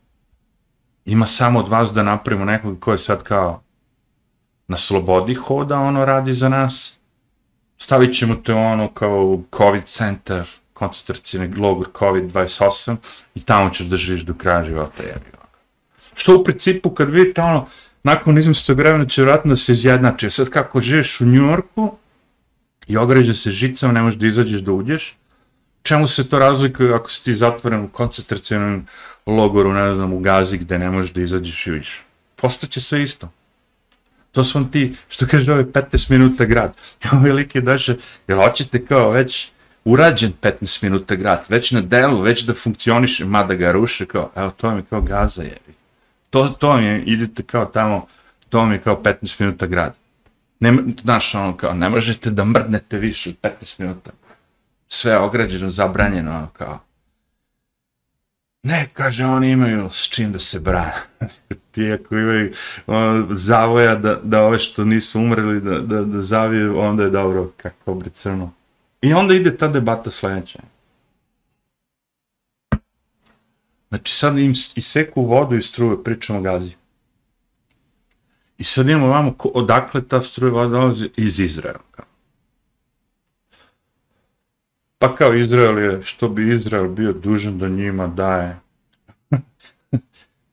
ima 1.04 1.26
samo 1.26 1.58
od 1.58 1.68
vas 1.68 1.92
da 1.92 2.02
napravimo 2.02 2.44
nekog 2.44 2.80
ko 2.80 2.92
je 2.92 2.98
sad 2.98 3.22
kao, 3.22 3.62
na 4.68 4.76
slobodi 4.76 5.34
hoda, 5.34 5.78
ono 5.78 6.04
radi 6.04 6.32
za 6.32 6.48
nas, 6.48 6.98
stavit 7.78 8.18
ćemo 8.18 8.34
te 8.34 8.54
ono 8.54 8.88
kao 8.88 9.42
COVID 9.56 9.84
centar, 9.86 10.46
koncentracijni 10.72 11.54
logor 11.56 11.88
COVID-28 11.92 12.96
i 13.34 13.40
tamo 13.40 13.70
ćeš 13.70 13.86
da 13.86 13.96
živiš 13.96 14.22
do 14.22 14.34
kraja 14.34 14.64
života. 14.64 15.02
Jebi. 15.02 15.36
Što 16.14 16.38
u 16.38 16.44
principu 16.44 16.90
kad 16.90 17.10
vidite 17.10 17.42
ono, 17.42 17.66
nakon 18.02 18.38
izmestog 18.38 18.78
vremena 18.78 19.06
će 19.06 19.22
vratno 19.22 19.50
da 19.50 19.56
se 19.56 19.72
izjednače. 19.72 20.30
Sad 20.30 20.50
kako 20.50 20.80
živiš 20.80 21.20
u 21.20 21.24
Njorku 21.24 21.96
i 22.86 22.96
ograđe 22.96 23.34
se 23.34 23.50
žicama, 23.50 23.92
ne 23.92 24.02
možeš 24.02 24.20
da 24.20 24.26
izađeš 24.26 24.60
da 24.60 24.72
uđeš, 24.72 25.16
čemu 25.82 26.08
se 26.08 26.28
to 26.28 26.38
razlikuje 26.38 26.94
ako 26.94 27.10
si 27.10 27.24
ti 27.24 27.34
zatvoren 27.34 27.84
u 27.84 27.88
koncentracijonom 27.88 28.86
logoru, 29.26 29.72
ne 29.72 29.94
znam, 29.94 30.12
u 30.12 30.20
Gazi 30.20 30.58
gde 30.58 30.78
ne 30.78 30.90
možeš 30.90 31.12
da 31.12 31.20
izađeš 31.20 31.66
i 31.66 31.70
više. 31.70 32.02
Postaće 32.36 32.80
sve 32.80 33.02
isto. 33.02 33.28
To 34.36 34.44
su 34.44 34.58
on 34.58 34.70
ti, 34.70 34.94
što 35.08 35.26
kaže 35.26 35.52
ovaj 35.52 35.64
15 35.64 36.10
minuta 36.10 36.44
grad. 36.44 36.74
I 37.04 37.06
ovaj 37.12 37.32
lik 37.32 37.54
je 37.54 37.60
daše, 37.60 37.96
jer 38.28 38.38
hoćete 38.38 38.84
kao 38.84 39.10
već 39.10 39.50
urađen 39.84 40.32
15 40.42 40.82
minuta 40.82 41.14
grad, 41.14 41.44
već 41.48 41.70
na 41.70 41.80
delu, 41.80 42.20
već 42.20 42.42
da 42.42 42.54
funkcioniše, 42.54 43.24
mada 43.24 43.54
ga 43.54 43.72
ruše, 43.72 44.06
kao, 44.06 44.30
evo, 44.36 44.50
to 44.50 44.66
vam 44.66 44.76
je 44.76 44.84
kao 44.90 45.00
Gaza 45.00 45.42
je. 45.42 45.56
To, 46.30 46.48
to 46.48 46.68
vam 46.68 46.84
je, 46.84 47.02
idete 47.02 47.42
kao 47.42 47.64
tamo, 47.64 48.06
to 48.48 48.58
vam 48.58 48.72
je 48.72 48.78
kao 48.78 49.02
15 49.02 49.40
minuta 49.40 49.66
grad. 49.66 49.94
Ne, 50.60 50.72
znaš, 51.02 51.34
ono, 51.34 51.56
kao, 51.56 51.74
ne 51.74 51.88
možete 51.88 52.30
da 52.30 52.44
mrdnete 52.44 52.98
više 52.98 53.30
od 53.30 53.36
15 53.42 53.80
minuta. 53.80 54.10
Sve 54.88 55.12
je 55.12 55.18
ograđeno, 55.18 55.70
zabranjeno, 55.70 56.30
ono, 56.30 56.48
kao. 56.52 56.80
Ne, 58.66 58.88
kaže, 58.92 59.24
oni 59.24 59.50
imaju 59.50 59.88
s 59.90 60.08
čim 60.08 60.32
da 60.32 60.38
se 60.38 60.60
brane. 60.60 60.94
Ti 61.72 61.92
ako 61.92 62.16
imaju 62.16 62.52
ono, 62.86 63.26
zavoja 63.30 63.94
da, 63.94 64.20
da 64.22 64.42
ove 64.42 64.58
što 64.58 64.84
nisu 64.84 65.20
umreli, 65.20 65.60
da, 65.60 65.78
da, 65.78 66.02
da 66.02 66.22
zaviju, 66.22 66.78
onda 66.78 67.02
je 67.02 67.10
dobro, 67.10 67.52
kako 67.56 67.94
bi 67.94 68.10
crno. 68.10 68.52
I 69.02 69.14
onda 69.14 69.34
ide 69.34 69.56
ta 69.56 69.68
debata 69.68 70.10
sljedeća. 70.10 70.58
Znači 73.88 74.14
sad 74.14 74.38
im 74.38 74.52
iseku 74.74 75.22
vodu 75.22 75.56
i 75.56 75.62
struju, 75.62 76.04
pričamo 76.04 76.40
gazi. 76.40 76.74
I 78.58 78.64
sad 78.64 78.88
imamo 78.88 79.08
vamo 79.08 79.34
odakle 79.54 80.08
ta 80.08 80.22
struja 80.22 80.52
voda 80.52 80.68
dolazi 80.68 81.10
iz 81.16 81.40
Izraela. 81.40 82.05
Pa 84.98 85.16
kao 85.16 85.34
Izrael 85.34 85.78
je, 85.78 86.02
što 86.02 86.28
bi 86.28 86.54
Izrael 86.54 86.88
bio 86.88 87.12
dužan 87.12 87.58
da 87.58 87.68
njima 87.68 88.06
daje 88.06 88.56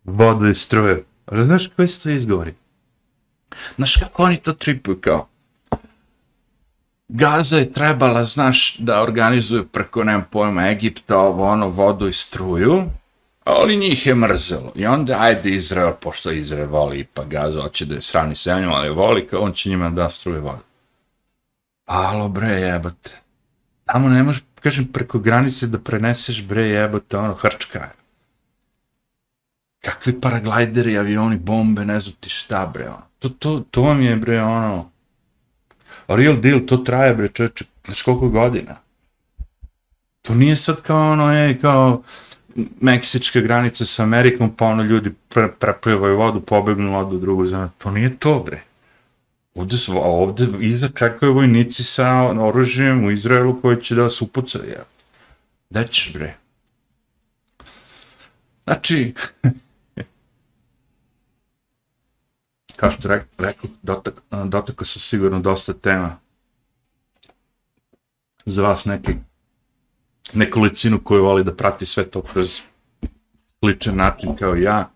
vodu 0.04 0.46
i 0.46 0.56
struje. 0.56 1.04
Ali 1.26 1.44
znaš 1.44 1.68
koji 1.76 1.88
se 1.88 2.04
to 2.04 2.10
izgovori? 2.10 2.54
Znaš 3.76 3.96
kako 3.96 4.24
oni 4.24 4.38
to 4.38 4.54
tripuju 4.54 4.98
kao? 5.02 5.28
Gaza 7.08 7.58
je 7.58 7.72
trebala, 7.72 8.26
znaš, 8.26 8.78
da 8.78 9.02
organizuju 9.02 9.68
preko, 9.68 10.04
nemam 10.04 10.26
pojma, 10.32 10.70
Egipta, 10.70 11.18
ovo, 11.18 11.46
ono, 11.46 11.68
vodu 11.68 12.08
i 12.08 12.14
struju, 12.14 12.84
ali 13.44 13.78
njih 13.78 14.08
je 14.08 14.16
mrzelo. 14.16 14.72
I 14.76 14.86
onda, 14.86 15.18
ajde, 15.20 15.50
Izrael, 15.50 15.91
pošto 16.02 16.32
Izrael 16.32 16.68
voli 16.68 17.04
pa 17.14 17.24
Gaza, 17.24 17.62
hoće 17.62 17.86
da 17.86 17.96
je 17.96 18.02
srani 18.02 18.36
zemlju, 18.36 18.70
ali 18.70 18.89
voli, 18.89 19.28
kao 19.28 19.41
on 19.41 19.52
će 19.52 19.70
njima 19.70 19.89
da 19.89 20.10
struje 20.10 20.39
vodu. 20.39 20.64
Alo, 21.86 22.30
bre, 22.30 22.48
jebate. 22.48 23.22
Tamo 23.86 24.10
ne 24.10 24.24
možeš, 24.24 24.44
kažem, 24.62 24.86
preko 24.86 25.20
granice 25.20 25.68
da 25.68 25.80
preneseš, 25.80 26.44
bre, 26.48 26.68
jebote, 26.68 27.18
ono, 27.18 27.34
hrčka 27.34 27.80
je. 27.80 27.92
Kakvi 29.84 30.22
paraglajderi, 30.22 30.98
avioni, 30.98 31.38
bombe, 31.38 31.86
ne 31.86 32.00
znam 32.00 32.16
ti 32.20 32.30
šta, 32.30 32.66
bre, 32.74 32.88
ono. 32.90 33.04
To, 33.20 33.30
to, 33.30 33.60
to 33.72 33.82
vam 33.82 34.02
je, 34.02 34.16
bre, 34.16 34.42
ono, 34.44 34.90
real 36.08 36.40
deal, 36.42 36.60
to 36.66 36.78
traje, 36.78 37.16
bre, 37.16 37.28
čovječe, 37.28 37.66
znaš 37.86 38.02
koliko 38.02 38.30
godina. 38.30 38.76
To 40.22 40.36
nije 40.36 40.56
sad 40.56 40.82
kao 40.82 41.12
ono, 41.12 41.34
ej, 41.34 41.58
kao 41.62 42.02
meksička 42.82 43.40
granica 43.40 43.86
sa 43.86 44.04
Amerikom, 44.04 44.56
pa 44.56 44.66
ono 44.66 44.84
ljudi 44.84 45.14
pre, 45.30 45.52
preplivaju 45.52 46.18
vodu, 46.18 46.42
pobegnu 46.42 46.92
vodu 46.92 47.20
drugu 47.20 47.46
zemlju. 47.46 47.70
To 47.78 47.92
nije 47.92 48.18
to, 48.18 48.44
bre. 48.46 48.64
Ovde, 49.56 49.78
su, 49.78 49.97
ovde 49.97 50.47
iza 50.60 50.88
čekaju 50.88 51.34
vojnici 51.34 51.84
sa 51.84 52.12
oružjem 52.24 53.06
u 53.06 53.12
Izraelu 53.12 53.62
koji 53.62 53.82
će 53.82 53.95
da 53.95 54.04
vas 54.04 54.22
upucaju, 54.22 54.70
ja. 54.70 54.86
Da 55.70 55.88
ćeš, 55.88 56.14
bre? 56.14 56.38
Znači, 58.64 59.14
kao 62.76 62.91
što 62.91 63.08
rek, 63.08 63.26
rekao, 63.38 63.70
dotak, 63.82 64.22
dotakao 64.45 64.86
sam 64.86 64.99
sigurno 64.99 65.39
dosta 65.39 65.74
tema 65.74 66.18
za 68.45 68.62
vas 68.62 68.86
neki 68.86 69.12
nekolicinu 70.34 71.04
koju 71.04 71.24
voli 71.24 71.43
da 71.43 71.56
prati 71.56 71.86
sve 71.86 72.10
to 72.10 72.22
kroz 72.22 72.62
sličan 73.60 73.95
način 73.95 74.36
kao 74.36 74.56
ja. 74.56 74.93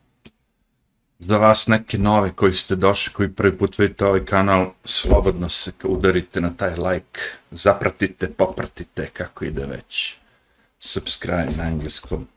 Za 1.19 1.37
vas 1.37 1.67
neke 1.67 1.97
nove 1.97 2.31
koji 2.31 2.53
ste 2.53 2.75
došli, 2.75 3.13
koji 3.13 3.29
prvi 3.29 3.57
put 3.57 3.79
vidite 3.79 4.05
ovaj 4.05 4.25
kanal, 4.25 4.71
slobodno 4.85 5.49
se 5.49 5.71
udarite 5.83 6.41
na 6.41 6.53
taj 6.53 6.75
like, 6.75 7.21
zapratite, 7.51 8.29
popratite, 8.29 9.09
kako 9.13 9.45
ide 9.45 9.65
već. 9.65 10.15
Subscribe 10.79 11.51
na 11.57 11.67
engleskom. 11.67 12.27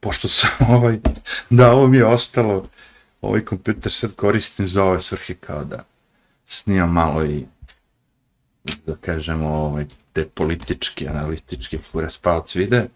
Pošto 0.00 0.28
sam 0.28 0.50
ovaj, 0.76 0.98
da 1.50 1.72
ovo 1.72 1.86
mi 1.86 1.96
je 1.96 2.06
ostalo, 2.06 2.66
ovaj 3.22 3.44
kompjuter 3.44 3.92
sad 3.92 4.14
koristim 4.14 4.68
za 4.68 4.84
ove 4.84 5.00
svrhe 5.00 5.34
kao 5.34 5.64
da 5.64 5.84
snimam 6.46 6.92
malo 6.92 7.24
i 7.24 7.44
da 8.86 8.96
kažemo 8.96 9.48
ovaj, 9.48 9.86
te 10.12 10.26
politički, 10.28 11.08
analitički 11.08 11.78
raspalc 11.94 12.54
vide, 12.54 12.88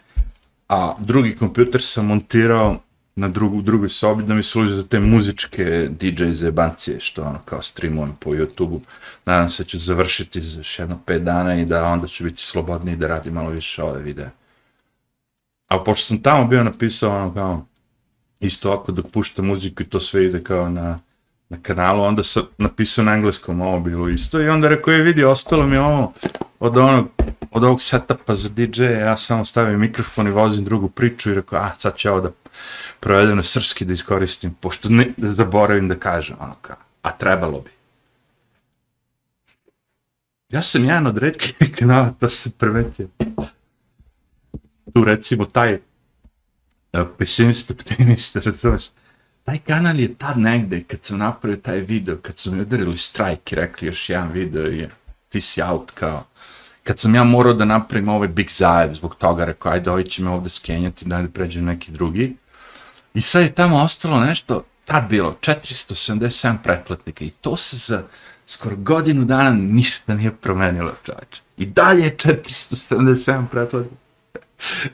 a 0.68 0.94
drugi 0.98 1.36
kompjuter 1.36 1.82
sam 1.82 2.06
montirao 2.06 2.80
na 3.16 3.28
drugu, 3.28 3.62
drugoj 3.62 3.88
sobi 3.88 4.22
da 4.22 4.34
mi 4.34 4.42
služi 4.42 4.76
za 4.76 4.82
te 4.82 5.00
muzičke 5.00 5.88
DJ 6.00 6.24
zebancije 6.24 7.00
što 7.00 7.22
ono 7.22 7.38
kao 7.44 7.62
streamujem 7.62 8.12
po 8.20 8.30
YouTube-u. 8.30 8.80
Nadam 9.24 9.50
se 9.50 9.64
ću 9.64 9.78
završiti 9.78 10.40
za 10.40 10.60
još 10.60 10.78
jedno 10.78 10.98
5 11.06 11.18
dana 11.18 11.54
i 11.54 11.64
da 11.64 11.84
onda 11.84 12.06
ću 12.06 12.24
biti 12.24 12.42
slobodniji 12.42 12.96
da 12.96 13.08
radim 13.08 13.32
malo 13.32 13.50
više 13.50 13.82
ove 13.82 14.02
videe. 14.02 14.30
A 15.68 15.78
pošto 15.84 16.06
sam 16.06 16.22
tamo 16.22 16.46
bio 16.46 16.64
napisao 16.64 17.16
ono 17.16 17.34
kao 17.34 17.66
isto 18.40 18.72
ako 18.72 18.92
dok 18.92 19.06
pušta 19.12 19.42
muziku 19.42 19.82
i 19.82 19.86
to 19.86 20.00
sve 20.00 20.24
ide 20.24 20.42
kao 20.42 20.68
na, 20.68 20.98
na 21.48 21.56
kanalu, 21.62 22.02
onda 22.02 22.22
sam 22.22 22.42
napisao 22.58 23.04
na 23.04 23.14
engleskom 23.14 23.60
ovo 23.60 23.80
bilo 23.80 24.08
isto 24.08 24.40
i 24.40 24.48
onda 24.48 24.68
rekao 24.68 24.92
je 24.92 25.02
vidi, 25.02 25.24
ostalo 25.24 25.66
mi 25.66 25.76
ovo 25.76 26.12
od 26.60 26.76
onog, 26.78 27.08
od 27.50 27.64
ovog 27.64 27.82
setupa 27.82 28.34
za 28.34 28.48
DJ, 28.48 28.84
ja 28.84 29.16
samo 29.16 29.44
stavim 29.44 29.80
mikrofon 29.80 30.26
i 30.26 30.30
vozim 30.30 30.64
drugu 30.64 30.88
priču 30.88 31.30
i 31.30 31.34
rekao, 31.34 31.58
a 31.58 31.70
sad 31.78 31.96
će 31.96 32.10
ovo 32.10 32.20
da 32.20 32.30
provedem 33.00 33.36
na 33.36 33.42
srpski 33.42 33.84
da 33.84 33.92
iskoristim, 33.92 34.54
pošto 34.54 34.88
ne 34.88 35.12
da 35.16 35.34
zaboravim 35.34 35.88
da 35.88 35.94
kažem, 35.94 36.36
ono 36.40 36.54
kao, 36.62 36.76
a 37.02 37.10
trebalo 37.10 37.60
bi. 37.60 37.70
Ja 40.48 40.62
sam 40.62 40.84
jedan 40.84 41.06
od 41.06 41.18
redkih 41.18 41.54
kanala, 41.78 42.14
to 42.20 42.28
se 42.28 42.50
primetio. 42.50 43.08
Tu 44.94 45.04
recimo 45.04 45.44
taj 45.44 45.72
e, 45.72 45.80
pesimist, 47.18 47.70
optimist, 47.70 48.36
razumeš? 48.46 48.90
Taj 49.44 49.58
kanal 49.58 50.00
je 50.00 50.14
tad 50.14 50.38
negde, 50.38 50.82
kad 50.82 51.04
sam 51.04 51.18
napravio 51.18 51.56
taj 51.56 51.80
video, 51.80 52.16
kad 52.16 52.38
su 52.38 52.52
mi 52.52 52.60
udarili 52.60 52.96
strajk 52.96 53.52
i 53.52 53.54
rekli 53.54 53.88
još 53.88 54.08
jedan 54.10 54.32
video 54.32 54.66
je, 54.66 54.90
ti 55.28 55.40
si 55.40 55.62
out 55.62 55.90
kao, 55.90 56.26
kad 56.84 56.98
sam 56.98 57.14
ja 57.14 57.24
morao 57.24 57.54
da 57.54 57.64
napravim 57.64 58.08
ovaj 58.08 58.28
big 58.28 58.50
zajev 58.50 58.94
zbog 58.94 59.14
toga, 59.14 59.44
rekao, 59.44 59.72
ajde, 59.72 59.90
ovaj 59.90 60.04
će 60.04 60.22
me 60.22 60.30
ovde 60.30 60.48
skenjati, 60.48 61.04
da 61.04 61.26
pređem 61.34 61.64
neki 61.64 61.92
drugi. 61.92 62.36
I 63.14 63.20
sad 63.20 63.42
je 63.42 63.54
tamo 63.54 63.76
ostalo 63.76 64.20
nešto, 64.20 64.64
tad 64.84 65.08
bilo, 65.08 65.36
477 65.40 66.56
pretplatnika 66.62 67.24
i 67.24 67.30
to 67.30 67.56
se 67.56 67.76
za 67.76 68.02
skoro 68.46 68.76
godinu 68.76 69.24
dana 69.24 69.50
ništa 69.50 70.14
nije 70.14 70.30
promenilo, 70.30 70.92
čovječe. 71.04 71.40
I 71.56 71.66
dalje 71.66 72.02
je 72.02 72.16
477 72.16 73.46
pretplatnika. 73.50 73.96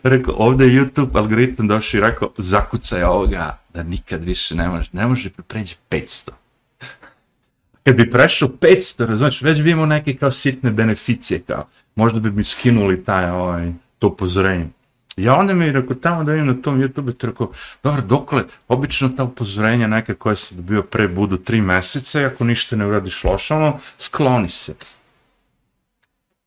rekao, 0.03 0.35
ovdje 0.39 0.67
je 0.67 0.81
YouTube 0.81 1.17
algoritam 1.17 1.69
došao 1.69 1.99
i 1.99 2.01
rekao, 2.01 2.33
zakucaj 2.39 3.03
ovoga, 3.03 3.59
da 3.75 3.83
nikad 3.83 4.25
više 4.25 4.55
ne 4.55 4.69
može, 4.69 4.91
ne 4.93 5.07
može 5.07 5.31
pređe 5.31 5.75
500. 5.91 6.31
Kad 7.85 7.97
bi 7.97 8.11
prešao 8.11 8.49
500, 8.49 9.07
razumiješ, 9.07 9.43
već 9.43 9.63
bi 9.63 9.71
imao 9.71 9.87
neke 9.87 10.17
kao 10.17 10.31
sitne 10.31 10.71
beneficije, 10.71 11.43
kao, 11.47 11.67
možda 11.95 12.21
bi 12.21 12.31
mi 12.31 12.45
skinuli 12.45 13.05
taj, 13.05 13.31
ovaj, 13.31 13.73
to 13.99 14.09
upozorenje. 14.09 14.69
Ja 15.23 15.37
onda 15.37 15.55
mi 15.55 15.73
rekao, 15.73 15.97
tamo 15.97 16.25
da 16.25 16.33
vidim 16.33 16.47
na 16.47 16.63
tom 16.63 16.81
YouTube, 16.81 17.17
te 17.19 17.27
rekao, 17.27 17.53
dobro, 17.83 18.03
dokle, 18.03 18.45
obično 18.69 19.09
ta 19.09 19.25
upozorenja 19.25 19.87
neka 19.87 20.15
koja 20.15 20.37
se 20.37 20.55
dobio 20.55 20.83
pre 20.83 21.09
budu 21.09 21.37
tri 21.37 21.61
meseca, 21.61 22.27
ako 22.27 22.45
ništa 22.45 22.77
ne 22.77 22.87
uradiš 22.87 23.25
lošano, 23.25 23.79
skloni 23.99 24.49
se. 24.51 24.75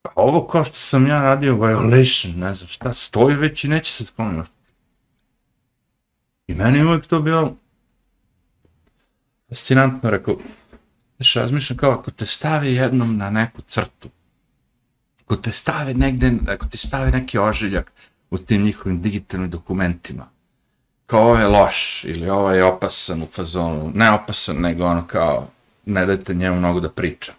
Pa 0.01 0.11
ovo 0.15 0.47
kao 0.47 0.63
što 0.63 0.75
sam 0.75 1.07
ja 1.07 1.21
radio 1.21 1.55
violation, 1.55 2.33
ne 2.35 2.53
znam 2.53 2.67
šta, 2.67 2.93
stoji 2.93 3.35
već 3.35 3.63
i 3.63 3.67
neće 3.67 3.91
se 3.91 4.05
skloniti. 4.05 4.49
I 6.47 6.55
meni 6.55 6.77
je 6.77 6.85
uvijek 6.85 7.05
to 7.07 7.19
bilo 7.19 7.55
fascinantno, 9.49 10.09
rekao, 10.09 10.37
znaš, 11.17 11.33
razmišljam 11.33 11.77
kao 11.77 11.91
ako 11.91 12.11
te 12.11 12.25
stavi 12.25 12.73
jednom 12.73 13.17
na 13.17 13.29
neku 13.29 13.61
crtu, 13.61 14.09
ako 15.21 15.35
te 15.35 15.51
stave 15.51 15.93
negde, 15.93 16.31
ako 16.47 16.65
ti 16.65 16.77
stave 16.77 17.11
neki 17.11 17.37
ožiljak 17.37 17.91
u 18.33 18.37
tim 18.37 18.63
njihovim 18.63 19.01
digitalnim 19.01 19.49
dokumentima, 19.49 20.29
kao 21.05 21.21
ovo 21.21 21.35
je 21.35 21.47
loš 21.47 22.03
ili 22.03 22.29
ovo 22.29 22.51
je 22.51 22.63
opasan 22.63 23.21
u 23.21 23.27
fazonu, 23.31 23.91
ne 23.95 24.11
opasan, 24.11 24.55
nego 24.55 24.85
ono 24.85 25.07
kao, 25.07 25.47
ne 25.85 26.05
dajte 26.05 26.33
njemu 26.33 26.57
mnogo 26.57 26.79
da 26.79 26.89
priča. 26.89 27.33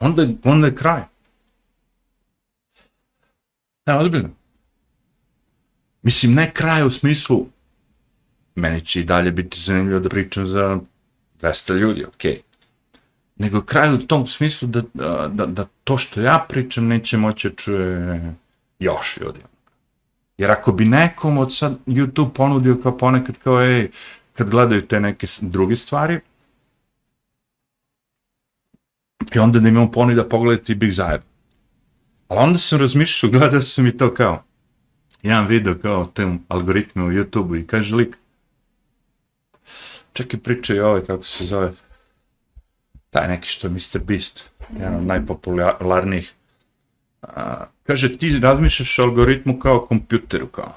Onda, 0.00 0.26
onda 0.44 0.66
je 0.66 0.74
kraj. 0.74 1.02
Ne, 3.86 3.94
odbiljno. 3.94 4.28
Mislim, 6.02 6.34
ne 6.34 6.50
kraj 6.50 6.86
u 6.86 6.90
smislu, 6.90 7.46
meni 8.54 8.80
će 8.80 9.00
i 9.00 9.04
dalje 9.04 9.32
biti 9.32 9.60
zanimljivo 9.60 10.00
da 10.00 10.08
pričam 10.08 10.46
za 10.46 10.78
200 11.40 11.74
ljudi, 11.74 12.04
okej. 12.04 12.32
Okay. 12.32 12.40
Nego 13.36 13.62
kraj 13.62 13.94
u 13.94 13.98
tom 13.98 14.26
smislu 14.26 14.68
da, 14.68 14.82
da, 15.28 15.46
da 15.46 15.66
to 15.84 15.98
što 15.98 16.20
ja 16.20 16.46
pričam 16.48 16.86
neće 16.86 17.16
moći 17.16 17.50
čuje 17.56 18.34
još 18.78 19.16
ljudi. 19.20 19.40
Jer 20.38 20.50
ako 20.50 20.72
bi 20.72 20.84
nekom 20.84 21.38
od 21.38 21.54
sad 21.54 21.78
YouTube 21.86 22.32
ponudio 22.32 22.80
kao 22.82 22.98
ponekad 22.98 23.38
kao, 23.38 23.62
ej, 23.62 23.90
kad 24.32 24.50
gledaju 24.50 24.86
te 24.86 25.00
neke 25.00 25.26
druge 25.40 25.76
stvari, 25.76 26.20
i 29.34 29.38
onda 29.38 29.60
da 29.60 29.68
im 29.68 29.76
on 29.76 29.92
ponudi 29.92 30.16
da 30.16 30.28
pogledati 30.28 30.74
Big 30.74 30.90
Zajeb. 30.90 31.20
Ali 32.28 32.40
onda 32.40 32.58
sam 32.58 32.80
razmišljao, 32.80 33.32
gledao 33.32 33.60
sam 33.60 33.86
i 33.86 33.96
to 33.96 34.14
kao, 34.14 34.42
jedan 35.22 35.46
video 35.46 35.78
kao 35.78 36.06
tem 36.06 36.44
algoritme 36.48 37.02
u 37.02 37.10
YouTube-u 37.10 37.56
i 37.56 37.66
kaže 37.66 37.94
lik, 37.94 38.16
čekaj 40.12 40.40
i 40.76 40.80
ovaj, 40.80 41.04
kako 41.04 41.22
se 41.22 41.44
zove, 41.44 41.72
taj 43.10 43.28
neki 43.28 43.48
što 43.48 43.66
je 43.66 43.70
Mr. 43.70 44.04
Beast, 44.04 44.50
jedan 44.78 44.94
od 44.94 45.02
najpopularnijih. 45.02 46.34
A, 47.22 47.66
kaže, 47.86 48.18
ti 48.18 48.38
razmišljaš 48.38 48.98
o 48.98 49.02
algoritmu 49.02 49.58
kao 49.58 49.86
kompjuteru, 49.86 50.46
kao. 50.46 50.72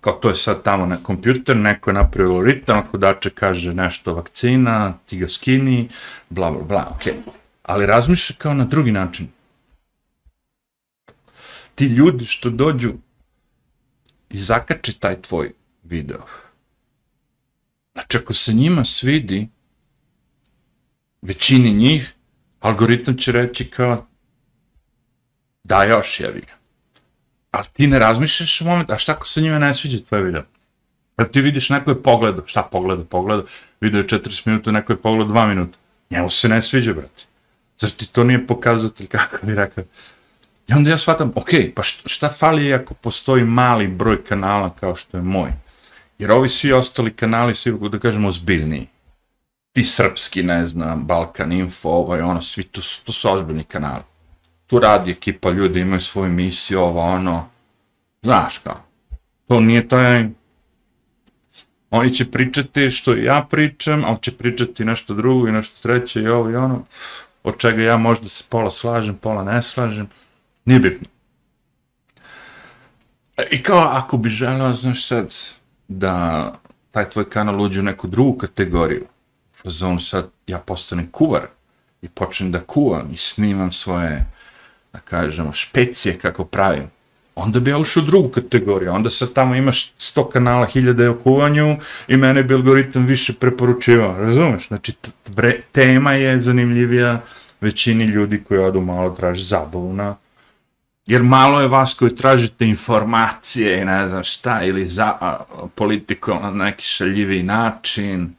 Kao 0.00 0.12
to 0.12 0.28
je 0.28 0.36
sad 0.36 0.62
tamo 0.62 0.86
na 0.86 0.96
kompjuter, 1.02 1.56
neko 1.56 1.90
je 1.90 1.94
napravio 1.94 2.32
algoritam, 2.32 2.78
ako 2.78 2.98
dače 2.98 3.30
kaže 3.30 3.74
nešto 3.74 4.14
vakcina, 4.14 4.94
ti 5.06 5.16
ga 5.16 5.28
skini, 5.28 5.88
bla, 6.30 6.50
bla, 6.50 6.62
bla, 6.62 6.92
okej. 6.94 7.12
Okay. 7.12 7.30
Ali 7.62 7.86
razmišlja 7.86 8.36
kao 8.38 8.54
na 8.54 8.64
drugi 8.64 8.92
način 8.92 9.28
ti 11.74 11.86
ljudi 11.86 12.24
što 12.24 12.50
dođu 12.50 12.92
i 14.30 14.38
zakače 14.38 14.98
taj 14.98 15.22
tvoj 15.22 15.52
video. 15.82 16.26
Znači, 17.92 18.16
ako 18.16 18.32
se 18.32 18.52
njima 18.52 18.84
svidi, 18.84 19.48
većini 21.22 21.72
njih, 21.72 22.14
algoritam 22.60 23.16
će 23.16 23.32
reći 23.32 23.70
kao, 23.70 24.06
da 25.64 25.84
još, 25.84 26.20
jebi 26.20 26.40
ga. 26.40 26.52
Ali 27.50 27.66
ti 27.72 27.86
ne 27.86 27.98
razmišljaš 27.98 28.60
u 28.60 28.64
moment, 28.64 28.90
a 28.90 28.98
šta 28.98 29.12
ako 29.12 29.26
se 29.26 29.40
njima 29.40 29.58
ne 29.58 29.74
sviđa 29.74 30.04
tvoj 30.08 30.22
video? 30.22 30.42
Jer 31.18 31.30
ti 31.30 31.40
vidiš 31.40 31.70
neko 31.70 31.90
je 31.90 32.02
pogledao, 32.02 32.46
šta 32.46 32.62
pogledao, 32.62 33.04
pogledao, 33.04 33.46
video 33.80 33.98
je 33.98 34.06
40 34.06 34.46
minuta, 34.46 34.70
neko 34.70 34.92
je 34.92 35.02
pogledao 35.02 35.36
2 35.36 35.48
minuta. 35.48 35.78
Njemu 36.10 36.30
se 36.30 36.48
ne 36.48 36.62
sviđa, 36.62 36.92
brate. 36.92 37.24
Zar 37.78 37.90
ti 37.90 38.06
to 38.06 38.24
nije 38.24 38.46
pokazatelj, 38.46 39.06
kako 39.06 39.46
bi 39.46 39.54
rekao, 39.54 39.84
I 40.68 40.72
onda 40.72 40.90
ja 40.90 40.98
shvatam, 40.98 41.32
ok, 41.34 41.48
pa 41.76 41.82
šta 41.82 42.28
fali 42.28 42.74
ako 42.74 42.94
postoji 42.94 43.44
mali 43.44 43.88
broj 43.88 44.24
kanala 44.24 44.70
kao 44.80 44.94
što 44.94 45.16
je 45.16 45.22
moj? 45.22 45.50
Jer 46.18 46.32
ovi 46.32 46.48
svi 46.48 46.72
ostali 46.72 47.12
kanali 47.12 47.54
su, 47.54 47.88
da 47.88 47.98
kažemo, 47.98 48.28
ozbiljniji. 48.28 48.86
Ti 49.72 49.84
srpski, 49.84 50.42
ne 50.42 50.66
znam, 50.68 51.04
Balkan 51.04 51.52
Info, 51.52 51.88
ovaj, 51.88 52.20
ono, 52.20 52.42
svi, 52.42 52.62
to, 52.62 52.80
to 53.04 53.12
su 53.12 53.32
ozbiljni 53.32 53.64
kanali. 53.64 54.02
Tu 54.72 54.78
radi 54.78 55.10
ekipa 55.10 55.50
ljudi, 55.50 55.80
imaju 55.80 56.00
svoju 56.00 56.32
misiju, 56.32 56.80
ovo, 56.80 57.00
ono, 57.00 57.48
znaš 58.22 58.58
kao. 58.58 58.80
To 59.48 59.60
nije 59.60 59.88
taj... 59.88 60.28
Oni 61.90 62.14
će 62.14 62.30
pričati 62.30 62.90
što 62.90 63.14
ja 63.14 63.46
pričam, 63.50 64.04
ali 64.04 64.16
će 64.20 64.32
pričati 64.32 64.84
nešto 64.84 65.14
drugo 65.14 65.48
i 65.48 65.52
nešto 65.52 65.82
treće 65.82 66.22
i 66.22 66.28
ovo 66.28 66.50
i 66.50 66.56
ono, 66.56 66.84
od 67.44 67.58
čega 67.58 67.82
ja 67.82 67.96
možda 67.96 68.28
se 68.28 68.44
pola 68.48 68.70
slažem, 68.70 69.14
pola 69.14 69.44
ne 69.44 69.62
slažem. 69.62 70.08
Nije 70.64 70.80
bitno. 70.80 71.08
E, 73.36 73.42
I 73.50 73.62
kao 73.62 73.88
ako 73.92 74.16
bi 74.16 74.28
želeo, 74.28 74.74
znaš 74.74 75.06
sad, 75.06 75.34
da 75.88 76.54
taj 76.90 77.10
tvoj 77.10 77.30
kanal 77.30 77.60
uđe 77.60 77.80
u 77.80 77.82
neku 77.82 78.06
drugu 78.06 78.38
kategoriju, 78.38 79.06
fazon 79.62 80.00
sad 80.00 80.30
ja 80.46 80.58
postanem 80.58 81.08
kuvar 81.10 81.46
i 82.02 82.08
počnem 82.08 82.52
da 82.52 82.60
kuvam 82.60 83.10
i 83.12 83.16
snimam 83.16 83.72
svoje, 83.72 84.26
da 84.92 84.98
kažemo, 84.98 85.52
špecije 85.52 86.18
kako 86.18 86.44
pravim, 86.44 86.90
onda 87.34 87.60
bi 87.60 87.70
ja 87.70 87.78
ušao 87.78 88.02
u 88.02 88.06
drugu 88.06 88.28
kategoriju. 88.28 88.92
Onda 88.92 89.10
sad 89.10 89.32
tamo 89.32 89.54
imaš 89.54 89.92
100 89.92 90.28
kanala, 90.28 90.66
hiljade 90.66 91.08
o 91.08 91.18
kuvanju 91.18 91.76
i 92.08 92.16
mene 92.16 92.42
bi 92.42 92.54
algoritam 92.54 93.06
više 93.06 93.32
preporučivao. 93.32 94.16
Razumeš? 94.18 94.68
Znači, 94.68 94.92
tema 95.72 96.12
je 96.12 96.40
zanimljivija 96.40 97.20
većini 97.60 98.04
ljudi 98.04 98.44
koji 98.48 98.60
odu 98.60 98.80
malo 98.80 99.10
traži 99.10 99.44
zabavu 99.44 99.92
na 99.92 100.16
Jer 101.06 101.22
malo 101.22 101.60
je 101.60 101.68
vas 101.68 101.94
koji 101.94 102.16
tražite 102.16 102.66
informacije 102.66 103.80
i 103.80 103.84
ne 103.84 104.08
znam 104.08 104.24
šta, 104.24 104.62
ili 104.64 104.88
za 104.88 105.16
a, 105.20 105.38
politiku 105.74 106.34
na 106.34 106.50
neki 106.50 106.84
šaljivi 106.84 107.42
način. 107.42 108.34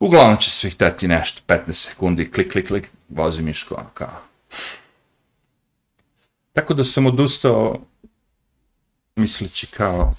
Uglavnom 0.00 0.36
će 0.36 0.50
se 0.50 0.70
hteti 0.70 1.08
nešto, 1.08 1.42
15 1.46 1.72
sekundi, 1.72 2.30
klik, 2.30 2.52
klik, 2.52 2.68
klik, 2.68 2.90
vozi 3.08 3.42
miško, 3.42 3.74
ono 3.74 3.88
kao. 3.94 4.31
Tako 6.52 6.74
da 6.74 6.84
sam 6.84 7.06
odustao, 7.06 7.80
misleći 9.16 9.66
kao, 9.66 10.14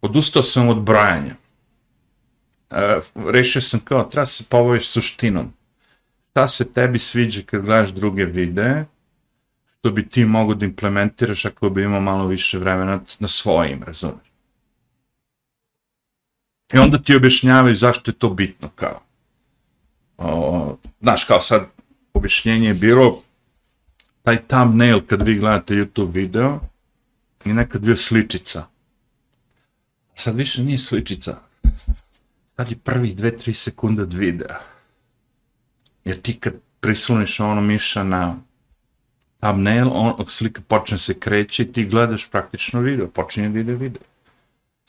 odustao 0.00 0.42
sam 0.42 0.68
od 0.68 0.82
brajanja. 0.82 1.34
E, 2.70 3.00
rešio 3.14 3.62
sam 3.62 3.80
kao, 3.80 4.04
treba 4.04 4.26
se 4.26 4.44
povojiš 4.44 4.88
suštinom. 4.88 5.52
Šta 6.30 6.48
se 6.48 6.72
tebi 6.72 6.98
sviđa 6.98 7.42
kad 7.46 7.62
gledaš 7.64 7.90
druge 7.90 8.24
videe, 8.24 8.84
što 9.78 9.90
bi 9.90 10.08
ti 10.08 10.24
mogo 10.24 10.54
da 10.54 10.66
implementiraš 10.66 11.44
ako 11.44 11.70
bi 11.70 11.82
imao 11.82 12.00
malo 12.00 12.26
više 12.26 12.58
vremena 12.58 13.00
na 13.18 13.28
svojim, 13.28 13.82
razumiješ? 13.82 14.32
I 16.74 16.78
onda 16.78 17.02
ti 17.02 17.16
objašnjavaju 17.16 17.74
zašto 17.74 18.10
je 18.10 18.14
to 18.14 18.30
bitno, 18.30 18.68
kao. 18.74 19.00
O, 20.18 20.76
znaš, 21.00 21.24
kao 21.24 21.40
sad, 21.40 21.66
objašnjenje 22.14 22.68
je 22.68 22.74
bilo, 22.74 23.22
taj 24.26 24.38
thumbnail 24.48 25.00
kad 25.06 25.22
vi 25.22 25.38
gledate 25.38 25.74
YouTube 25.74 26.12
video, 26.12 26.60
je 27.44 27.54
nekad 27.54 27.80
bio 27.80 27.96
sličica. 27.96 28.66
Sad 30.14 30.36
više 30.36 30.62
nije 30.62 30.78
sličica. 30.78 31.38
Sad 32.56 32.70
je 32.70 32.76
prvi 32.76 33.14
2-3 33.14 33.52
sekunde 33.52 34.02
od 34.02 34.14
videa. 34.14 34.58
Jer 36.04 36.20
ti 36.20 36.40
kad 36.40 36.54
prisloniš 36.80 37.40
ono 37.40 37.60
miša 37.60 38.02
na 38.02 38.36
thumbnail, 39.40 39.88
on, 39.92 40.26
slika 40.28 40.62
počne 40.68 40.98
se 40.98 41.14
kreći, 41.14 41.72
ti 41.72 41.84
gledaš 41.84 42.30
praktično 42.30 42.80
video, 42.80 43.08
počinje 43.08 43.48
da 43.48 43.60
ide 43.60 43.74
video. 43.74 44.02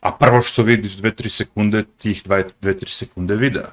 A 0.01 0.11
prvo 0.11 0.41
što 0.41 0.63
vidiš 0.63 0.97
2-3 0.97 1.29
sekunde, 1.29 1.83
tih 1.97 2.23
2-3 2.25 2.87
sekunde 2.87 3.35
videa. 3.35 3.69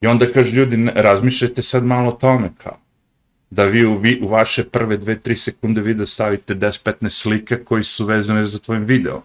I 0.00 0.06
onda 0.06 0.32
kaže 0.32 0.56
ljudi, 0.56 0.90
razmišljajte 0.94 1.62
sad 1.62 1.84
malo 1.84 2.08
o 2.08 2.12
tome 2.12 2.50
kao 2.58 2.78
da 3.50 3.64
vi 3.64 3.86
u, 3.86 3.98
vi, 3.98 4.20
u 4.22 4.28
vaše 4.28 4.64
prve 4.64 4.98
2-3 4.98 5.36
sekunde 5.36 5.80
videa 5.80 6.06
stavite 6.06 6.54
10-15 6.54 7.08
slike 7.08 7.56
koji 7.64 7.84
su 7.84 8.04
vezane 8.04 8.44
za 8.44 8.58
tvojim 8.58 8.84
video. 8.84 9.22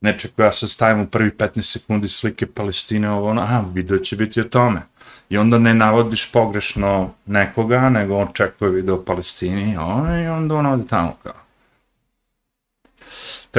Znači, 0.00 0.16
Neče, 0.16 0.28
koja 0.36 0.52
se 0.52 0.68
stavim 0.68 1.00
u 1.00 1.06
prvi 1.06 1.30
15 1.30 1.62
sekundi 1.62 2.08
slike 2.08 2.46
Palestine, 2.46 3.10
ovo 3.10 3.28
ono, 3.28 3.42
aha, 3.42 3.64
video 3.74 3.98
će 3.98 4.16
biti 4.16 4.40
o 4.40 4.44
tome 4.44 4.82
i 5.30 5.38
onda 5.38 5.58
ne 5.58 5.74
navodiš 5.74 6.32
pogrešno 6.32 7.10
nekoga, 7.26 7.90
nego 7.90 8.16
on 8.16 8.28
čekuje 8.32 8.70
video 8.70 8.94
o 8.94 9.04
Palestini 9.04 9.76
on, 9.76 10.20
i 10.22 10.26
onda 10.26 10.54
on 10.54 10.66
ode 10.66 10.86
tamo 10.86 11.16
kao. 11.22 11.47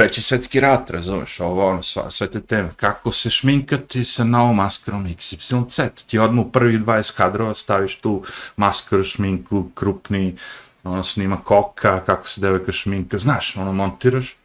Treći 0.00 0.22
svetski 0.22 0.60
rat, 0.60 0.90
razumeš, 0.90 1.40
ovo, 1.40 1.68
ono, 1.68 1.82
sva, 1.82 2.10
sve 2.10 2.30
te 2.30 2.40
teme. 2.40 2.70
Kako 2.76 3.12
se 3.12 3.30
šminkati 3.30 4.04
sa 4.04 4.24
novom 4.24 4.56
maskarom 4.56 5.06
XYZ? 5.06 5.88
Ti 6.06 6.18
odmah 6.18 6.46
u 6.46 6.50
prvih 6.50 6.80
20 6.80 7.16
kadrova 7.16 7.54
staviš 7.54 7.96
tu 7.96 8.24
maskaru, 8.56 9.04
šminku, 9.04 9.70
krupni, 9.74 10.36
ono, 10.84 11.02
snima 11.02 11.36
koka, 11.36 12.04
kako 12.04 12.28
se 12.28 12.40
devojka 12.40 12.72
šminka, 12.72 13.18
znaš, 13.18 13.56
ono, 13.56 13.72
montiraš. 13.72 14.36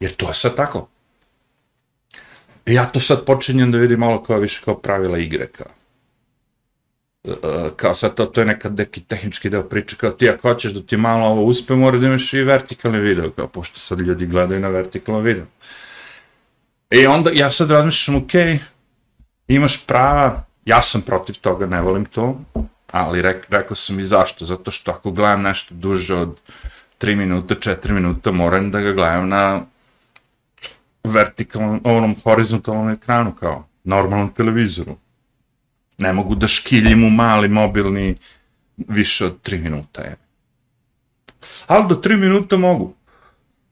Jer 0.00 0.14
to 0.14 0.28
je 0.28 0.34
sad 0.34 0.56
tako. 0.56 0.88
I 2.66 2.74
ja 2.74 2.86
to 2.86 3.00
sad 3.00 3.24
počinjem 3.24 3.72
da 3.72 3.78
vidim 3.78 3.98
malo 3.98 4.22
kao 4.22 4.38
više 4.38 4.60
kao 4.64 4.78
pravila 4.78 5.18
igre, 5.18 5.46
kao 5.46 5.77
Eh, 7.28 7.70
kao 7.76 7.94
sad 7.94 8.14
to, 8.14 8.26
to 8.26 8.40
je 8.40 8.44
nekad 8.44 8.78
neki 8.78 9.00
tehnički 9.00 9.50
deo 9.50 9.62
priče, 9.62 9.96
kao 9.96 10.10
ti 10.10 10.28
ako 10.28 10.48
hoćeš 10.48 10.72
da 10.72 10.82
ti 10.82 10.96
malo 10.96 11.26
ovo 11.26 11.42
uspe, 11.42 11.74
mora 11.74 11.98
da 11.98 12.06
imaš 12.06 12.32
i 12.32 12.42
vertikalni 12.42 13.00
video, 13.00 13.30
kao 13.30 13.48
pošto 13.48 13.80
sad 13.80 14.00
ljudi 14.00 14.26
gledaju 14.26 14.60
na 14.60 14.68
vertikalno 14.68 15.20
video. 15.20 15.44
I 16.90 17.06
onda 17.06 17.30
ja 17.34 17.50
sad 17.50 17.70
razmišljam, 17.70 18.16
ok, 18.16 18.30
imaš 19.48 19.86
prava, 19.86 20.44
ja 20.64 20.82
sam 20.82 21.02
protiv 21.02 21.38
toga, 21.40 21.66
ne 21.66 21.80
volim 21.80 22.04
to, 22.04 22.40
ali 22.90 23.22
rek, 23.22 23.46
rekao 23.50 23.76
sam 23.76 24.00
i 24.00 24.04
zašto, 24.04 24.44
zato 24.44 24.70
što 24.70 24.90
ako 24.90 25.10
gledam 25.10 25.42
nešto 25.42 25.74
duže 25.74 26.14
od 26.14 26.40
3 27.00 27.14
minuta, 27.14 27.54
4 27.54 27.90
minuta, 27.90 28.32
moram 28.32 28.70
da 28.70 28.80
ga 28.80 28.92
gledam 28.92 29.28
na 29.28 29.60
vertikalnom, 31.04 31.80
onom 31.84 32.16
horizontalnom 32.24 32.88
ekranu, 32.88 33.34
kao 33.40 33.66
normalnom 33.84 34.34
televizoru 34.34 34.96
ne 35.98 36.12
mogu 36.12 36.34
da 36.34 36.48
škiljim 36.48 37.04
u 37.04 37.10
mali 37.10 37.48
mobilni 37.48 38.14
više 38.76 39.26
od 39.26 39.40
tri 39.42 39.58
minuta. 39.58 40.02
Je. 40.02 40.16
Ali 41.66 41.88
do 41.88 41.94
tri 41.94 42.16
minuta 42.16 42.56
mogu. 42.56 42.94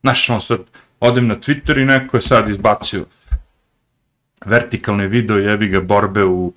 Znaš, 0.01 0.29
on 0.29 0.41
sad, 0.41 0.59
odem 0.99 1.27
na 1.27 1.35
Twitter 1.35 1.81
i 1.81 1.85
neko 1.85 2.17
je 2.17 2.21
sad 2.21 2.49
izbacio 2.49 3.05
vertikalne 4.45 5.07
video, 5.07 5.37
jebi 5.37 5.67
ga, 5.67 5.81
borbe 5.81 6.23
u... 6.23 6.53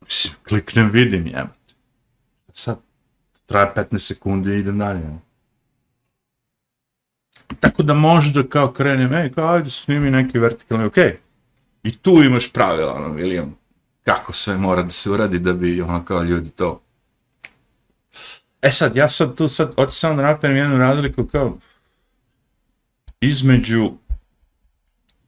Mislim, 0.00 0.34
kliknem, 0.48 0.90
vidim, 0.90 1.26
jebate. 1.26 1.74
Sad, 2.52 2.78
traje 3.46 3.72
15 3.76 3.98
sekundi 3.98 4.50
i 4.50 4.58
idem 4.58 4.78
dalje. 4.78 5.00
Jebate. 5.00 5.32
Tako 7.60 7.82
da 7.82 7.94
možda 7.94 8.42
kao 8.42 8.72
krenem, 8.72 9.14
ej, 9.14 9.32
kao 9.32 9.54
ajde 9.54 9.70
snimi 9.70 10.10
neki 10.10 10.38
vertikalni, 10.38 10.84
okej. 10.84 11.04
Okay. 11.04 11.16
I 11.82 11.96
tu 11.98 12.22
imaš 12.22 12.52
pravila, 12.52 12.94
ono, 12.94 13.08
milijon 13.08 13.54
kako 14.04 14.32
sve 14.32 14.56
mora 14.56 14.82
da 14.82 14.90
se 14.90 15.10
uradi 15.10 15.38
da 15.38 15.52
bi, 15.52 15.82
ono, 15.82 16.04
kao 16.04 16.22
ljudi 16.22 16.50
to. 16.50 16.82
E 18.62 18.72
sad, 18.72 18.96
ja 18.96 19.08
sad 19.08 19.36
tu 19.36 19.48
sad, 19.48 19.74
hoću 19.74 19.92
samo 19.92 20.14
da 20.14 20.22
napravim 20.22 20.58
jednu 20.58 20.78
razliku 20.78 21.26
kao 21.26 21.58
između 23.20 23.92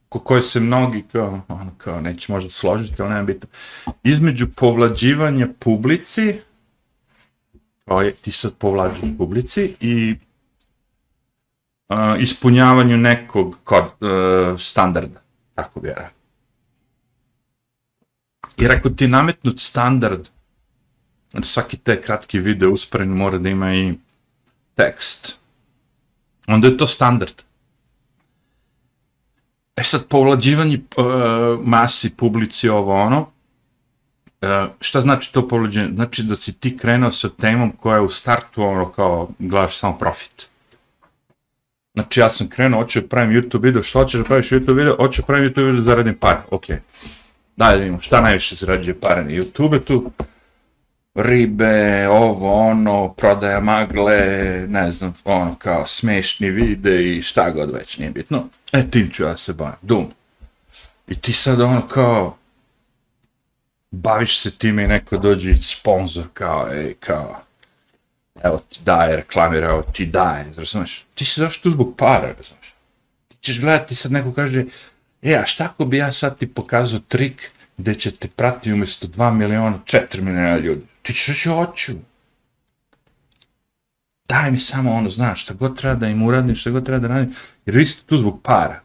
ko 0.08 0.18
koje 0.18 0.42
se 0.42 0.60
mnogi 0.60 1.04
kao, 1.12 1.40
ono, 1.48 1.70
kao 1.78 2.00
neće 2.00 2.32
možda 2.32 2.50
složiti, 2.50 3.02
ali 3.02 3.10
nema 3.10 3.22
bitno, 3.22 3.48
između 4.02 4.46
povlađivanja 4.56 5.48
publici, 5.58 6.34
kao 7.84 8.02
je, 8.02 8.12
ti 8.12 8.30
sad 8.30 8.54
povlađaš 8.54 8.98
publici 9.18 9.74
i 9.80 10.14
uh, 11.88 11.96
ispunjavanju 12.20 12.96
nekog 12.96 13.58
kod, 13.64 13.84
uh, 13.84 14.60
standarda, 14.60 15.20
tako 15.54 15.80
bi 15.80 15.88
ja 15.88 16.10
Jer 18.56 18.72
ako 18.72 18.90
ti 18.90 19.08
nametnut 19.08 19.60
standard, 19.60 20.28
znači 21.30 21.48
svaki 21.48 21.76
te 21.76 22.02
kratki 22.02 22.38
video 22.38 22.70
usporen 22.70 23.08
mora 23.08 23.38
da 23.38 23.48
ima 23.48 23.74
i 23.74 23.94
tekst, 24.74 25.38
onda 26.46 26.68
je 26.68 26.76
to 26.76 26.86
standard. 26.86 27.42
E 29.76 29.84
sad, 29.84 30.06
povlađivanje 30.08 30.80
uh, 30.96 31.04
masi, 31.62 32.16
publici, 32.16 32.68
ovo 32.68 32.94
ono, 32.94 33.20
uh, 33.20 34.70
šta 34.80 35.00
znači 35.00 35.32
to 35.32 35.48
povlađivanje? 35.48 35.94
Znači 35.94 36.22
da 36.22 36.36
si 36.36 36.52
ti 36.52 36.76
krenuo 36.76 37.10
sa 37.10 37.28
temom 37.28 37.72
koja 37.80 37.96
je 37.96 38.02
u 38.02 38.08
startu 38.08 38.62
ono 38.62 38.92
kao 38.92 39.30
gledaš 39.38 39.78
samo 39.78 39.98
profit. 39.98 40.48
Znači 41.94 42.20
ja 42.20 42.30
sam 42.30 42.48
krenuo, 42.48 42.80
hoću 42.80 43.00
da 43.00 43.08
pravim 43.08 43.30
YouTube 43.30 43.62
video, 43.62 43.82
što 43.82 43.98
hoćeš 43.98 44.18
da 44.20 44.24
praviš 44.24 44.50
YouTube 44.50 44.76
video? 44.76 44.96
Hoću 44.96 45.22
da 45.22 45.26
pravim 45.26 45.48
YouTube 45.48 45.64
video 45.64 45.76
da 45.76 45.82
zaradim 45.82 46.18
okej. 46.50 46.76
Okay. 46.76 47.23
Daj 47.56 47.74
da 47.74 47.78
vidimo, 47.78 48.00
šta 48.00 48.20
najviše 48.20 48.54
zarađuje 48.54 49.00
pare 49.00 49.24
na 49.24 49.30
YouTube 49.30 49.84
tu? 49.84 50.10
Ribe, 51.14 52.08
ovo, 52.08 52.52
ono, 52.52 53.12
prodaja 53.12 53.60
magle, 53.60 54.20
ne 54.68 54.90
znam, 54.90 55.14
ono, 55.24 55.54
kao 55.54 55.86
smešni 55.86 56.50
vide 56.50 57.16
i 57.16 57.22
šta 57.22 57.50
god 57.50 57.70
već, 57.70 57.98
nije 57.98 58.10
bitno. 58.10 58.48
E, 58.72 58.90
tim 58.90 59.10
ću 59.10 59.22
ja 59.22 59.36
se 59.36 59.52
bavim, 59.52 59.74
dum. 59.82 60.10
I 61.08 61.20
ti 61.20 61.32
sad 61.32 61.60
ono 61.60 61.88
kao, 61.88 62.36
baviš 63.90 64.40
se 64.40 64.50
time 64.50 64.84
i 64.84 64.88
neko 64.88 65.18
dođe 65.18 65.50
i 65.50 65.56
sponsor 65.56 66.24
kao, 66.34 66.68
ej, 66.72 66.94
kao, 66.94 67.40
evo 68.42 68.62
ti 68.68 68.80
daje, 68.84 69.16
reklamira, 69.16 69.68
evo 69.68 69.82
ti 69.92 70.06
daje, 70.06 70.52
razumeš? 70.56 71.06
Ti 71.14 71.24
si 71.24 71.40
zašto 71.40 71.62
tu 71.62 71.70
zbog 71.70 71.94
para, 71.98 72.32
razumeš? 72.36 72.74
Ti 73.28 73.36
ćeš 73.40 73.60
gledati, 73.60 73.94
sad 73.94 74.12
neko 74.12 74.32
kaže, 74.32 74.64
e, 75.24 75.34
a 75.34 75.46
šta 75.46 75.64
ako 75.64 75.84
bi 75.84 75.96
ja 75.96 76.12
sad 76.12 76.38
ti 76.38 76.46
pokazao 76.46 76.98
trik 76.98 77.50
gde 77.76 77.94
će 77.94 78.10
te 78.10 78.28
prati 78.28 78.72
umjesto 78.72 79.06
2 79.06 79.32
miliona, 79.32 79.78
4 79.84 80.20
miliona 80.20 80.56
ljudi? 80.58 80.82
Ti 81.02 81.12
ćeš 81.12 81.26
reći, 81.26 81.48
hoću. 81.48 81.92
Daj 84.28 84.50
mi 84.50 84.58
samo 84.58 84.92
ono, 84.92 85.10
znaš, 85.10 85.42
šta 85.42 85.54
god 85.54 85.78
treba 85.78 85.94
da 85.94 86.06
im 86.06 86.22
uradim, 86.22 86.56
šta 86.56 86.70
god 86.70 86.84
treba 86.84 86.98
da 86.98 87.14
radim, 87.14 87.34
jer 87.66 87.76
vi 87.76 87.86
ste 87.86 88.02
tu 88.06 88.16
zbog 88.16 88.40
para. 88.42 88.80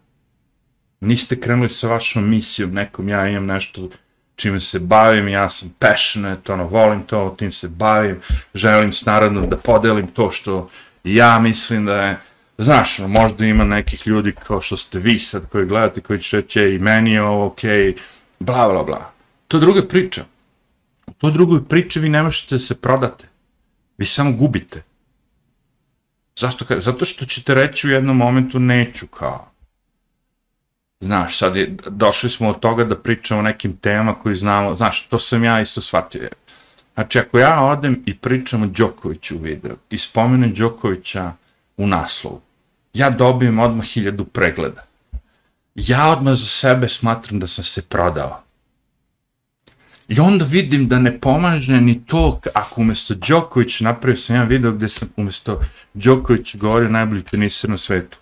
Niste 1.00 1.40
krenuli 1.40 1.70
sa 1.70 1.88
vašom 1.88 2.30
misijom, 2.30 2.74
nekom, 2.74 3.10
ja 3.10 3.28
imam 3.28 3.46
nešto, 3.46 3.90
čime 4.36 4.60
se 4.60 4.80
bavim, 4.80 5.28
ja 5.28 5.50
sam 5.50 5.76
passionate, 5.80 6.54
ono, 6.54 6.68
volim 6.68 7.04
to, 7.04 7.36
tim 7.38 7.52
se 7.52 7.68
bavim, 7.68 8.20
želim 8.56 8.94
s 8.94 9.06
narodom 9.06 9.50
da 9.50 9.58
podelim 9.58 10.08
to 10.08 10.32
što 10.32 10.70
ja 11.04 11.40
mislim 11.40 11.86
da 11.86 12.02
je, 12.02 12.18
znaš, 12.64 13.00
ono, 13.00 13.08
možda 13.08 13.46
ima 13.46 13.64
nekih 13.64 14.08
ljudi 14.08 14.34
kao 14.48 14.62
što 14.62 14.78
ste 14.78 15.00
vi 15.00 15.20
sad 15.20 15.50
koji 15.50 15.66
gledate, 15.66 16.02
koji 16.02 16.22
će 16.22 16.38
reći, 16.38 16.62
i 16.62 16.80
meni 16.80 17.12
je 17.12 17.22
ovo 17.22 17.46
okej, 17.46 17.94
okay, 17.94 17.98
bla, 18.40 18.70
bla, 18.70 18.84
bla. 18.84 19.12
To 19.48 19.58
je 19.58 19.62
druga 19.62 19.88
priča. 19.88 20.26
U 21.08 21.12
toj 21.12 21.32
drugoj 21.32 21.66
priči 21.66 22.00
vi 22.00 22.10
ne 22.10 22.24
možete 22.24 22.56
da 22.56 22.60
se 22.60 22.76
prodate. 22.76 23.28
Vi 23.98 24.06
samo 24.06 24.32
gubite. 24.32 24.84
Zašto? 26.38 26.66
Zato 26.80 27.06
što 27.06 27.26
ćete 27.26 27.56
reći 27.56 27.88
u 27.88 27.92
jednom 27.92 28.18
momentu 28.18 28.60
neću 28.60 29.08
kao. 29.08 29.52
Znaš, 31.00 31.38
sad 31.38 31.56
je, 31.56 31.76
došli 31.90 32.30
smo 32.30 32.50
od 32.50 32.60
toga 32.60 32.84
da 32.84 33.00
pričamo 33.00 33.40
o 33.40 33.44
nekim 33.44 33.78
temama 33.78 34.16
koji 34.16 34.36
znamo, 34.36 34.76
znaš, 34.76 35.08
to 35.08 35.20
sam 35.20 35.44
ja 35.44 35.62
isto 35.62 35.82
shvatio. 35.82 36.30
Znači, 36.94 37.20
ako 37.20 37.40
ja 37.40 37.62
odem 37.64 38.04
i 38.06 38.18
pričam 38.18 38.64
o 38.64 38.68
Đokoviću 38.68 39.36
u 39.36 39.40
videu 39.40 39.76
i 39.90 39.98
spomenem 39.98 40.54
Đokovića 40.54 41.34
u 41.78 41.88
naslovu, 41.88 42.42
ja 43.00 43.10
dobijem 43.10 43.60
odmah 43.60 43.86
hiljadu 43.86 44.26
pregleda. 44.26 44.84
Ja 45.76 46.08
odmah 46.08 46.34
za 46.34 46.48
sebe 46.48 46.90
smatram 46.90 47.40
da 47.40 47.48
sam 47.48 47.64
se 47.64 47.82
prodao. 47.82 48.42
I 50.08 50.20
onda 50.20 50.46
vidim 50.46 50.88
da 50.88 51.00
ne 51.00 51.20
pomaže 51.20 51.82
ni 51.82 52.06
to, 52.06 52.42
ako 52.54 52.82
umjesto 52.82 53.14
Đoković 53.14 53.80
napravio 53.80 54.18
sam 54.18 54.36
jedan 54.36 54.48
video 54.48 54.72
gdje 54.72 54.90
sam 54.90 55.10
umjesto 55.18 55.62
Đoković 55.94 56.56
govorio 56.56 56.90
najbolji 56.90 57.24
tenisir 57.24 57.70
na 57.70 57.78
svetu 57.78 58.18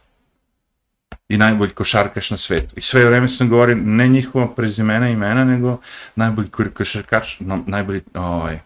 i 1.30 1.38
najbolji 1.38 1.72
košarkaš 1.72 2.30
na 2.32 2.38
svetu. 2.38 2.76
I 2.76 2.82
sve 2.82 3.06
vreme 3.06 3.28
sam 3.28 3.50
govorio 3.50 3.76
ne 3.76 4.08
njihova 4.08 4.56
prezimena 4.56 5.10
i 5.10 5.14
imena, 5.14 5.46
nego 5.46 5.80
najbolji 6.16 6.50
košarkaš, 6.74 7.38
no, 7.40 7.64
najbolji, 7.68 8.02
ovaj, 8.14 8.60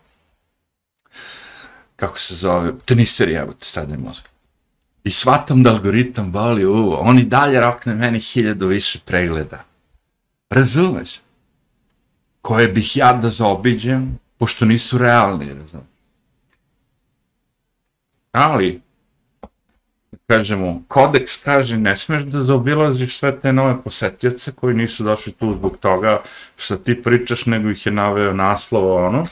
kako 1.96 2.20
se 2.20 2.36
zove, 2.36 2.74
teniser 2.86 3.30
je, 3.30 3.40
evo 3.40 3.54
te 3.54 3.66
stadne 3.66 3.98
mozga. 3.98 4.31
I 5.04 5.12
shvatam 5.12 5.64
da 5.64 5.70
algoritam 5.70 6.32
boli 6.32 6.66
uvo, 6.66 6.98
on 6.98 7.20
i 7.20 7.26
dalje 7.26 7.62
rokne 7.62 7.96
meni 7.96 8.20
hiljadu 8.20 8.68
više 8.68 9.00
pregleda. 9.06 9.64
Razumeš? 10.50 11.22
Koje 12.42 12.68
bih 12.68 12.98
ja 12.98 13.14
da 13.14 13.30
zaobiđem, 13.30 14.20
pošto 14.38 14.66
nisu 14.66 14.98
realni, 14.98 15.54
razumeš? 15.54 15.88
Ali, 18.32 18.82
kažemo, 20.28 20.82
kodeks 20.88 21.44
kaže 21.44 21.78
ne 21.78 21.98
smeš 21.98 22.24
da 22.24 22.44
zaobilaziš 22.44 23.18
sve 23.18 23.40
te 23.40 23.54
nove 23.54 23.82
posetioce 23.82 24.52
koji 24.52 24.76
nisu 24.76 25.04
došli 25.04 25.34
tu 25.34 25.54
zbog 25.54 25.78
toga 25.78 26.22
što 26.56 26.78
ti 26.78 27.02
pričaš, 27.04 27.46
nego 27.46 27.70
ih 27.70 27.86
je 27.86 27.92
naveo 27.92 28.34
naslov 28.34 28.92
ono. 28.92 29.24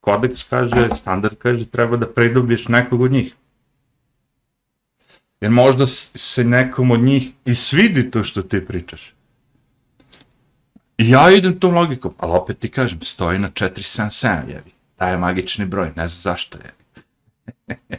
Kodeks 0.00 0.44
kaže, 0.44 0.88
standard 0.96 1.38
kaže, 1.38 1.64
treba 1.66 1.96
da 1.96 2.06
pridobiješ 2.06 2.68
nekog 2.68 3.00
od 3.00 3.12
njih. 3.12 3.34
Jer 5.40 5.50
možda 5.50 5.86
se 5.86 6.44
nekom 6.44 6.90
od 6.90 7.00
njih 7.00 7.30
i 7.44 7.54
svidi 7.54 8.10
to 8.10 8.24
što 8.24 8.42
ti 8.42 8.66
pričaš. 8.66 9.14
I 10.98 11.10
ja 11.10 11.30
idem 11.30 11.60
tom 11.60 11.74
logikom, 11.74 12.14
ali 12.18 12.32
opet 12.32 12.58
ti 12.58 12.70
kažem, 12.70 13.00
stoji 13.00 13.38
na 13.38 13.50
477, 13.50 14.48
jevi. 14.48 14.70
Taj 14.96 15.10
je 15.10 15.18
magični 15.18 15.66
broj, 15.66 15.92
ne 15.96 16.08
znam 16.08 16.22
zašto 16.22 16.58
je. 16.58 16.74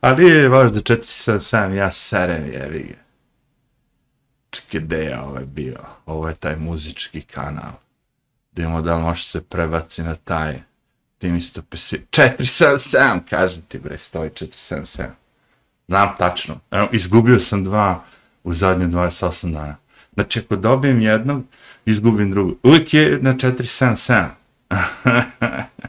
Ali 0.00 0.24
je 0.24 0.48
važno 0.48 0.80
477, 0.80 1.72
ja 1.72 1.90
serem, 1.90 2.46
jevi 2.52 2.82
ga. 2.82 3.06
Čekaj, 4.50 4.80
gde 4.80 4.96
je 4.96 5.20
ovaj 5.20 5.44
bio? 5.44 5.84
Ovo 6.06 6.28
je 6.28 6.34
taj 6.34 6.56
muzički 6.56 7.20
kanal. 7.20 7.72
Da 8.52 8.96
li 8.96 9.02
može 9.02 9.22
se 9.22 9.42
prebaci 9.42 10.02
na 10.02 10.14
taj. 10.14 10.60
Ti 11.18 11.28
mi 11.28 11.40
sto 11.40 11.62
pesi... 11.62 12.00
477, 12.10 13.20
kažem 13.30 13.62
ti 13.68 13.78
bre, 13.78 13.98
stoji 13.98 14.30
477. 14.30 15.06
Znam 15.88 16.08
tačno. 16.18 16.60
Evo, 16.70 16.88
izgubio 16.92 17.40
sam 17.40 17.64
dva 17.64 18.04
u 18.44 18.54
zadnje 18.54 18.86
28 18.86 19.52
dana. 19.52 19.76
Znači, 20.14 20.38
ako 20.38 20.56
dobijem 20.56 21.00
jednog, 21.00 21.42
izgubim 21.86 22.30
drugog. 22.30 22.56
Uvijek 22.62 22.94
je 22.94 23.18
na 23.22 23.34
477. 23.34 24.28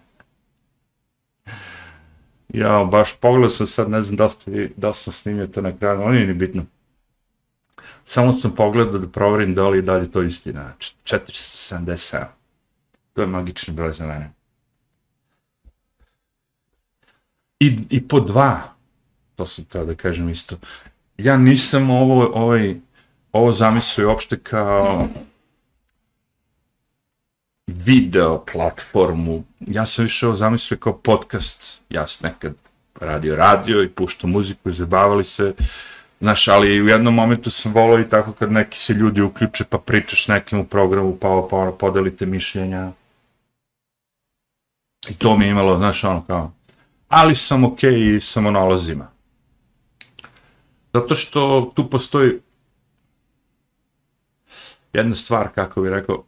Ja, 2.54 2.84
baš 2.92 3.14
pogledao 3.14 3.50
sam 3.50 3.68
sad, 3.68 3.90
ne 3.90 4.02
znam 4.02 4.16
da, 4.16 4.30
ste, 4.30 4.70
da 4.78 4.94
sam 4.94 5.14
snimio 5.14 5.48
to 5.48 5.62
na 5.62 5.78
kraju, 5.78 6.02
ali 6.02 6.16
nije 6.16 6.28
ni 6.28 6.34
bitno. 6.34 6.66
Samo 8.06 8.34
sam 8.34 8.56
pogledao 8.56 9.00
da 9.00 9.08
proverim 9.08 9.56
da 9.56 9.70
li 9.70 9.78
je 9.78 9.82
dalje 9.82 10.12
to 10.12 10.22
istina. 10.22 10.74
477. 11.04 12.26
To 13.14 13.22
je 13.22 13.28
magični 13.28 13.74
broj 13.74 13.94
za 13.94 14.08
mene. 14.08 14.32
I, 17.60 17.80
i 17.90 18.08
po 18.08 18.20
dva, 18.20 18.62
to 19.36 19.46
sam 19.46 19.66
teo 19.66 19.86
da 19.86 19.96
kažem 19.96 20.30
isto, 20.30 20.58
ja 21.18 21.38
nisam 21.38 21.90
ovo, 21.90 22.32
ovaj, 22.34 22.76
ovo 23.32 23.52
zamislio 23.52 24.10
uopšte 24.10 24.40
kao 24.40 25.08
video 27.68 28.46
platformu. 28.54 29.44
Ja 29.60 29.86
sam 29.86 30.06
više 30.06 30.28
ovo 30.28 30.36
zamislio 30.36 30.78
kao 30.78 30.98
podcast. 30.98 31.82
Ja 31.90 32.08
sam 32.08 32.30
nekad 32.30 32.56
radio 33.02 33.36
radio 33.36 33.84
i 33.84 33.90
puštao 33.90 34.30
muziku 34.30 34.70
i 34.70 34.74
zabavali 34.74 35.24
se. 35.24 35.54
Znaš, 36.20 36.48
ali 36.48 36.82
u 36.82 36.88
jednom 36.88 37.14
momentu 37.14 37.50
sam 37.50 37.74
volao 37.74 38.00
i 38.00 38.10
tako 38.10 38.34
kad 38.34 38.52
neki 38.52 38.80
se 38.80 38.94
ljudi 38.94 39.22
uključe 39.22 39.64
pa 39.70 39.78
pričaš 39.78 40.28
nekim 40.28 40.60
u 40.60 40.66
programu 40.66 41.18
pa, 41.18 41.48
pa 41.50 41.58
ono, 41.58 41.72
podelite 41.72 42.26
mišljenja. 42.26 42.92
I 45.10 45.14
to 45.14 45.38
mi 45.38 45.46
je 45.46 45.52
imalo, 45.52 45.78
znaš, 45.78 46.04
ono 46.04 46.24
kao, 46.28 46.52
ali 47.08 47.36
sam 47.36 47.64
okej 47.64 47.92
okay 47.92 48.16
i 48.18 48.22
sa 48.22 48.42
monolozima. 48.42 49.12
Zato 50.94 51.16
što 51.16 51.72
tu 51.76 51.90
postoji 51.90 52.40
jedna 54.94 55.16
stvar, 55.16 55.50
kako 55.56 55.82
bih 55.82 55.92
rekao, 55.92 56.24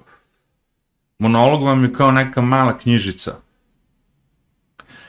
monolog 1.19 1.63
vam 1.63 1.84
je 1.84 1.93
kao 1.93 2.11
neka 2.11 2.41
mala 2.41 2.77
knjižica. 2.77 3.38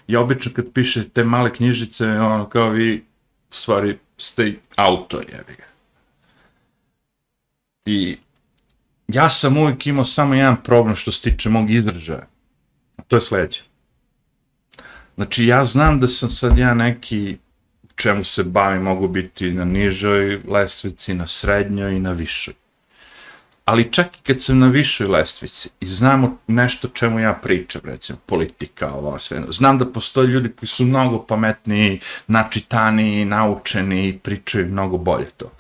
I 0.06 0.16
obično 0.16 0.52
kad 0.54 0.72
piše 0.72 1.08
te 1.08 1.24
male 1.24 1.52
knjižice, 1.54 2.06
ono 2.06 2.48
kao 2.48 2.68
vi, 2.68 3.04
u 3.50 3.54
stvari, 3.54 3.98
ste 4.18 4.54
autor, 4.76 5.24
jebi 5.32 5.54
ga. 5.56 5.64
I 7.86 8.18
ja 9.08 9.30
sam 9.30 9.56
uvijek 9.56 9.86
imao 9.86 10.04
samo 10.04 10.34
jedan 10.34 10.62
problem 10.62 10.96
što 10.96 11.12
se 11.12 11.22
tiče 11.22 11.48
mog 11.48 11.70
izražaja. 11.70 12.26
To 13.08 13.16
je 13.16 13.22
sledeće. 13.22 13.69
Znači, 15.20 15.46
ja 15.46 15.64
znam 15.64 16.00
da 16.00 16.08
sam 16.08 16.30
sad 16.30 16.58
ja 16.58 16.74
neki 16.74 17.38
čemu 17.94 18.24
se 18.24 18.44
bavim, 18.44 18.82
mogu 18.82 19.08
biti 19.08 19.52
na 19.52 19.64
nižoj 19.64 20.40
lestvici, 20.48 21.14
na 21.14 21.26
srednjoj 21.26 21.96
i 21.96 22.00
na 22.00 22.12
višoj 22.12 22.54
ali 23.70 23.92
čak 23.92 24.16
i 24.16 24.22
kad 24.26 24.42
sam 24.42 24.58
na 24.58 24.66
višoj 24.66 25.06
lestvici 25.06 25.68
i 25.80 25.86
znamo 25.86 26.36
nešto 26.46 26.88
čemu 26.88 27.20
ja 27.20 27.32
pričam, 27.32 27.82
recimo 27.84 28.18
politika, 28.26 28.92
ovo 28.92 29.18
sve, 29.18 29.42
znam 29.48 29.78
da 29.78 29.86
postoje 29.86 30.26
ljudi 30.26 30.48
koji 30.48 30.68
su 30.68 30.84
mnogo 30.84 31.22
pametniji, 31.22 32.00
načitani, 32.26 33.24
naučeni 33.24 34.08
i 34.08 34.18
pričaju 34.18 34.66
mnogo 34.66 34.98
bolje 34.98 35.26
to. 35.36 35.50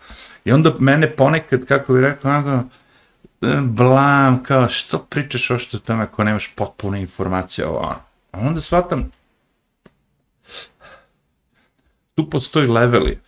I 0.44 0.52
onda 0.52 0.72
mene 0.78 1.10
ponekad, 1.10 1.64
kako 1.64 1.92
bih 1.92 2.02
rekao, 2.02 2.30
onako, 2.30 2.68
e, 3.42 3.60
blam, 3.60 4.42
kao, 4.42 4.68
što 4.68 4.98
pričaš 4.98 5.50
o 5.50 5.58
što 5.58 5.78
tome 5.78 6.02
ako 6.02 6.24
nemaš 6.24 6.52
potpune 6.56 7.00
informacije 7.00 7.66
o 7.66 7.76
ono. 7.76 8.00
A 8.32 8.38
onda 8.38 8.60
shvatam, 8.60 9.10
tu 12.20 12.30
postoji 12.30 12.66
leveli. 12.66 13.18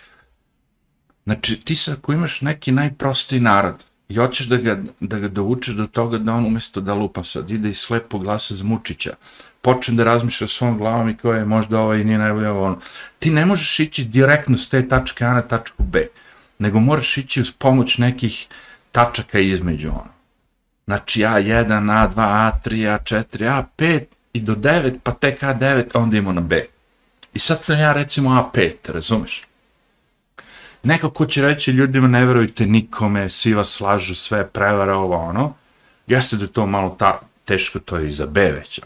Znači, 1.24 1.60
ti 1.60 1.74
sad 1.74 1.98
ako 1.98 2.12
imaš 2.12 2.40
neki 2.40 2.72
najprostiji 2.72 3.40
narod, 3.40 3.84
i 4.08 4.16
hoćeš 4.16 4.46
da 4.46 4.56
ga, 4.56 4.78
da 5.00 5.18
ga 5.18 5.28
dovučeš 5.28 5.74
do 5.74 5.86
toga 5.86 6.18
da 6.18 6.34
on 6.34 6.46
umjesto 6.46 6.80
da 6.80 6.94
lupa 6.94 7.24
sad 7.24 7.50
ide 7.50 7.70
i 7.70 7.74
slepo 7.74 8.18
glasa 8.18 8.54
za 8.54 8.64
Mučića, 8.64 9.14
počne 9.62 9.94
da 9.94 10.04
razmišlja 10.04 10.48
svom 10.48 10.78
glavom 10.78 11.08
i 11.08 11.16
koje 11.16 11.38
je 11.38 11.44
možda 11.44 11.80
ovo 11.80 11.94
i 11.94 12.04
nije 12.04 12.18
najbolje 12.18 12.50
ovo 12.50 12.64
ono. 12.64 12.78
Ti 13.18 13.30
ne 13.30 13.46
možeš 13.46 13.80
ići 13.80 14.04
direktno 14.04 14.58
s 14.58 14.68
te 14.68 14.88
tačke 14.88 15.24
A 15.24 15.32
na 15.32 15.42
tačku 15.42 15.82
B, 15.82 16.06
nego 16.58 16.80
moraš 16.80 17.18
ići 17.18 17.40
uz 17.40 17.50
pomoć 17.50 17.98
nekih 17.98 18.46
tačaka 18.92 19.38
između 19.38 19.88
ono. 19.88 20.12
Znači 20.84 21.20
A1, 21.20 21.66
A2, 21.66 22.14
A3, 22.16 22.98
A4, 22.98 23.62
A5 23.62 24.04
i 24.32 24.40
do 24.40 24.54
9, 24.54 24.98
pa 25.02 25.12
tek 25.12 25.40
A9, 25.40 25.84
onda 25.94 26.16
imamo 26.16 26.32
na 26.32 26.40
B. 26.40 26.66
I 27.34 27.38
sad 27.38 27.64
sam 27.64 27.78
ja 27.78 27.92
recimo 27.92 28.30
A5, 28.30 28.92
razumeš? 28.92 29.42
neko 30.82 31.10
ko 31.10 31.26
će 31.26 31.42
reći 31.42 31.70
ljudima 31.70 32.08
ne 32.08 32.24
verujte 32.24 32.66
nikome, 32.66 33.30
svi 33.30 33.54
vas 33.54 33.68
slažu, 33.68 34.14
sve 34.14 34.46
prevara, 34.48 34.96
ovo 34.96 35.16
ono, 35.16 35.54
jeste 36.06 36.36
da 36.36 36.46
to 36.46 36.66
malo 36.66 36.96
ta, 36.98 37.20
teško, 37.44 37.78
to 37.78 37.96
je 37.96 38.08
i 38.08 38.12
za 38.12 38.26
B 38.26 38.52
već, 38.52 38.80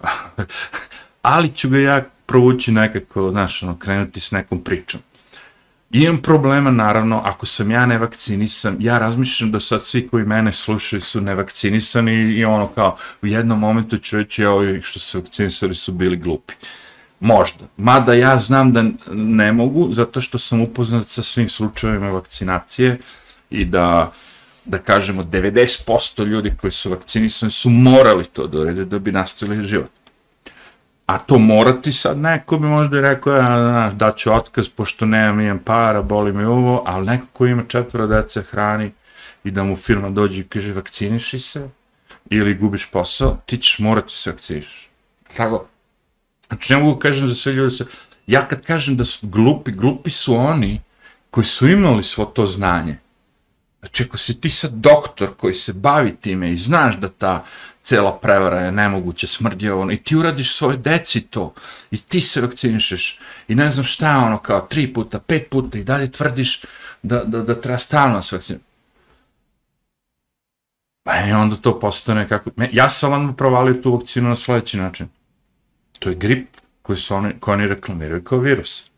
ali 1.23 1.53
ću 1.55 1.69
ga 1.69 1.79
ja 1.79 2.05
provući 2.27 2.73
nekako, 2.73 3.31
znaš, 3.31 3.63
ono, 3.63 3.79
krenuti 3.79 4.21
s 4.21 4.31
nekom 4.31 4.65
pričom. 4.65 5.01
Imam 5.91 6.23
problema, 6.23 6.71
naravno, 6.71 7.23
ako 7.25 7.47
sam 7.47 7.71
ja 7.71 7.87
nevakcinisan, 7.87 8.77
ja 8.81 8.99
razmišljam 8.99 9.53
da 9.53 9.61
sad 9.61 9.85
svi 9.85 10.09
koji 10.09 10.25
mene 10.25 10.53
slušaju 10.53 11.01
su 11.01 11.21
nevakcinisani 11.21 12.13
i 12.13 12.45
ono 12.45 12.67
kao, 12.67 12.97
u 13.23 13.27
jednom 13.27 13.59
momentu 13.59 13.99
ću 13.99 14.17
reći, 14.17 14.45
ovi 14.45 14.81
što 14.83 15.01
se 15.01 15.19
vakcinisali 15.19 15.75
su 15.75 15.93
bili 15.93 16.17
glupi. 16.17 16.55
Uh, 16.55 16.86
Možda. 17.21 17.65
Mada 17.77 18.15
ja 18.15 18.39
znam 18.39 18.73
da 18.73 18.85
ne 19.13 19.53
mogu, 19.53 19.89
zato 19.93 20.21
što 20.21 20.39
sam 20.39 20.61
upoznat 20.61 21.09
sa 21.09 21.23
svim 21.23 21.49
slučajevima 21.49 22.11
vakcinacije 22.11 22.99
i 23.51 23.65
da, 23.65 24.13
da 24.65 24.79
kažemo, 24.79 25.25
90% 25.25 26.25
ljudi 26.25 26.53
koji 26.61 26.71
su 26.71 26.91
vakcinisani 26.91 27.51
su 27.51 27.71
morali 27.71 28.25
to 28.25 28.47
da 28.47 28.59
urede 28.59 28.85
da 28.85 28.99
bi 28.99 29.13
nastavili 29.13 29.67
život. 29.67 29.91
A 31.07 31.19
to 31.19 31.39
morati 31.39 31.93
sad, 31.93 32.19
neko 32.19 32.59
bi 32.59 32.67
možda 32.67 33.01
rekao, 33.01 33.37
ja, 33.37 33.91
da 33.95 34.13
ću 34.13 34.33
otkaz, 34.33 34.69
pošto 34.69 35.07
nemam 35.07 35.41
imam 35.41 35.59
para, 35.59 36.03
boli 36.03 36.33
mi 36.33 36.45
ovo, 36.45 36.83
ali 36.87 37.07
neko 37.07 37.27
koji 37.33 37.51
ima 37.51 37.63
četvora 37.69 38.07
dece 38.07 38.43
hrani 38.43 38.93
i 39.45 39.51
da 39.51 39.65
mu 39.65 39.77
firma 39.77 40.11
dođe 40.11 40.41
i 40.41 40.45
kaže 40.45 40.73
vakciniši 40.73 41.39
se, 41.39 41.69
ili 42.31 42.55
gubiš 42.55 42.87
posao, 42.87 43.39
ti 43.47 43.59
ćeš 43.59 43.79
morati 43.79 44.13
se 44.13 44.31
vakciniš. 44.31 44.89
Tako, 45.37 45.67
Znači, 46.49 46.73
ne 46.73 46.79
mogu 46.79 46.99
kažem 46.99 47.29
da 47.29 47.35
sve 47.35 47.53
ljudi 47.53 47.77
se... 47.77 47.85
Ja 48.27 48.49
kad 48.49 48.63
kažem 48.63 48.97
da 48.97 49.05
su 49.05 49.27
glupi, 49.27 49.73
glupi 49.73 50.11
su 50.11 50.35
oni 50.35 50.81
koji 51.31 51.45
su 51.45 51.69
imali 51.69 52.03
svo 52.03 52.25
to 52.25 52.47
znanje. 52.47 52.99
Znači, 53.81 54.03
ako 54.03 54.17
si 54.19 54.41
ti 54.41 54.51
sad 54.51 54.73
doktor 54.73 55.31
koji 55.37 55.55
se 55.55 55.73
bavi 55.73 56.17
time 56.21 56.53
i 56.53 56.57
znaš 56.57 56.97
da 56.97 57.09
ta 57.09 57.45
cela 57.81 58.19
prevara 58.19 58.61
je 58.61 58.73
nemoguće, 58.73 59.27
smrdi 59.27 59.71
ono, 59.71 59.93
i 59.93 59.97
ti 59.97 60.17
uradiš 60.17 60.57
svoje 60.57 60.77
deci 60.77 61.21
to, 61.21 61.55
i 61.91 61.97
ti 61.97 62.21
se 62.21 62.41
vakcinišeš, 62.41 63.19
i 63.49 63.55
ne 63.55 63.71
znam 63.71 63.87
šta, 63.87 64.17
ono, 64.27 64.39
kao 64.39 64.61
tri 64.61 64.93
puta, 64.93 65.19
pet 65.19 65.51
puta, 65.51 65.79
i 65.79 65.85
dalje 65.85 66.13
tvrdiš 66.13 66.63
da, 67.03 67.25
da, 67.25 67.43
da 67.43 67.61
treba 67.61 67.79
stalno 67.79 68.23
se 68.23 68.37
vakcinišeš. 68.37 68.67
Pa 71.03 71.27
i 71.29 71.33
onda 71.33 71.57
to 71.57 71.81
postane 71.81 72.29
kako... 72.29 72.51
Ja 72.73 72.91
sam 72.91 73.11
vam 73.11 73.37
provalio 73.37 73.75
tu 73.83 73.93
vakcinu 73.93 74.29
na 74.29 74.37
sljedeći 74.37 74.77
način 74.77 75.09
to 75.99 76.09
je 76.09 76.15
grip 76.15 76.49
koji 76.83 76.97
su 76.97 77.15
oni, 77.15 77.33
koji 77.41 77.55
oni 77.55 77.69
reklamiraju 77.69 78.25
kao 78.25 78.39
virus. 78.39 78.91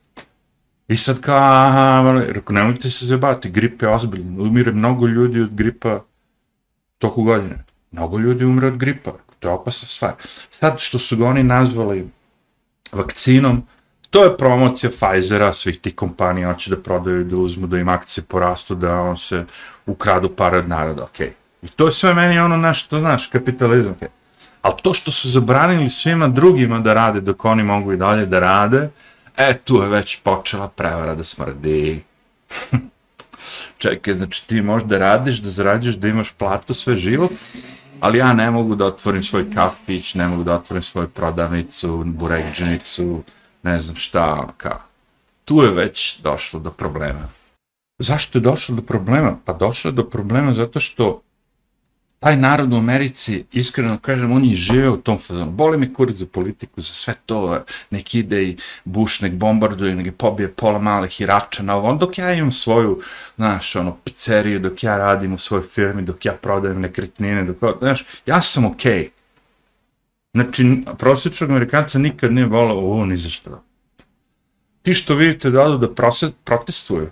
I 0.88 0.96
sad 0.96 1.20
kao, 1.20 1.36
aha, 1.36 2.08
ono, 2.08 2.20
rekao, 2.20 2.54
nemojte 2.54 2.90
se 2.90 3.06
zabati, 3.06 3.50
grip 3.50 3.82
je 3.82 3.88
ozbiljno, 3.88 4.42
umire 4.42 4.72
mnogo 4.72 5.06
ljudi 5.06 5.40
od 5.40 5.54
gripa 5.54 6.00
toku 6.98 7.22
godine. 7.22 7.64
Mnogo 7.90 8.18
ljudi 8.18 8.44
umre 8.44 8.66
od 8.66 8.76
gripa, 8.76 9.12
to 9.38 9.48
je 9.48 9.54
opasna 9.54 9.88
stvar. 9.88 10.12
Sad 10.50 10.78
što 10.78 10.98
su 10.98 11.16
ga 11.16 11.26
oni 11.26 11.42
nazvali 11.42 12.08
vakcinom, 12.92 13.62
to 14.10 14.24
je 14.24 14.36
promocija 14.36 14.90
Pfizera, 14.90 15.52
svih 15.52 15.80
tih 15.80 15.94
kompanija, 15.94 16.52
hoće 16.52 16.70
da 16.70 16.82
prodaju, 16.82 17.24
da 17.24 17.36
uzmu, 17.36 17.66
da 17.66 17.78
im 17.78 17.88
akcije 17.88 18.24
porastu, 18.24 18.74
da 18.74 19.00
on 19.00 19.16
se 19.16 19.44
ukradu 19.86 20.28
pare 20.36 20.58
od 20.58 20.68
naroda, 20.68 21.04
okej. 21.04 21.26
Okay. 21.26 21.32
I 21.62 21.68
to 21.68 21.86
je 21.86 21.92
sve 21.92 22.14
meni 22.14 22.38
ono 22.38 22.56
nešto, 22.56 22.98
znaš, 22.98 23.26
kapitalizam, 23.26 23.92
okej. 23.92 24.08
Okay 24.08 24.17
ali 24.62 24.74
to 24.82 24.94
što 24.94 25.10
su 25.10 25.30
zabranili 25.30 25.90
svima 25.90 26.28
drugima 26.28 26.78
da 26.78 26.94
rade 26.94 27.20
dok 27.20 27.44
oni 27.44 27.62
mogu 27.62 27.92
i 27.92 27.96
dalje 27.96 28.26
da 28.26 28.40
rade, 28.40 28.90
e, 29.36 29.54
tu 29.64 29.82
je 29.82 29.88
već 29.88 30.20
počela 30.20 30.68
prevara 30.68 31.14
da 31.14 31.24
smrdi. 31.24 32.02
Čekaj, 33.78 34.14
znači 34.14 34.46
ti 34.48 34.62
možda 34.62 34.98
radiš, 34.98 35.38
da 35.38 35.50
zarađuješ, 35.50 35.96
da 35.96 36.08
imaš 36.08 36.32
platu 36.32 36.74
sve 36.74 36.96
život, 36.96 37.30
ali 38.00 38.18
ja 38.18 38.32
ne 38.32 38.50
mogu 38.50 38.74
da 38.74 38.86
otvorim 38.86 39.22
svoj 39.22 39.54
kafić, 39.54 40.14
ne 40.14 40.28
mogu 40.28 40.44
da 40.44 40.54
otvorim 40.54 40.82
svoju 40.82 41.08
prodavnicu, 41.08 42.04
burekđenicu, 42.06 43.22
ne 43.62 43.82
znam 43.82 43.96
šta, 43.96 44.48
kao. 44.56 44.80
Tu 45.44 45.62
je 45.62 45.70
već 45.70 46.18
došlo 46.18 46.60
do 46.60 46.70
problema. 46.70 47.28
Zašto 47.98 48.38
je 48.38 48.42
došlo 48.42 48.74
do 48.76 48.82
problema? 48.82 49.36
Pa 49.44 49.52
došlo 49.52 49.88
je 49.88 49.92
do 49.92 50.04
problema 50.04 50.54
zato 50.54 50.80
što 50.80 51.22
taj 52.20 52.36
narod 52.36 52.72
u 52.72 52.76
Americi, 52.76 53.44
iskreno 53.52 53.98
kažem, 53.98 54.32
oni 54.32 54.54
žive 54.54 54.90
u 54.90 54.96
tom 54.96 55.18
fazonu. 55.18 55.50
Boli 55.50 55.78
me 55.78 55.94
kurac 55.94 56.16
za 56.16 56.26
politiku, 56.26 56.80
za 56.80 56.94
sve 56.94 57.14
to, 57.26 57.64
nek 57.90 58.14
ide 58.14 58.42
i 58.42 58.56
Bush, 58.84 59.22
nek 59.22 59.32
bombarduje, 59.32 59.94
nek 59.94 60.16
pobije 60.16 60.52
pola 60.52 60.78
malih 60.78 61.20
Irača 61.20 61.62
na 61.62 61.76
ovom, 61.76 61.98
Dok 61.98 62.18
ja 62.18 62.32
imam 62.32 62.52
svoju, 62.52 63.00
znaš, 63.36 63.76
ono, 63.76 63.96
pizzeriju, 64.04 64.60
dok 64.60 64.82
ja 64.82 64.96
radim 64.96 65.32
u 65.34 65.38
svojoj 65.38 65.64
firmi, 65.66 66.02
dok 66.02 66.24
ja 66.24 66.32
prodajem 66.32 66.80
nekretnine, 66.80 67.44
dok, 67.44 67.78
znaš, 67.78 68.04
ja 68.26 68.40
sam 68.40 68.64
okej. 68.64 68.98
Okay. 69.02 69.08
Znači, 70.34 70.82
prosječnog 70.98 71.50
Amerikanca 71.50 71.98
nikad 71.98 72.32
nije 72.32 72.46
volao 72.46 72.78
ovo 72.78 73.06
ni 73.06 73.16
za 73.16 73.28
što. 73.28 73.62
Ti 74.82 74.94
što 74.94 75.14
vidite 75.14 75.50
da 75.50 75.62
odu 75.62 75.78
da 75.78 75.94
protestuju, 76.44 77.10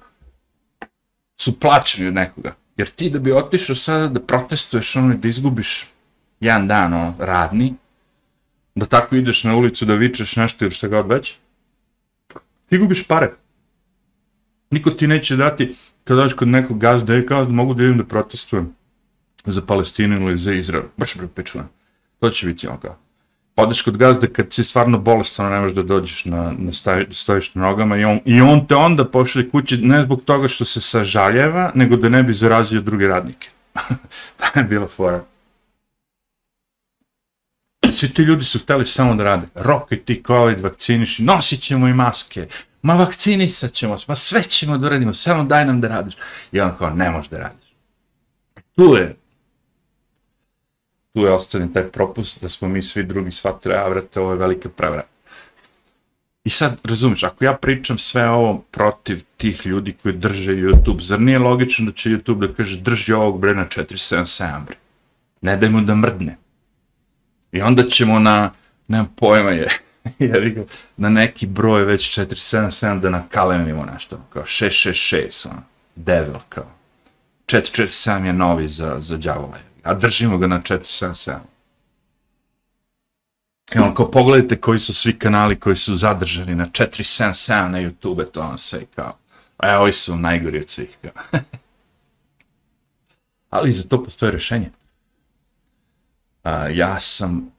su 1.40 1.60
plaćeni 1.60 2.08
od 2.08 2.14
nekoga 2.14 2.54
Jer 2.76 2.88
ti 2.88 3.10
da 3.10 3.18
bi 3.18 3.32
otišao 3.32 3.76
sada 3.76 4.08
da 4.08 4.20
protestuješ, 4.20 4.96
ono, 4.96 5.14
da 5.14 5.28
izgubiš 5.28 5.86
jedan 6.40 6.68
dan, 6.68 6.94
ono, 6.94 7.14
radni, 7.18 7.74
da 8.74 8.86
tako 8.86 9.16
ideš 9.16 9.44
na 9.44 9.56
ulicu 9.56 9.84
da 9.84 9.94
vičeš 9.94 10.36
nešto 10.36 10.64
ili 10.64 10.74
šta 10.74 10.88
god 10.88 11.08
već, 11.08 11.34
ti 12.68 12.78
gubiš 12.78 13.06
pare. 13.06 13.32
Niko 14.70 14.90
ti 14.90 15.06
neće 15.06 15.36
dati, 15.36 15.74
kada 16.04 16.20
dođeš 16.20 16.36
kod 16.36 16.48
nekog 16.48 16.78
gazda, 16.78 17.14
je 17.14 17.26
kao 17.26 17.44
da 17.44 17.50
mogu 17.50 17.74
da 17.74 17.82
idem 17.82 17.98
da 17.98 18.04
protestujem 18.04 18.74
za 19.44 19.62
Palestinu 19.62 20.28
ili 20.28 20.36
za 20.36 20.52
Izrael. 20.52 20.84
Baš 20.96 21.16
bi 21.18 21.28
pričala. 21.28 21.68
To 22.20 22.30
će 22.30 22.46
biti 22.46 22.66
ono 22.66 22.80
kao. 22.80 23.05
Odeš 23.56 23.82
kod 23.82 23.96
gazde 23.96 24.32
kad 24.32 24.52
si 24.52 24.64
stvarno 24.64 24.98
bolestan, 24.98 25.52
ne 25.52 25.60
možeš 25.60 25.74
da 25.74 25.82
dođeš 25.82 26.24
na, 26.24 26.52
na 26.58 26.72
stavi, 26.72 27.06
stojiš 27.10 27.54
na 27.54 27.62
nogama 27.62 27.96
i 27.96 28.04
on, 28.04 28.20
i 28.24 28.40
on 28.40 28.66
te 28.66 28.74
onda 28.74 29.04
pošalje 29.04 29.48
kući 29.48 29.76
ne 29.76 30.02
zbog 30.02 30.22
toga 30.24 30.48
što 30.48 30.64
se 30.64 30.80
sažaljeva, 30.80 31.70
nego 31.74 31.96
da 31.96 32.08
ne 32.08 32.22
bi 32.22 32.34
zarazio 32.34 32.80
druge 32.80 33.08
radnike. 33.08 33.48
to 34.38 34.58
je 34.58 34.64
bila 34.64 34.86
fora. 34.88 35.24
Svi 37.92 38.08
ti 38.08 38.22
ljudi 38.22 38.44
su 38.44 38.58
hteli 38.58 38.86
samo 38.86 39.14
da 39.14 39.24
rade. 39.24 39.46
Rokaj 39.54 39.98
ti 39.98 40.22
COVID, 40.26 40.60
vakciniši, 40.60 41.22
nosit 41.22 41.60
ćemo 41.62 41.88
i 41.88 41.94
maske. 41.94 42.46
Ma 42.82 42.94
vakcinisat 42.94 43.72
ćemo, 43.72 43.96
ma 44.08 44.14
sve 44.14 44.42
ćemo 44.42 44.78
da 44.78 44.88
radimo, 44.88 45.14
samo 45.14 45.44
daj 45.44 45.64
nam 45.64 45.80
da 45.80 45.88
radiš. 45.88 46.14
I 46.52 46.60
on 46.60 46.72
kao, 46.78 46.90
ne 46.90 47.10
možeš 47.10 47.30
da 47.30 47.38
radiš. 47.38 47.74
Tu 48.76 48.96
je 48.96 49.16
tu 51.16 51.22
je 51.22 51.32
ostavljen 51.32 51.72
taj 51.72 51.88
propust 51.88 52.42
da 52.42 52.48
smo 52.48 52.68
mi 52.68 52.82
svi 52.82 53.02
drugi 53.02 53.30
shvatili, 53.30 53.74
a 53.74 53.88
vrate, 53.88 54.20
ovo 54.20 54.30
je 54.32 54.38
velika 54.38 54.68
prevara. 54.68 55.02
I 56.44 56.50
sad, 56.50 56.78
razumiš, 56.84 57.22
ako 57.22 57.44
ja 57.44 57.54
pričam 57.54 57.98
sve 57.98 58.28
ovo 58.28 58.64
protiv 58.70 59.22
tih 59.36 59.66
ljudi 59.66 59.94
koji 60.02 60.14
drže 60.14 60.52
YouTube, 60.52 61.00
zar 61.00 61.20
nije 61.20 61.38
logično 61.38 61.86
da 61.86 61.92
će 61.92 62.10
YouTube 62.10 62.46
da 62.46 62.54
kaže 62.54 62.80
drži 62.80 63.12
ovog 63.12 63.40
bre 63.40 63.54
na 63.54 63.66
477 63.66 64.64
bre? 64.66 64.76
Ne 65.40 65.56
daj 65.56 65.68
mu 65.68 65.80
da 65.80 65.94
mrdne. 65.94 66.36
I 67.52 67.62
onda 67.62 67.88
ćemo 67.88 68.18
na, 68.18 68.50
nemam 68.88 69.12
pojma 69.16 69.50
je, 69.50 69.68
jer 70.18 70.64
na 70.96 71.08
neki 71.08 71.46
broj 71.46 71.84
već 71.84 72.18
477 72.18 73.00
da 73.00 73.10
nakalemimo 73.10 73.84
nešto, 73.84 74.20
kao 74.32 74.42
666, 74.42 75.48
ono, 75.48 75.62
devil, 75.94 76.34
kao. 76.48 76.70
447 77.46 78.24
je 78.24 78.32
novi 78.32 78.68
za, 78.68 78.98
za 79.00 79.16
djavola, 79.16 79.56
a 79.86 79.94
držimo 79.94 80.38
ga 80.38 80.46
na 80.46 80.60
477. 80.60 81.38
I 83.74 83.78
on, 83.78 83.94
kao 83.94 84.10
pogledajte 84.10 84.56
koji 84.56 84.78
su 84.78 84.94
svi 84.94 85.18
kanali 85.18 85.60
koji 85.60 85.76
su 85.76 85.96
zadržani 85.96 86.54
na 86.54 86.66
477 86.66 87.68
na 87.68 87.78
YouTube, 87.78 88.30
to 88.32 88.40
on 88.40 88.58
sve 88.58 88.84
kao, 88.94 89.16
a 89.56 89.78
ovi 89.78 89.92
su 89.92 90.16
najgori 90.16 90.60
od 90.60 90.68
svih, 90.68 90.96
kao. 91.02 91.40
Ali 93.50 93.72
za 93.72 93.88
to 93.88 94.04
postoje 94.04 94.32
rešenje. 94.32 94.70
A, 96.42 96.68
ja 96.68 97.00
sam 97.00 97.50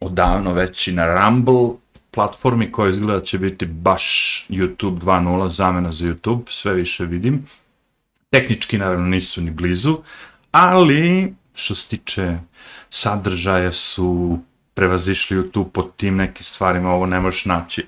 odavno 0.00 0.52
već 0.52 0.88
i 0.88 0.92
na 0.92 1.14
Rumble 1.14 1.70
platformi 2.10 2.72
koja 2.72 2.90
izgleda 2.90 3.24
će 3.24 3.38
biti 3.38 3.66
baš 3.66 4.46
YouTube 4.48 4.98
2.0, 4.98 5.48
zamena 5.48 5.92
za 5.92 6.04
YouTube, 6.04 6.42
sve 6.50 6.74
više 6.74 7.04
vidim. 7.04 7.46
Tehnički 8.30 8.78
naravno 8.78 9.06
nisu 9.06 9.42
ni 9.42 9.50
blizu, 9.50 9.98
ali 10.50 11.34
što 11.54 11.74
se 11.74 11.88
tiče 11.88 12.38
sadržaja 12.90 13.72
su 13.72 14.38
prevazišli 14.74 15.52
tu 15.52 15.68
pod 15.68 15.96
tim 15.96 16.16
nekim 16.16 16.44
stvarima, 16.44 16.90
ovo 16.90 17.06
ne 17.06 17.20
možeš 17.20 17.44
naći. 17.44 17.86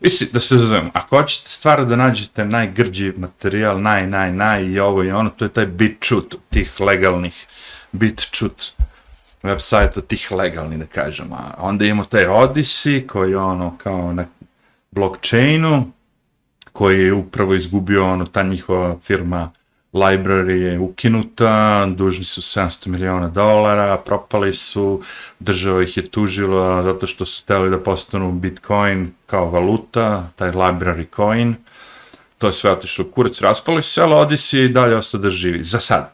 Mislim, 0.00 0.30
da 0.32 0.40
se 0.40 0.58
zovem, 0.58 0.90
ako 0.94 1.16
hoćete 1.16 1.50
stvar 1.50 1.86
da 1.86 1.96
nađete 1.96 2.44
najgrđi 2.44 3.12
materijal, 3.16 3.82
naj, 3.82 4.06
naj, 4.06 4.32
naj 4.32 4.64
i 4.64 4.78
ovo 4.78 5.04
i 5.04 5.10
ono, 5.10 5.30
to 5.30 5.44
je 5.44 5.48
taj 5.48 5.66
BitChute, 5.66 6.36
tih 6.50 6.80
legalnih 6.80 7.46
BitChute 7.92 8.64
web 9.46 9.60
sajta, 9.60 10.00
tih 10.00 10.32
legalnih, 10.32 10.78
da 10.78 10.86
kažem. 10.86 11.32
A 11.32 11.54
onda 11.58 11.84
imamo 11.84 12.04
taj 12.04 12.24
Odyssey, 12.24 13.06
koji 13.06 13.30
je 13.30 13.38
ono 13.38 13.76
kao 13.78 14.12
na 14.12 14.24
blockchainu, 14.90 15.92
koji 16.72 17.00
je 17.00 17.12
upravo 17.12 17.54
izgubio 17.54 18.04
ono, 18.04 18.26
ta 18.26 18.42
njihova 18.42 18.96
firma 19.02 19.50
library 19.96 20.52
je 20.52 20.78
ukinuta, 20.78 21.86
dužni 21.86 22.24
su 22.24 22.40
700 22.40 22.86
miliona 22.88 23.28
dolara, 23.28 23.96
propali 23.96 24.54
su, 24.54 25.02
država 25.38 25.82
ih 25.82 25.96
je 25.96 26.10
tužila 26.10 26.82
zato 26.82 27.06
što 27.06 27.26
su 27.26 27.42
hteli 27.42 27.70
da 27.70 27.78
postanu 27.78 28.32
Bitcoin 28.32 29.12
kao 29.26 29.50
valuta, 29.50 30.28
taj 30.36 30.50
library 30.50 31.06
coin, 31.16 31.54
to 32.38 32.46
je 32.46 32.52
sve 32.52 32.70
otišlo 32.70 33.04
u 33.08 33.10
kurac, 33.10 33.40
raspali 33.40 33.82
su 33.82 33.92
se, 33.92 34.02
ali 34.02 34.12
Odyssey 34.12 34.64
i 34.64 34.68
dalje 34.68 34.96
ostao 34.96 35.20
da 35.20 35.30
živi, 35.30 35.62
za 35.62 35.80
sad. 35.80 36.12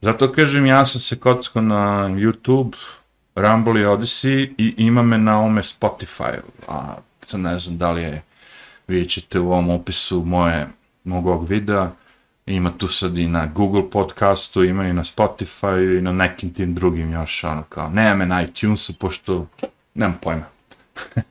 Zato 0.00 0.32
kažem, 0.32 0.66
ja 0.66 0.86
sam 0.86 1.00
se 1.00 1.18
kocko 1.18 1.60
na 1.60 2.08
YouTube, 2.08 2.76
Rumble 3.34 3.80
i 3.80 3.84
Odyssey 3.84 4.54
i 4.58 4.74
ima 4.76 5.02
me 5.02 5.18
na 5.18 5.40
ome 5.40 5.62
Spotify, 5.62 6.38
a 6.68 6.94
sad 7.26 7.40
ne 7.40 7.58
znam 7.58 7.78
da 7.78 7.92
li 7.92 8.02
je, 8.02 8.22
vidjet 8.88 9.10
ćete 9.10 9.40
u 9.40 9.52
ovom 9.52 9.70
opisu 9.70 10.22
moje, 10.24 10.68
mog 11.04 11.26
ovog 11.26 11.48
videa, 11.48 11.90
ima 12.46 12.78
tu 12.78 12.88
sad 12.88 13.18
i 13.18 13.28
na 13.28 13.46
Google 13.46 13.90
podcastu, 13.90 14.64
ima 14.64 14.88
i 14.88 14.92
na 14.92 15.04
Spotify 15.04 15.98
i 15.98 16.02
na 16.02 16.12
nekim 16.12 16.54
tim 16.54 16.74
drugim 16.74 17.12
još, 17.12 17.44
ono 17.44 17.62
kao, 17.62 17.90
nema 17.90 18.14
me 18.14 18.26
na 18.26 18.42
iTunesu, 18.42 18.94
pošto, 18.98 19.46
nemam 19.94 20.18
pojma. 20.22 20.44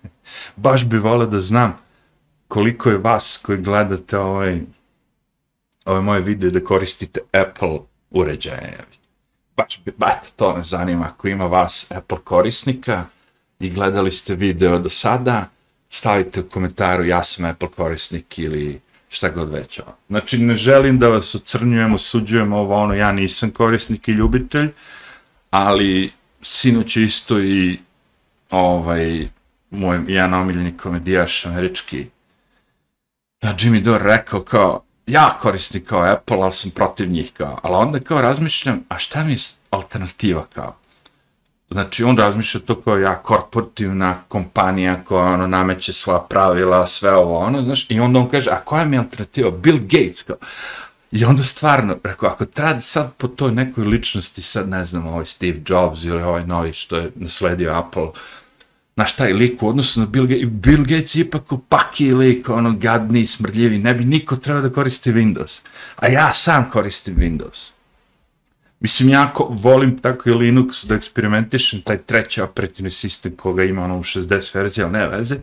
Baš 0.55 0.85
bi 0.85 0.97
volio 0.97 1.27
da 1.27 1.41
znam 1.41 1.77
koliko 2.47 2.89
je 2.89 2.97
vas 2.97 3.39
koji 3.43 3.57
gledate 3.61 4.17
ovaj, 4.17 4.61
ovaj 5.85 6.01
moje 6.01 6.21
video 6.21 6.49
da 6.49 6.63
koristite 6.63 7.19
Apple 7.31 7.79
uređaje. 8.11 8.77
Baš 9.57 9.81
bi, 9.85 9.93
ba, 9.97 10.11
to 10.35 10.57
me 10.57 10.63
zanima, 10.63 11.05
ako 11.05 11.27
ima 11.27 11.45
vas 11.45 11.91
Apple 11.91 12.17
korisnika 12.23 13.05
i 13.59 13.69
gledali 13.69 14.11
ste 14.11 14.35
video 14.35 14.79
do 14.79 14.89
sada, 14.89 15.49
stavite 15.89 16.39
u 16.39 16.49
komentaru 16.49 17.05
ja 17.05 17.23
sam 17.23 17.45
Apple 17.45 17.69
korisnik 17.71 18.39
ili 18.39 18.79
šta 19.15 19.29
god 19.29 19.49
već. 19.49 19.79
Ono. 19.79 19.95
Znači, 20.07 20.37
ne 20.37 20.55
želim 20.55 20.99
da 20.99 21.07
vas 21.09 21.35
ocrnjujem, 21.35 21.93
osuđujem 21.93 22.53
ovo, 22.53 22.75
ono, 22.75 22.93
ja 22.93 23.11
nisam 23.11 23.51
korisnik 23.51 24.07
i 24.07 24.11
ljubitelj, 24.11 24.69
ali 25.49 26.11
sinoć 26.41 26.97
isto 26.97 27.39
i 27.39 27.79
ovaj, 28.51 29.27
moj 29.69 29.99
jedan 30.07 30.33
omiljeni 30.33 30.77
komedijaš 30.77 31.45
američki, 31.45 32.07
ja, 33.41 33.55
Jimmy 33.59 33.81
Dore 33.81 34.03
rekao 34.03 34.41
kao, 34.41 34.83
ja 35.07 35.37
korisnik 35.41 35.87
kao 35.87 36.03
Apple, 36.03 36.37
ali 36.41 36.51
sam 36.51 36.71
protiv 36.71 37.09
njih 37.09 37.31
kao, 37.33 37.59
ali 37.63 37.75
onda 37.75 37.99
kao 37.99 38.21
razmišljam, 38.21 38.83
a 38.89 38.97
šta 38.97 39.23
mi 39.23 39.31
je 39.31 39.37
alternativa 39.69 40.45
kao? 40.53 40.75
Znači, 41.69 42.03
on 42.03 42.17
razmišlja 42.17 42.61
to 42.61 42.81
kao 42.81 42.97
ja, 42.97 43.15
korporativna 43.15 44.15
kompanija 44.27 45.03
koja 45.03 45.25
ono, 45.25 45.47
nameće 45.47 45.93
svoja 45.93 46.19
pravila, 46.19 46.87
sve 46.87 47.15
ovo, 47.15 47.39
ono, 47.39 47.61
znaš, 47.61 47.85
i 47.89 47.99
onda 47.99 48.19
on 48.19 48.29
kaže, 48.29 48.49
a 48.49 48.61
koja 48.61 48.85
mi 48.85 48.95
je 48.95 48.99
alternativa? 48.99 49.51
Bill 49.51 49.79
Gates, 49.81 50.23
kao. 50.23 50.35
I 51.11 51.25
onda 51.25 51.43
stvarno, 51.43 51.97
rekao, 52.03 52.29
ako 52.29 52.45
treba 52.45 52.81
sad 52.81 53.13
po 53.17 53.27
toj 53.27 53.51
nekoj 53.51 53.85
ličnosti, 53.85 54.41
sad 54.41 54.69
ne 54.69 54.85
znam, 54.85 55.07
ovaj 55.07 55.25
Steve 55.25 55.57
Jobs 55.67 56.03
ili 56.03 56.23
ovaj 56.23 56.45
novi 56.45 56.73
što 56.73 56.97
je 56.97 57.11
nasledio 57.15 57.73
Apple, 57.73 58.07
znaš, 58.95 59.15
taj 59.15 59.33
lik 59.33 59.63
u 59.63 59.67
odnosu 59.67 59.99
na 59.99 60.05
Bill 60.05 60.27
Gates, 60.27 60.49
Bill 60.49 60.83
Gates 60.83 61.15
je 61.15 61.21
ipak 61.21 61.51
opaki 61.51 62.13
lik, 62.13 62.49
ono, 62.49 62.71
gadni, 62.71 63.27
smrdljivi, 63.27 63.77
ne 63.77 63.93
bi 63.93 64.05
niko 64.05 64.35
trebao 64.35 64.61
da 64.61 64.69
koristi 64.69 65.11
Windows. 65.11 65.61
A 65.95 66.07
ja 66.07 66.33
sam 66.33 66.69
koristim 66.71 67.15
Windows. 67.15 67.74
Mislim, 68.79 69.09
jako 69.09 69.47
volim 69.49 69.97
tako 69.97 70.29
i 70.29 70.33
Linux 70.33 70.85
da 70.85 70.95
eksperimentišem, 70.95 71.81
taj 71.81 71.97
treći 71.97 72.41
operativni 72.41 72.91
sistem 72.91 73.35
koga 73.35 73.63
ima 73.63 73.83
ono 73.83 73.97
u 73.97 74.03
60 74.03 74.55
verzija, 74.55 74.87
ali 74.87 74.93
ne 74.93 75.07
veze. 75.07 75.35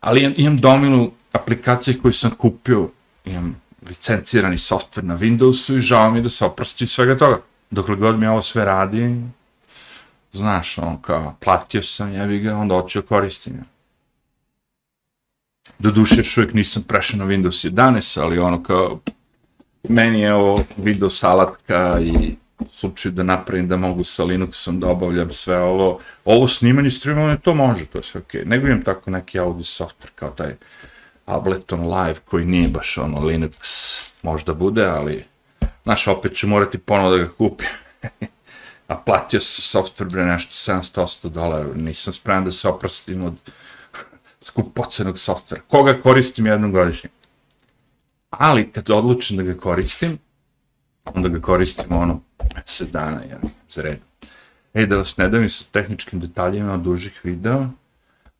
Ali 0.00 0.20
imam, 0.20 0.34
imam 0.36 0.56
domilu 0.56 1.12
aplikacije 1.32 1.98
koju 1.98 2.12
sam 2.12 2.30
kupio, 2.30 2.90
imam 3.24 3.60
licencirani 3.88 4.58
softver 4.58 5.04
na 5.04 5.18
Windowsu 5.18 5.76
i 5.76 5.80
žao 5.80 6.10
mi 6.10 6.22
da 6.22 6.28
se 6.28 6.44
oprostim 6.44 6.86
svega 6.86 7.18
toga. 7.18 7.40
Dokle 7.70 7.96
god 7.96 8.18
mi 8.18 8.26
ovo 8.26 8.42
sve 8.42 8.64
radi, 8.64 9.22
znaš, 10.32 10.78
on 10.78 11.02
kao, 11.02 11.36
platio 11.40 11.82
sam, 11.82 12.12
ja 12.12 12.26
bi 12.26 12.38
ga, 12.38 12.56
onda 12.56 12.74
hoću 12.74 13.02
koristim. 13.02 13.64
Do 15.78 15.90
duše, 15.90 16.16
još 16.16 16.36
uvijek 16.36 16.54
nisam 16.54 16.82
prešao 16.82 17.18
na 17.18 17.24
Windows 17.24 17.70
11, 17.70 18.20
ali 18.20 18.38
ono 18.38 18.62
kao, 18.62 19.00
meni 19.88 20.20
je 20.20 20.34
ovo 20.34 20.64
video 20.76 21.10
salatka 21.10 22.00
i 22.00 22.36
slučaju 22.70 23.12
da 23.12 23.22
napravim 23.22 23.68
da 23.68 23.76
mogu 23.76 24.04
sa 24.04 24.24
Linuxom 24.24 24.78
da 24.78 24.88
obavljam 24.88 25.32
sve 25.32 25.58
ovo, 25.58 26.00
ovo 26.24 26.48
snimanje, 26.48 26.90
streamovanje, 26.90 27.38
to 27.38 27.54
može, 27.54 27.86
to 27.86 27.98
je 27.98 28.02
sve 28.02 28.20
okej. 28.20 28.40
Okay. 28.40 28.46
Nego 28.46 28.66
imam 28.66 28.82
tako 28.82 29.10
neki 29.10 29.38
audio 29.38 29.64
software 29.64 30.10
kao 30.14 30.30
taj 30.30 30.54
Ableton 31.26 31.80
Live 31.80 32.18
koji 32.24 32.44
nije 32.44 32.68
baš 32.68 32.98
ono 32.98 33.20
Linux, 33.20 33.56
možda 34.22 34.54
bude, 34.54 34.84
ali 34.84 35.24
znaš, 35.82 36.08
opet 36.08 36.36
ću 36.36 36.48
morati 36.48 36.78
ponovo 36.78 37.10
da 37.10 37.22
ga 37.22 37.28
kupim. 37.28 37.68
A 38.88 38.96
platio 38.96 39.40
sam 39.40 39.82
software 39.82 40.10
bre 40.10 40.24
nešto 40.24 40.72
700 40.72 41.28
dolara, 41.28 41.74
nisam 41.74 42.12
spreman 42.12 42.44
da 42.44 42.50
se 42.50 42.68
oprostim 42.68 43.24
od 43.24 43.34
skupocenog 44.48 45.18
softvera. 45.18 45.62
Koga 45.68 46.00
koristim 46.00 46.46
jednom 46.46 46.72
godišnje? 46.72 47.10
Ali 48.30 48.72
kad 48.72 48.90
odlučim 48.90 49.36
da 49.36 49.42
ga 49.42 49.54
koristim, 49.54 50.18
onda 51.14 51.28
ga 51.28 51.40
koristimo 51.40 51.98
ono 51.98 52.20
mjesec 52.54 52.90
dana, 52.90 53.22
ja, 53.30 53.38
za 53.68 53.82
red. 53.82 53.98
E, 54.74 54.86
da 54.86 54.96
vas 54.96 55.16
ne 55.16 55.28
davim 55.28 55.48
sa 55.48 55.64
tehničkim 55.72 56.20
detaljima 56.20 56.76
dužih 56.76 57.20
videa, 57.24 57.68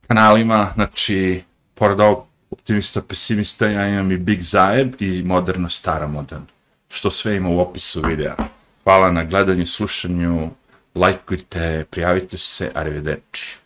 kanalima. 0.08 0.72
Znači, 0.76 1.44
pored 1.76 2.00
ovog 2.00 2.26
optimista, 2.52 3.02
pesimista, 3.02 3.68
ja 3.68 3.88
imam 3.88 4.12
i 4.12 4.18
Big 4.18 4.42
Zajeb 4.42 4.96
i 5.00 5.24
moderno 5.24 5.70
stara 5.70 6.08
moderno. 6.08 6.46
Što 6.88 7.12
sve 7.12 7.36
ima 7.36 7.50
u 7.50 7.60
opisu 7.60 8.02
videa. 8.02 8.59
Hvala 8.90 9.12
na 9.12 9.24
gledanju, 9.24 9.66
slušanju, 9.66 10.50
lajkujte, 10.96 11.86
prijavite 11.92 12.38
se, 12.38 12.72
arrivederci. 12.74 13.58